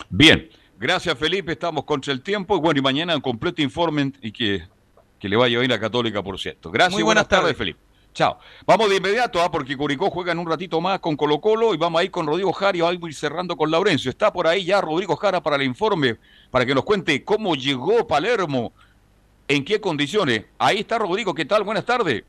[0.09, 0.49] Bien,
[0.79, 2.57] gracias Felipe, estamos contra el tiempo.
[2.57, 4.67] Y bueno, y mañana un completo informe y que,
[5.21, 6.71] que le vaya bien a Católica, por cierto.
[6.71, 7.57] Gracias Muy y buenas, buenas tardes.
[7.57, 7.79] Felipe.
[8.15, 8.39] Chao.
[8.67, 9.51] Vamos de inmediato, ¿ah?
[9.51, 12.51] porque Curicó juega en un ratito más con Colo Colo y vamos ahí con Rodrigo
[12.51, 14.11] Jara y vamos a ir cerrando con Laurencio.
[14.11, 16.17] Está por ahí ya Rodrigo Jara para el informe,
[16.51, 18.73] para que nos cuente cómo llegó Palermo,
[19.49, 20.47] en qué condiciones.
[20.57, 21.63] Ahí está Rodrigo, ¿qué tal?
[21.63, 22.25] Buenas tardes.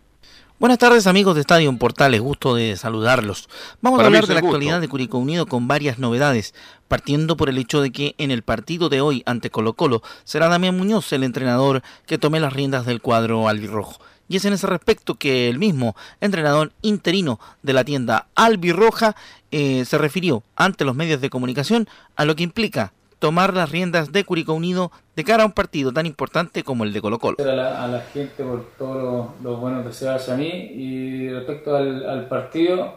[0.60, 3.48] Buenas tardes amigos de Estadio Portales, gusto de saludarlos.
[3.80, 4.56] Vamos Para a hablar de la gusto.
[4.56, 6.56] actualidad de Curicó Unido con varias novedades,
[6.88, 10.48] partiendo por el hecho de que en el partido de hoy ante Colo Colo será
[10.48, 14.02] Damián Muñoz el entrenador que tome las riendas del cuadro albirrojo.
[14.28, 19.16] Y es en ese respecto que el mismo entrenador interino de la tienda albirroja
[19.52, 24.12] eh, se refirió ante los medios de comunicación a lo que implica tomar las riendas
[24.12, 27.38] de Curicó Unido de cara a un partido tan importante como el de Colo Colo.
[27.40, 32.08] a la, a la gente por todos los, buenos deseos hacia mí y respecto al,
[32.08, 32.96] al partido,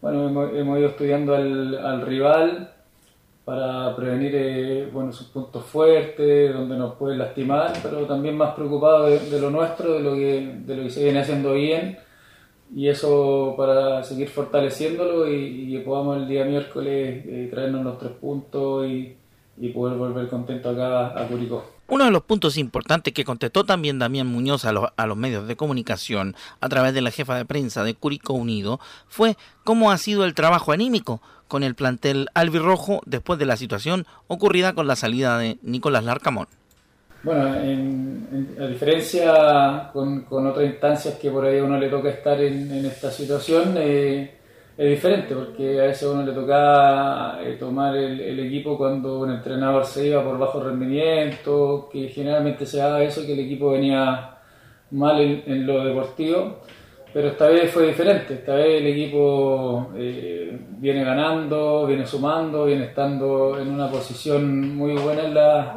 [0.00, 2.72] bueno, hemos, hemos ido estudiando al, al rival
[3.44, 9.06] para prevenir eh, bueno, sus puntos fuertes, donde nos puede lastimar, pero también más preocupado
[9.06, 11.98] de, de lo nuestro, de lo, que, de lo que se viene haciendo bien
[12.74, 18.12] y eso para seguir fortaleciéndolo y que podamos el día miércoles eh, traernos los tres
[18.12, 19.16] puntos y,
[19.60, 21.64] y poder volver contento acá a Curicó.
[21.88, 25.48] Uno de los puntos importantes que contestó también Damián Muñoz a los, a los medios
[25.48, 28.78] de comunicación a través de la jefa de prensa de Curicó Unido
[29.08, 34.06] fue cómo ha sido el trabajo anímico con el plantel albirrojo después de la situación
[34.26, 36.46] ocurrida con la salida de Nicolás Larcamón.
[37.22, 41.88] Bueno, en, en- a diferencia con, con otras instancias que por ahí a uno le
[41.88, 44.37] toca estar en, en esta situación, eh,
[44.78, 49.84] es diferente porque a veces uno le toca eh, tomar el, equipo cuando un entrenador
[49.84, 54.36] se iba por bajo rendimiento, que generalmente se haga eso, que el equipo venía
[54.92, 56.60] mal en, en lo deportivo.
[57.12, 62.84] Pero esta vez fue diferente, esta vez el equipo eh, viene ganando, viene sumando, viene
[62.84, 65.74] estando en una posición muy buena en la,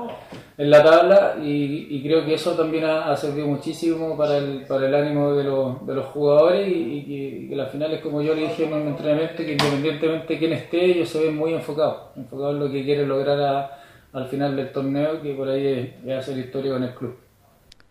[0.61, 4.93] en la tabla y, creo que eso también ha, servido muchísimo para el, para el
[4.93, 8.73] ánimo de los, de los jugadores y, que, las finales, como yo le dije en
[8.73, 12.71] un entrenamiento, que independientemente de quién esté, ellos se ven muy enfocados, enfocados en lo
[12.71, 13.79] que quieren lograr a-
[14.13, 17.15] al final del torneo, que por ahí es, hacer historia con el club.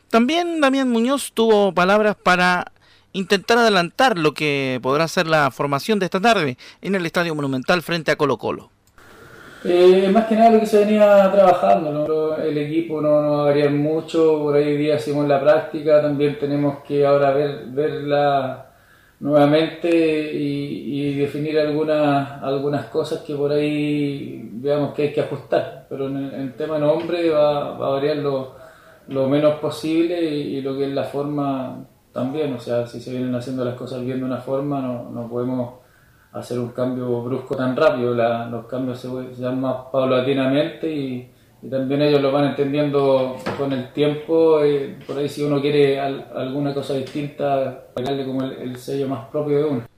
[0.08, 2.70] También Damián Muñoz tuvo palabras para
[3.12, 7.82] intentar adelantar lo que podrá ser la formación de esta tarde en el Estadio Monumental
[7.82, 8.70] frente a Colo Colo.
[9.64, 12.36] Eh, más que nada lo que se venía trabajando, ¿no?
[12.36, 16.38] el equipo no, no va a variar mucho, por ahí día hicimos la práctica, también
[16.38, 18.66] tenemos que ahora ver, verla
[19.20, 19.88] nuevamente
[20.32, 26.16] y, definir algunas, algunas cosas que por ahí veamos que hay que ajustar, pero en
[26.16, 28.54] el, en tema nombre va, va a variar lo,
[29.08, 33.10] lo menos posible y, y lo que es la forma también, o sea, si se
[33.10, 35.80] vienen haciendo las cosas bien de una forma, no, no podemos
[36.32, 41.30] hacer un cambio brusco tan rápido, la- los cambios se, se más paulatinamente y,
[41.70, 44.62] también ellos lo van entendiendo con el tiempo.
[44.62, 49.28] eh, por ahí si uno quiere al- alguna cosa distinta, darle como el sello más
[49.28, 49.89] propio de uno.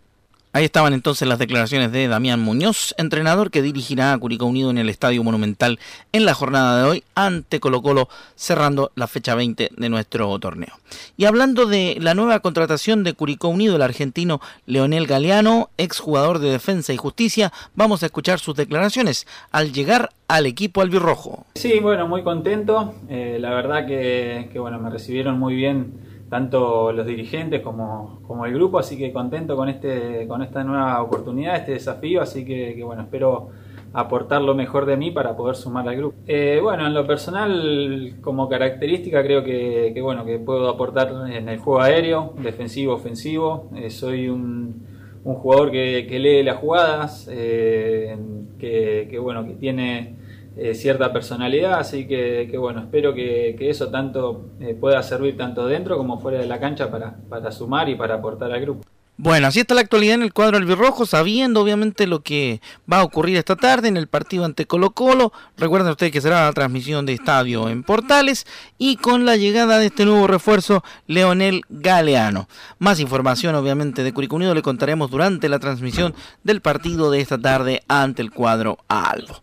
[0.55, 4.77] Ahí estaban entonces las declaraciones de Damián Muñoz, entrenador que dirigirá a Curicó Unido en
[4.77, 5.79] el Estadio Monumental
[6.13, 10.75] en la jornada de hoy ante Colo Colo, cerrando la fecha 20 de nuestro torneo.
[11.17, 16.51] Y hablando de la nueva contratación de Curicó Unido, el argentino Leonel Galeano, exjugador de
[16.51, 21.47] Defensa y Justicia, vamos a escuchar sus declaraciones al llegar al equipo albirrojo.
[21.55, 22.95] Sí, bueno, muy contento.
[23.09, 28.47] Eh, la verdad que, que, bueno, me recibieron muy bien tanto los dirigentes como, como
[28.47, 32.83] el grupo, así que contento con este con esta nueva oportunidad, este desafío, así que,
[32.83, 33.51] bueno, espero
[33.93, 36.17] aportar lo mejor de mí para poder sumar al grupo.
[36.27, 41.51] Eh, bueno, en lo personal, como característica, creo que, que, bueno, que puedo aportar en
[41.51, 43.69] el juego aéreo, defensivo, ofensivo.
[43.77, 44.87] Eh, soy un,
[45.23, 48.17] jugador que, que lee las jugadas, eh,
[48.59, 50.17] que, que, bueno, que tiene
[50.57, 55.67] eh, cierta personalidad, así que, bueno, espero que, que eso tanto eh, pueda servir tanto
[55.67, 58.83] dentro como fuera de la cancha para, para sumar y para aportar al grupo.
[59.19, 62.61] Bueno, así está la actualidad en el cuadro albirrojo, sabiendo obviamente lo que
[62.91, 65.33] va a ocurrir esta tarde en el partido ante Colo Colo.
[65.57, 68.47] Recuerden ustedes que será la transmisión de estadio en Portales
[68.79, 72.49] y con la llegada de este nuevo refuerzo, Leonel Galeano.
[72.79, 77.39] Más información obviamente de Curicó Unido le contaremos durante la transmisión del partido de esta
[77.39, 79.43] tarde ante el cuadro albo.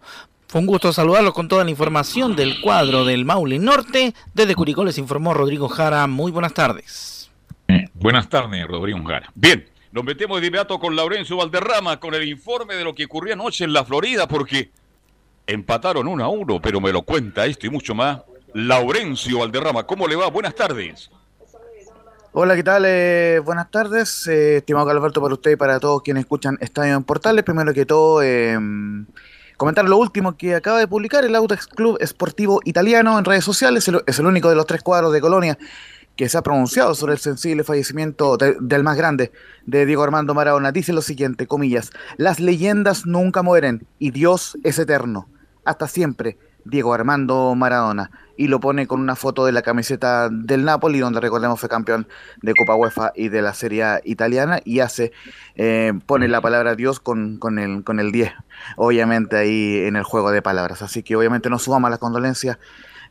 [0.50, 4.16] Fue un gusto saludarlos con toda la información del cuadro del Maule Norte.
[4.34, 6.08] Desde Curicó les informó Rodrigo Jara.
[6.08, 7.30] Muy buenas tardes.
[7.94, 9.32] Buenas tardes, Rodrigo Jara.
[9.36, 13.36] Bien, nos metemos de inmediato con Laurencio Valderrama con el informe de lo que ocurrió
[13.36, 14.72] anoche en la Florida, porque
[15.46, 18.20] empataron uno a uno, pero me lo cuenta esto y mucho más.
[18.56, 20.32] Laurencio Valderrama, ¿cómo le va?
[20.32, 21.12] Buenas tardes.
[22.32, 22.86] Hola, ¿qué tal?
[22.88, 27.04] Eh, buenas tardes, eh, estimado Alberto, para usted y para todos quienes escuchan Estadio en
[27.04, 27.44] Portales.
[27.44, 28.58] Primero que todo, eh,
[29.60, 33.90] comentar lo último que acaba de publicar el Audax Club Esportivo Italiano en redes sociales.
[34.08, 35.58] Es el único de los tres cuadros de Colonia
[36.16, 39.34] que se ha pronunciado sobre el sensible fallecimiento de- del más grande,
[39.66, 40.72] de Diego Armando Maradona.
[40.72, 45.28] Dice lo siguiente, comillas, las leyendas nunca mueren y Dios es eterno.
[45.66, 48.12] Hasta siempre, Diego Armando Maradona.
[48.40, 52.08] Y lo pone con una foto de la camiseta del Napoli, donde recordemos fue campeón
[52.42, 55.12] de Copa UEFA y de la Serie italiana, y hace,
[55.56, 58.32] eh, pone la palabra Dios con, con, el, con el 10,
[58.78, 60.82] obviamente ahí en el juego de palabras.
[60.82, 62.60] Así que obviamente nos sumamos las condolencias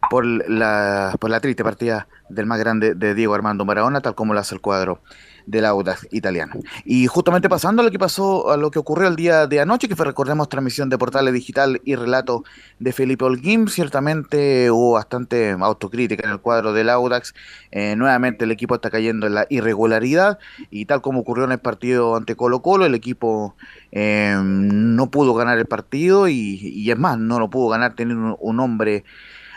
[0.09, 4.33] por la, por la triste partida del más grande de Diego Armando Maradona, tal como
[4.33, 5.03] lo hace el cuadro
[5.49, 6.55] del Audax italiano.
[6.85, 9.89] Y justamente pasando a lo que pasó, a lo que ocurrió el día de anoche,
[9.89, 12.45] que fue, recordemos, transmisión de Portales Digital y relato
[12.79, 17.35] de Felipe Holguín, ciertamente hubo bastante autocrítica en el cuadro del Audax.
[17.71, 20.39] Eh, nuevamente el equipo está cayendo en la irregularidad
[20.71, 23.57] y tal como ocurrió en el partido ante Colo Colo, el equipo
[23.91, 28.37] eh, no pudo ganar el partido y, y es más, no lo pudo ganar teniendo
[28.37, 29.05] un, un hombre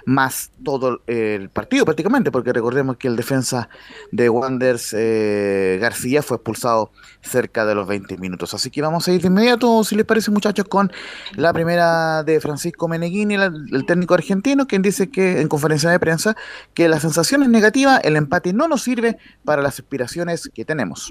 [0.06, 3.70] más todo el partido prácticamente, porque recordemos que el defensa
[4.12, 6.92] de Wanders eh, García fue expulsado
[7.22, 8.54] cerca de los 20 minutos.
[8.54, 10.92] Así que vamos a ir de inmediato, si les parece muchachos, con
[11.36, 16.00] la primera de Francisco Meneghini, la- el técnico argentino, quien dice que en conferencia de
[16.00, 16.36] prensa
[16.74, 21.10] que la sensación es negativa, el empate no nos sirve para las aspiraciones que tenemos.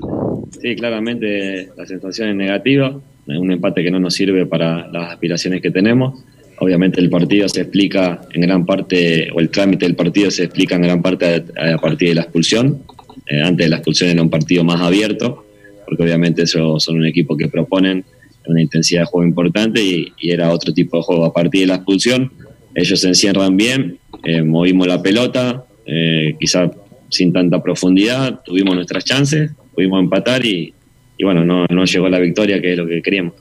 [0.60, 2.92] Sí, claramente la sensación es negativa,
[3.26, 6.24] un empate que no nos sirve para las aspiraciones que tenemos.
[6.60, 10.76] Obviamente el partido se explica en gran parte, o el trámite del partido se explica
[10.76, 12.82] en gran parte a, partir de la expulsión.
[13.26, 15.46] Eh, antes de la expulsión era un partido más abierto,
[15.86, 18.04] porque obviamente ellos son un equipo que proponen
[18.46, 21.24] una intensidad de juego importante y, era otro tipo de juego.
[21.24, 22.30] A partir de la expulsión,
[22.74, 26.70] ellos se encierran bien, eh, movimos la pelota, eh, quizá
[27.08, 30.74] sin tanta profundidad, tuvimos nuestras chances, pudimos empatar y,
[31.16, 33.32] y bueno, no, no llegó la victoria que es lo que queríamos.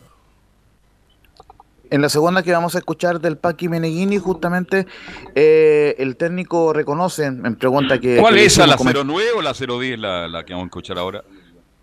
[1.91, 4.85] En la segunda que vamos a escuchar del Paqui Meneghini, justamente
[5.35, 8.17] eh, el técnico reconoce, en pregunta que...
[8.17, 10.65] ¿Cuál que es esa, la hicimos, coment- 09 o la 010, la, la que vamos
[10.65, 11.23] a escuchar ahora?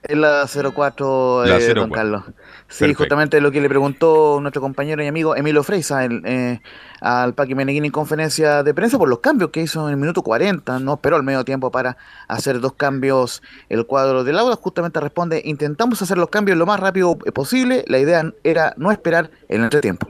[0.09, 1.81] Es la 04, La eh, 04.
[1.81, 2.23] don Carlos.
[2.69, 3.03] Sí, Perfecto.
[3.03, 6.61] justamente lo que le preguntó nuestro compañero y amigo Emilio Freisa el, eh,
[7.01, 10.23] al Paqui Meneghini en conferencia de prensa por los cambios que hizo en el minuto
[10.23, 10.79] 40.
[10.79, 11.97] No esperó el medio tiempo para
[12.29, 14.57] hacer dos cambios el cuadro del aula.
[14.57, 17.85] Justamente responde, intentamos hacer los cambios lo más rápido posible.
[17.89, 20.09] La idea era no esperar el entretiempo.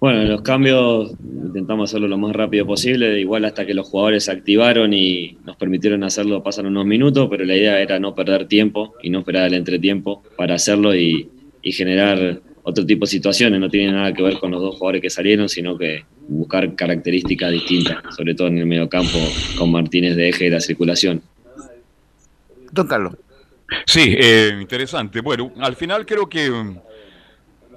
[0.00, 4.32] Bueno, los cambios intentamos hacerlo lo más rápido posible, igual hasta que los jugadores se
[4.32, 8.94] activaron y nos permitieron hacerlo pasan unos minutos, pero la idea era no perder tiempo
[9.02, 11.28] y no esperar el entretiempo para hacerlo y,
[11.62, 13.60] y generar otro tipo de situaciones.
[13.60, 17.52] No tiene nada que ver con los dos jugadores que salieron, sino que buscar características
[17.52, 19.18] distintas, sobre todo en el mediocampo
[19.56, 21.22] con Martínez de eje de la circulación.
[22.72, 23.14] Don Carlos.
[23.86, 25.20] Sí, eh, interesante.
[25.20, 26.50] Bueno, al final creo que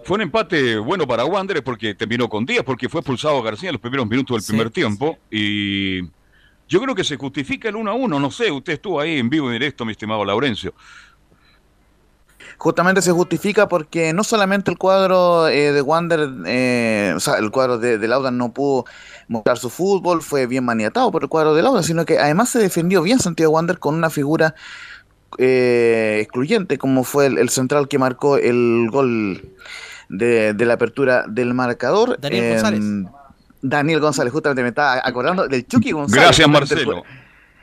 [0.07, 3.73] Fue un empate bueno para Wanderers porque terminó con Díaz, porque fue expulsado García en
[3.73, 5.17] los primeros minutos del primer tiempo.
[5.29, 6.01] Y
[6.69, 8.17] yo creo que se justifica el 1 a 1.
[8.17, 10.73] No sé, usted estuvo ahí en vivo y directo, mi estimado Laurencio.
[12.57, 17.51] Justamente se justifica porque no solamente el cuadro eh, de Wander, eh, o sea, el
[17.51, 18.85] cuadro de, de Lauda no pudo
[19.27, 22.59] mostrar su fútbol, fue bien maniatado por el cuadro de Lauda, sino que además se
[22.59, 24.55] defendió bien Santiago Wander con una figura
[25.37, 29.41] eh, excluyente, como fue el, el central que marcó el gol
[30.09, 32.17] de, de la apertura del marcador.
[32.19, 32.83] Daniel Em, González.
[33.61, 36.23] Daniel González, justamente me estaba acordando del Chucky González.
[36.25, 37.03] Gracias, Marcelo.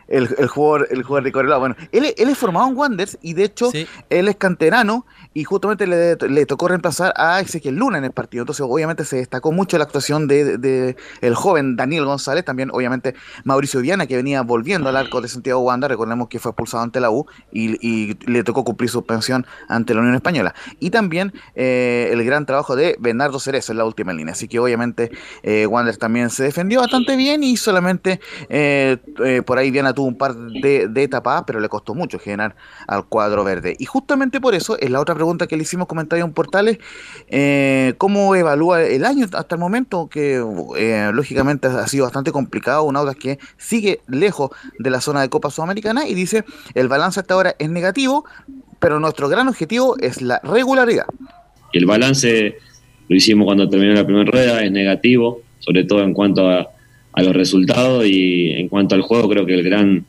[0.06, 1.60] El, el jugador, el jugador de Corelao.
[1.60, 3.70] Bueno, él, él es formado en Wanderers y de hecho
[4.10, 8.43] él es canterano y justamente le, tocó reemplazar a Ezequiel Luna en el partido.
[8.43, 13.81] Entonces, obviamente se destacó mucho la actuación de, el joven Daniel González, también obviamente Mauricio
[13.81, 15.90] Viana, que venía volviendo al arco de Santiago Wander.
[15.90, 20.01] Recordemos que fue expulsado ante la U y, le tocó cumplir su pensión ante la
[20.01, 20.55] Unión Española.
[20.78, 24.32] Y también eh, el gran trabajo de Bernardo Cerezo en la última línea.
[24.32, 25.11] Así que obviamente
[25.43, 28.98] eh, Wander también se defendió bastante bien y solamente eh,
[29.44, 32.55] por ahí Viana tuvo un par de, de tapadas, pero le costó mucho generar
[32.86, 33.74] al cuadro verde.
[33.81, 36.78] Y justamente por eso es la otra pregunta que le hicimos comentario en Portales,
[37.28, 40.09] eh, ¿cómo evalúa el año hasta el momento?
[40.09, 40.42] Que
[40.76, 45.28] eh, lógicamente ha sido bastante complicado, un Audax que sigue lejos de la zona de
[45.28, 46.44] Copa Sudamericana y dice,
[46.74, 48.24] el balance hasta ahora es negativo,
[48.78, 51.06] pero nuestro gran objetivo es la regularidad.
[51.72, 52.56] El balance
[53.09, 56.68] lo hicimos cuando terminó la primera rueda, es negativo, sobre todo en cuanto a,
[57.12, 60.05] a los resultados y en cuanto al juego creo que el gran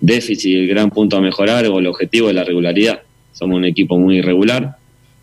[0.00, 3.02] déficit, el gran punto a mejorar o el objetivo es la regularidad.
[3.36, 4.76] Somos un equipo muy irregular,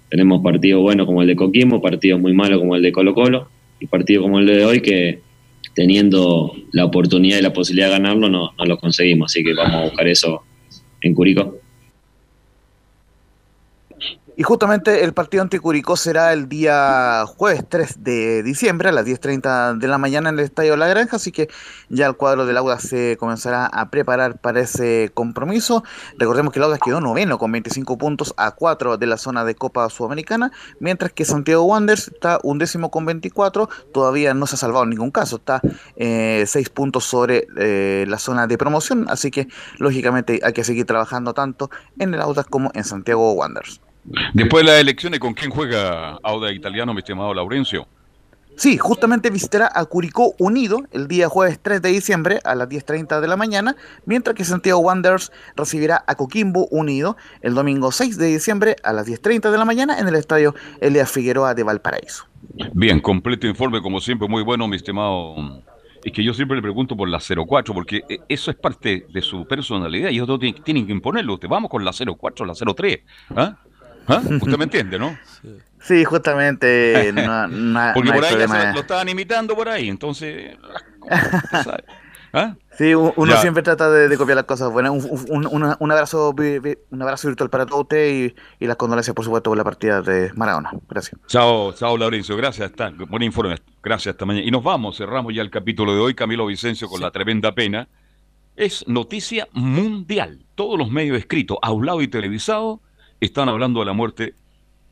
[0.10, 3.48] tenemos partidos buenos como el de Coquimbo, partidos muy malos como el de Colo Colo
[3.80, 5.22] y partidos como el de hoy que
[5.73, 9.73] teniendo la oportunidad y la posibilidad de ganarlo no, no lo conseguimos, así que vamos
[9.73, 10.44] a buscar eso
[11.02, 11.57] en Curicó.
[14.35, 19.05] Y justamente el partido ante Curicó será el día jueves 3 de diciembre a las
[19.05, 21.49] 10.30 de la mañana en el Estadio La Granja, así que
[21.89, 25.84] ya el cuadro del Audax se comenzará a preparar para ese compromiso.
[26.18, 29.53] Recordemos que el Audax quedó noveno con 25 puntos a 4 de la zona de
[29.53, 34.85] Copa Sudamericana, mientras que Santiago Wanderers está undécimo con 24, todavía no se ha salvado
[34.85, 35.61] en ningún caso, está
[35.95, 39.47] 6 puntos sobre eh, la zona de promoción, así que
[39.77, 41.69] lógicamente hay que seguir trabajando tanto
[41.99, 43.80] en el Audax como en Santiago Wanderers.
[44.34, 47.88] Después de las elecciones, ¿con quién juega Auda Italiano, mi estimado Laurencio?
[48.55, 53.19] Sí, justamente visitará a Curicó Unido el día jueves 3 de diciembre a las 10.30
[53.19, 53.75] de la mañana,
[54.05, 59.07] mientras que Santiago Wanderers recibirá a Coquimbo Unido el domingo 6 de diciembre a las
[59.07, 62.27] 10.30 de la mañana en el estadio Elia Figueroa de Valparaíso.
[62.73, 65.63] Bien, completo informe, como siempre, muy bueno, mi estimado.
[66.03, 69.21] Es que yo siempre le pregunto por la 04, porque eh, eso es parte de
[69.21, 71.35] su personalidad y ellos tienen, tienen que imponerlo.
[71.35, 72.99] Usted, vamos con la 04, la 03.
[73.35, 73.57] ¿Ah?
[74.07, 74.21] ¿Ah?
[74.23, 75.17] Usted me entiende, ¿no?
[75.81, 80.57] Sí, justamente no, no- Porque no por ahí se- lo estaban imitando por ahí, entonces.
[81.63, 81.84] sabe.
[82.35, 82.55] ¿Ah?
[82.80, 83.38] Sí, uno Ya.
[83.41, 84.91] siempre trata de, de copiar las cosas buenas.
[84.91, 86.34] Un, un- un- abrazo,
[86.89, 90.01] un abrazo virtual para todos ustedes y, y las condolencias, por supuesto, por la partida
[90.01, 90.71] de Maradona.
[90.89, 91.21] Gracias.
[91.27, 92.35] Chao, chao, Laurencio.
[92.35, 93.57] Gracias, hasta, buen informe.
[93.84, 94.47] Gracias, hasta mañana.
[94.47, 96.15] Y nos vamos, cerramos ya el capítulo de hoy.
[96.15, 97.88] Camilo Vicencio con la tremenda pena.
[98.55, 100.43] Es noticia mundial.
[100.55, 102.81] Todos los medios escritos, hablado y televisado,
[103.26, 104.36] están hablando de la muerte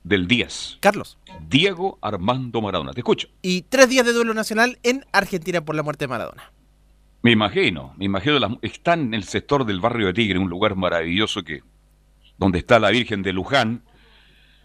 [0.04, 0.78] del 10.
[0.80, 1.18] Carlos.
[1.48, 2.94] Diego Armando Maradona.
[2.94, 3.28] Te escucho.
[3.42, 6.52] Y tres días de duelo nacional en Argentina por la muerte de Maradona.
[7.24, 8.40] Me imagino, me imagino.
[8.40, 11.62] las- está en el sector del barrio de Tigre, un lugar maravilloso que
[12.38, 13.84] donde está la Virgen de Luján,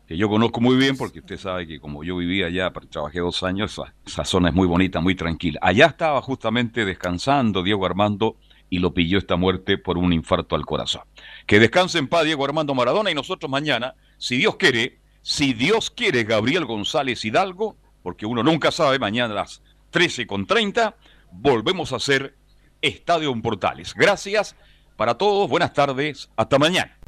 [0.08, 3.42] que yo conozco muy bien porque usted sabe que como yo vivía allá, trabajé dos
[3.42, 5.58] años, esa, esa zona es muy bonita, muy tranquila.
[5.60, 8.36] Allá estaba justamente descansando Diego Armando
[8.70, 11.02] y lo pilló esta muerte por un infarto al corazón.
[11.46, 15.90] Que descanse en paz Diego Armando Maradona y nosotros mañana, si Dios quiere, si Dios
[15.90, 19.62] quiere, Gabriel González Hidalgo, porque uno nunca sabe, mañana a las
[19.92, 20.94] 13.30
[21.30, 22.36] volvemos a hacer
[22.82, 23.94] Estadio en Portales.
[23.94, 24.56] Gracias
[24.96, 26.98] para todos, buenas tardes, hasta mañana.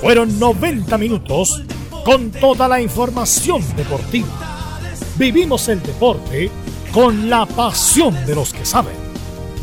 [0.00, 1.62] Fueron 90 minutos
[2.04, 4.28] con toda la información deportiva.
[5.16, 6.50] Vivimos el deporte
[6.92, 9.03] con la pasión de los que saben.